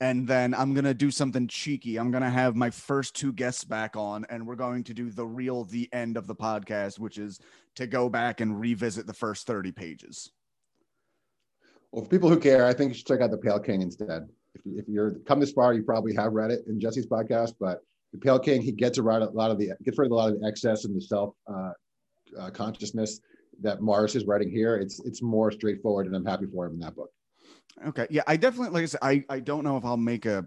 and 0.01 0.29
then 0.29 0.55
I'm 0.55 0.75
going 0.75 0.85
to 0.85 0.95
do 0.95 1.11
something 1.11 1.49
cheeky. 1.49 1.97
I'm 1.97 2.11
going 2.11 2.23
to 2.23 2.31
have 2.31 2.55
my 2.55 2.71
first 2.71 3.17
two 3.17 3.33
guests 3.33 3.65
back 3.65 3.97
on 3.97 4.25
and 4.31 4.47
we're 4.47 4.55
going 4.55 4.85
to 4.85 4.95
do 4.95 5.11
the 5.11 5.27
real 5.27 5.65
the 5.65 5.89
end 5.93 6.17
of 6.17 6.27
the 6.27 6.37
podcast, 6.37 6.99
which 6.99 7.19
is 7.19 7.41
to 7.77 7.87
go 7.87 8.09
back 8.09 8.41
and 8.41 8.59
revisit 8.61 9.07
the 9.07 9.13
first 9.15 9.47
30 9.47 9.73
pages. 9.73 10.31
Well, 11.91 12.05
for 12.05 12.11
people 12.11 12.29
who 12.29 12.39
care, 12.39 12.65
I 12.65 12.75
think 12.75 12.91
you 12.91 12.95
should 12.95 13.07
check 13.07 13.21
out 13.21 13.31
the 13.31 13.39
Pale 13.39 13.61
King 13.61 13.83
instead. 13.83 14.29
If, 14.55 14.61
if 14.67 14.89
you're 14.89 15.15
come 15.27 15.41
this 15.41 15.53
far, 15.53 15.75
you 15.75 15.83
probably 15.83 16.15
have 16.15 16.33
read 16.33 16.51
it 16.51 16.61
in 16.69 16.79
Jesse's 16.79 17.07
podcast. 17.07 17.55
But 17.59 17.83
the 18.13 18.19
Pale 18.19 18.41
King, 18.41 18.63
he 18.63 18.73
gets 18.73 18.99
around 18.99 19.23
a 19.23 19.31
lot 19.31 19.51
of 19.51 19.59
the 19.59 19.73
gets 19.85 19.99
rid 19.99 20.07
of 20.07 20.13
a 20.13 20.15
lot 20.15 20.31
of 20.31 20.41
the 20.41 20.47
excess 20.47 20.85
and 20.85 20.95
the 20.95 21.01
self 21.01 21.35
uh, 21.53 21.71
uh, 22.39 22.51
consciousness 22.51 23.21
that 23.61 23.81
Morris 23.81 24.15
is 24.15 24.27
writing 24.27 24.51
here. 24.51 24.77
It's 24.77 25.01
it's 25.01 25.23
more 25.23 25.51
straightforward, 25.51 26.07
and 26.07 26.17
I'm 26.17 26.25
happy 26.25 26.47
for 26.47 26.67
him 26.67 26.75
in 26.75 26.81
that 26.81 26.95
book. 26.95 27.11
Okay. 27.87 28.07
Yeah, 28.11 28.23
I 28.27 28.37
definitely 28.37 28.75
like 28.75 28.83
I 28.83 28.87
said, 28.87 29.01
I, 29.03 29.25
I 29.29 29.41
don't 29.41 29.65
know 29.65 29.77
if 29.77 29.85
I'll 29.85 29.97
make 29.97 30.27
a 30.27 30.47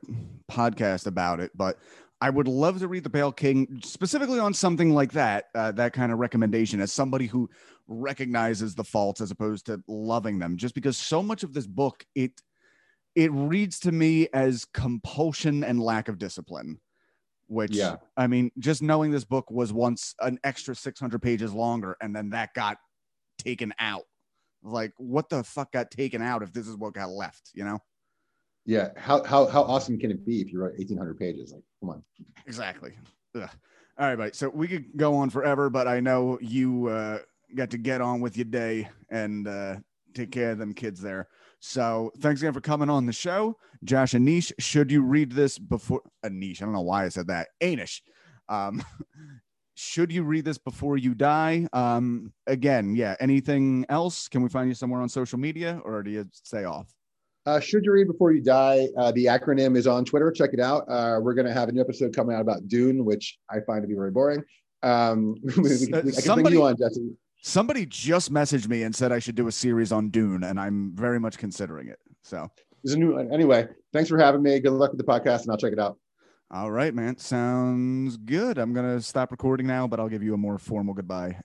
podcast 0.52 1.08
about 1.08 1.40
it, 1.40 1.52
but 1.56 1.78
I 2.20 2.30
would 2.30 2.48
love 2.48 2.80
to 2.80 2.88
read 2.88 3.04
the 3.04 3.10
Pale 3.10 3.32
King 3.34 3.80
specifically 3.84 4.40
on 4.40 4.54
something 4.54 4.94
like 4.94 5.12
that, 5.14 5.46
uh, 5.56 5.72
that 5.74 5.94
kind 5.94 6.12
of 6.12 6.20
recommendation 6.20 6.80
as 6.80 6.94
somebody 6.94 7.26
who 7.26 7.50
recognizes 7.88 8.76
the 8.76 8.84
faults 8.84 9.22
as 9.22 9.32
opposed 9.32 9.66
to 9.66 9.82
loving 9.88 10.38
them. 10.38 10.56
Just 10.56 10.76
because 10.76 10.98
so 10.98 11.24
much 11.24 11.44
of 11.44 11.54
this 11.54 11.68
book, 11.68 12.06
it 12.16 12.32
it 13.16 13.32
reads 13.34 13.80
to 13.80 13.92
me 13.92 14.28
as 14.34 14.66
compulsion 14.66 15.64
and 15.64 15.82
lack 15.82 16.08
of 16.08 16.18
discipline. 16.18 16.80
Which 17.48 17.76
Yeah. 17.76 17.98
I 18.16 18.28
mean, 18.28 18.52
just 18.60 18.82
knowing 18.82 19.12
this 19.12 19.26
book 19.26 19.52
was 19.52 19.74
once 19.74 20.16
an 20.22 20.40
extra 20.44 20.76
600 20.76 21.22
pages 21.22 21.54
longer, 21.54 21.98
and 22.02 22.16
then 22.16 22.30
that 22.30 22.54
got 22.54 22.78
taken 23.44 23.74
out. 23.80 24.04
Like, 24.64 24.94
what 24.98 25.30
the 25.30 25.44
fuck 25.44 25.72
got 25.72 25.92
taken 25.92 26.22
out 26.22 26.44
if 26.44 26.54
this 26.54 26.68
is 26.68 26.76
what 26.76 26.94
got 26.94 27.10
left? 27.10 27.52
You 27.54 27.66
know? 27.66 27.80
Yeah, 28.66 28.90
how 28.96 29.24
how 29.24 29.48
how 29.48 29.64
awesome 29.64 29.98
can 29.98 30.12
it 30.12 30.26
be 30.26 30.40
if 30.42 30.52
you 30.52 30.60
wrote 30.60 30.74
1,800 30.78 31.18
pages? 31.18 31.52
Like, 31.52 31.64
come 31.80 31.90
on. 31.90 32.04
Exactly. 32.46 32.94
Ugh. 33.36 33.50
All 33.98 34.08
right, 34.08 34.16
buddy. 34.16 34.32
So 34.34 34.50
we 34.50 34.68
could 34.68 34.86
go 34.96 35.16
on 35.16 35.30
forever, 35.30 35.70
but 35.70 35.88
I 35.88 36.00
know 36.00 36.38
you 36.42 36.88
uh, 36.88 37.20
got 37.56 37.72
to 37.72 37.78
get 37.78 38.02
on 38.02 38.22
with 38.22 38.38
your 38.38 38.46
day 38.46 38.90
and 39.10 39.48
uh, 39.48 39.76
take 40.14 40.32
care 40.32 40.52
of 40.52 40.58
them 40.58 40.74
kids 40.74 41.02
there. 41.02 41.28
So 41.60 42.12
thanks 42.20 42.42
again 42.42 42.54
for 42.54 42.62
coming 42.62 42.90
on 42.90 43.06
the 43.06 43.14
show, 43.14 43.58
Josh 43.84 44.14
Anish. 44.14 44.52
Should 44.60 44.92
you 44.92 45.04
read 45.04 45.32
this 45.32 45.60
before 45.60 46.02
Anish? 46.26 46.62
I 46.62 46.66
don't 46.66 46.74
know 46.74 46.82
why 46.82 47.06
I 47.06 47.10
said 47.10 47.28
that. 47.28 47.50
Anish. 47.62 48.02
Um, 48.50 48.84
should 49.76 50.12
you 50.12 50.24
read 50.24 50.46
this 50.46 50.58
before 50.58 50.98
you 50.98 51.14
die? 51.14 51.68
Um, 51.74 52.34
again, 52.48 52.96
yeah. 52.96 53.16
Anything 53.20 53.86
else? 53.90 54.28
Can 54.28 54.42
we 54.42 54.50
find 54.50 54.70
you 54.70 54.76
somewhere 54.76 55.02
on 55.02 55.10
social 55.10 55.40
media, 55.40 55.82
or 55.84 56.04
do 56.04 56.12
you 56.12 56.26
stay 56.32 56.66
off? 56.66 56.94
Uh, 57.46 57.60
should 57.60 57.84
you 57.84 57.92
read 57.92 58.08
before 58.08 58.32
you 58.32 58.42
die? 58.42 58.88
Uh, 58.98 59.12
the 59.12 59.26
acronym 59.26 59.76
is 59.76 59.88
on 59.88 60.06
Twitter. 60.06 60.32
Check 60.32 60.52
it 60.54 60.60
out. 60.60 60.84
Uh, 60.88 61.20
we're 61.22 61.34
going 61.34 61.48
to 61.48 61.54
have 61.54 61.70
a 61.70 61.72
new 61.72 61.82
episode 61.82 62.16
coming 62.16 62.36
out 62.36 62.42
about 62.42 62.68
Dune, 62.68 63.04
which 63.04 63.40
I 63.50 63.60
find 63.66 63.82
to 63.82 63.88
be 63.88 63.96
very 63.96 64.12
boring. 64.12 64.44
Um, 64.84 65.36
we, 65.58 65.64
we, 65.64 65.64
we, 65.64 65.98
I 65.98 66.02
can 66.02 66.12
Somebody- 66.12 66.58
on, 66.58 66.78
Jesse. 66.78 67.10
Somebody 67.44 67.88
just 67.88 68.32
messaged 68.32 68.68
me 68.68 68.84
and 68.84 68.96
said 68.96 69.12
I 69.12 69.18
should 69.18 69.34
do 69.34 69.48
a 69.48 69.52
series 69.52 69.92
on 69.92 70.10
Dune, 70.12 70.44
and 70.44 70.60
I'm 70.60 70.92
very 70.94 71.20
much 71.20 71.40
considering 71.40 71.88
it. 71.88 71.98
So. 72.22 72.52
There's 72.84 72.94
a 72.96 73.00
new 73.00 73.16
one. 73.16 73.34
Anyway, 73.34 73.68
thanks 73.94 74.10
for 74.10 74.20
having 74.20 74.44
me. 74.44 74.60
Good 74.60 74.74
luck 74.74 74.92
with 74.92 75.00
the 75.00 75.04
podcast, 75.04 75.42
and 75.42 75.52
I'll 75.52 75.58
check 75.58 75.74
it 75.74 75.80
out. 75.80 75.98
All 76.54 76.70
right, 76.70 76.94
man. 76.94 77.18
Sounds 77.18 78.18
good. 78.18 78.58
I'm 78.58 78.74
going 78.74 78.86
to 78.86 79.02
stop 79.02 79.32
recording 79.32 79.68
now, 79.68 79.88
but 79.88 80.02
I'll 80.02 80.10
give 80.10 80.22
you 80.22 80.34
a 80.34 80.38
more 80.38 80.58
formal 80.58 80.94
goodbye 80.94 81.38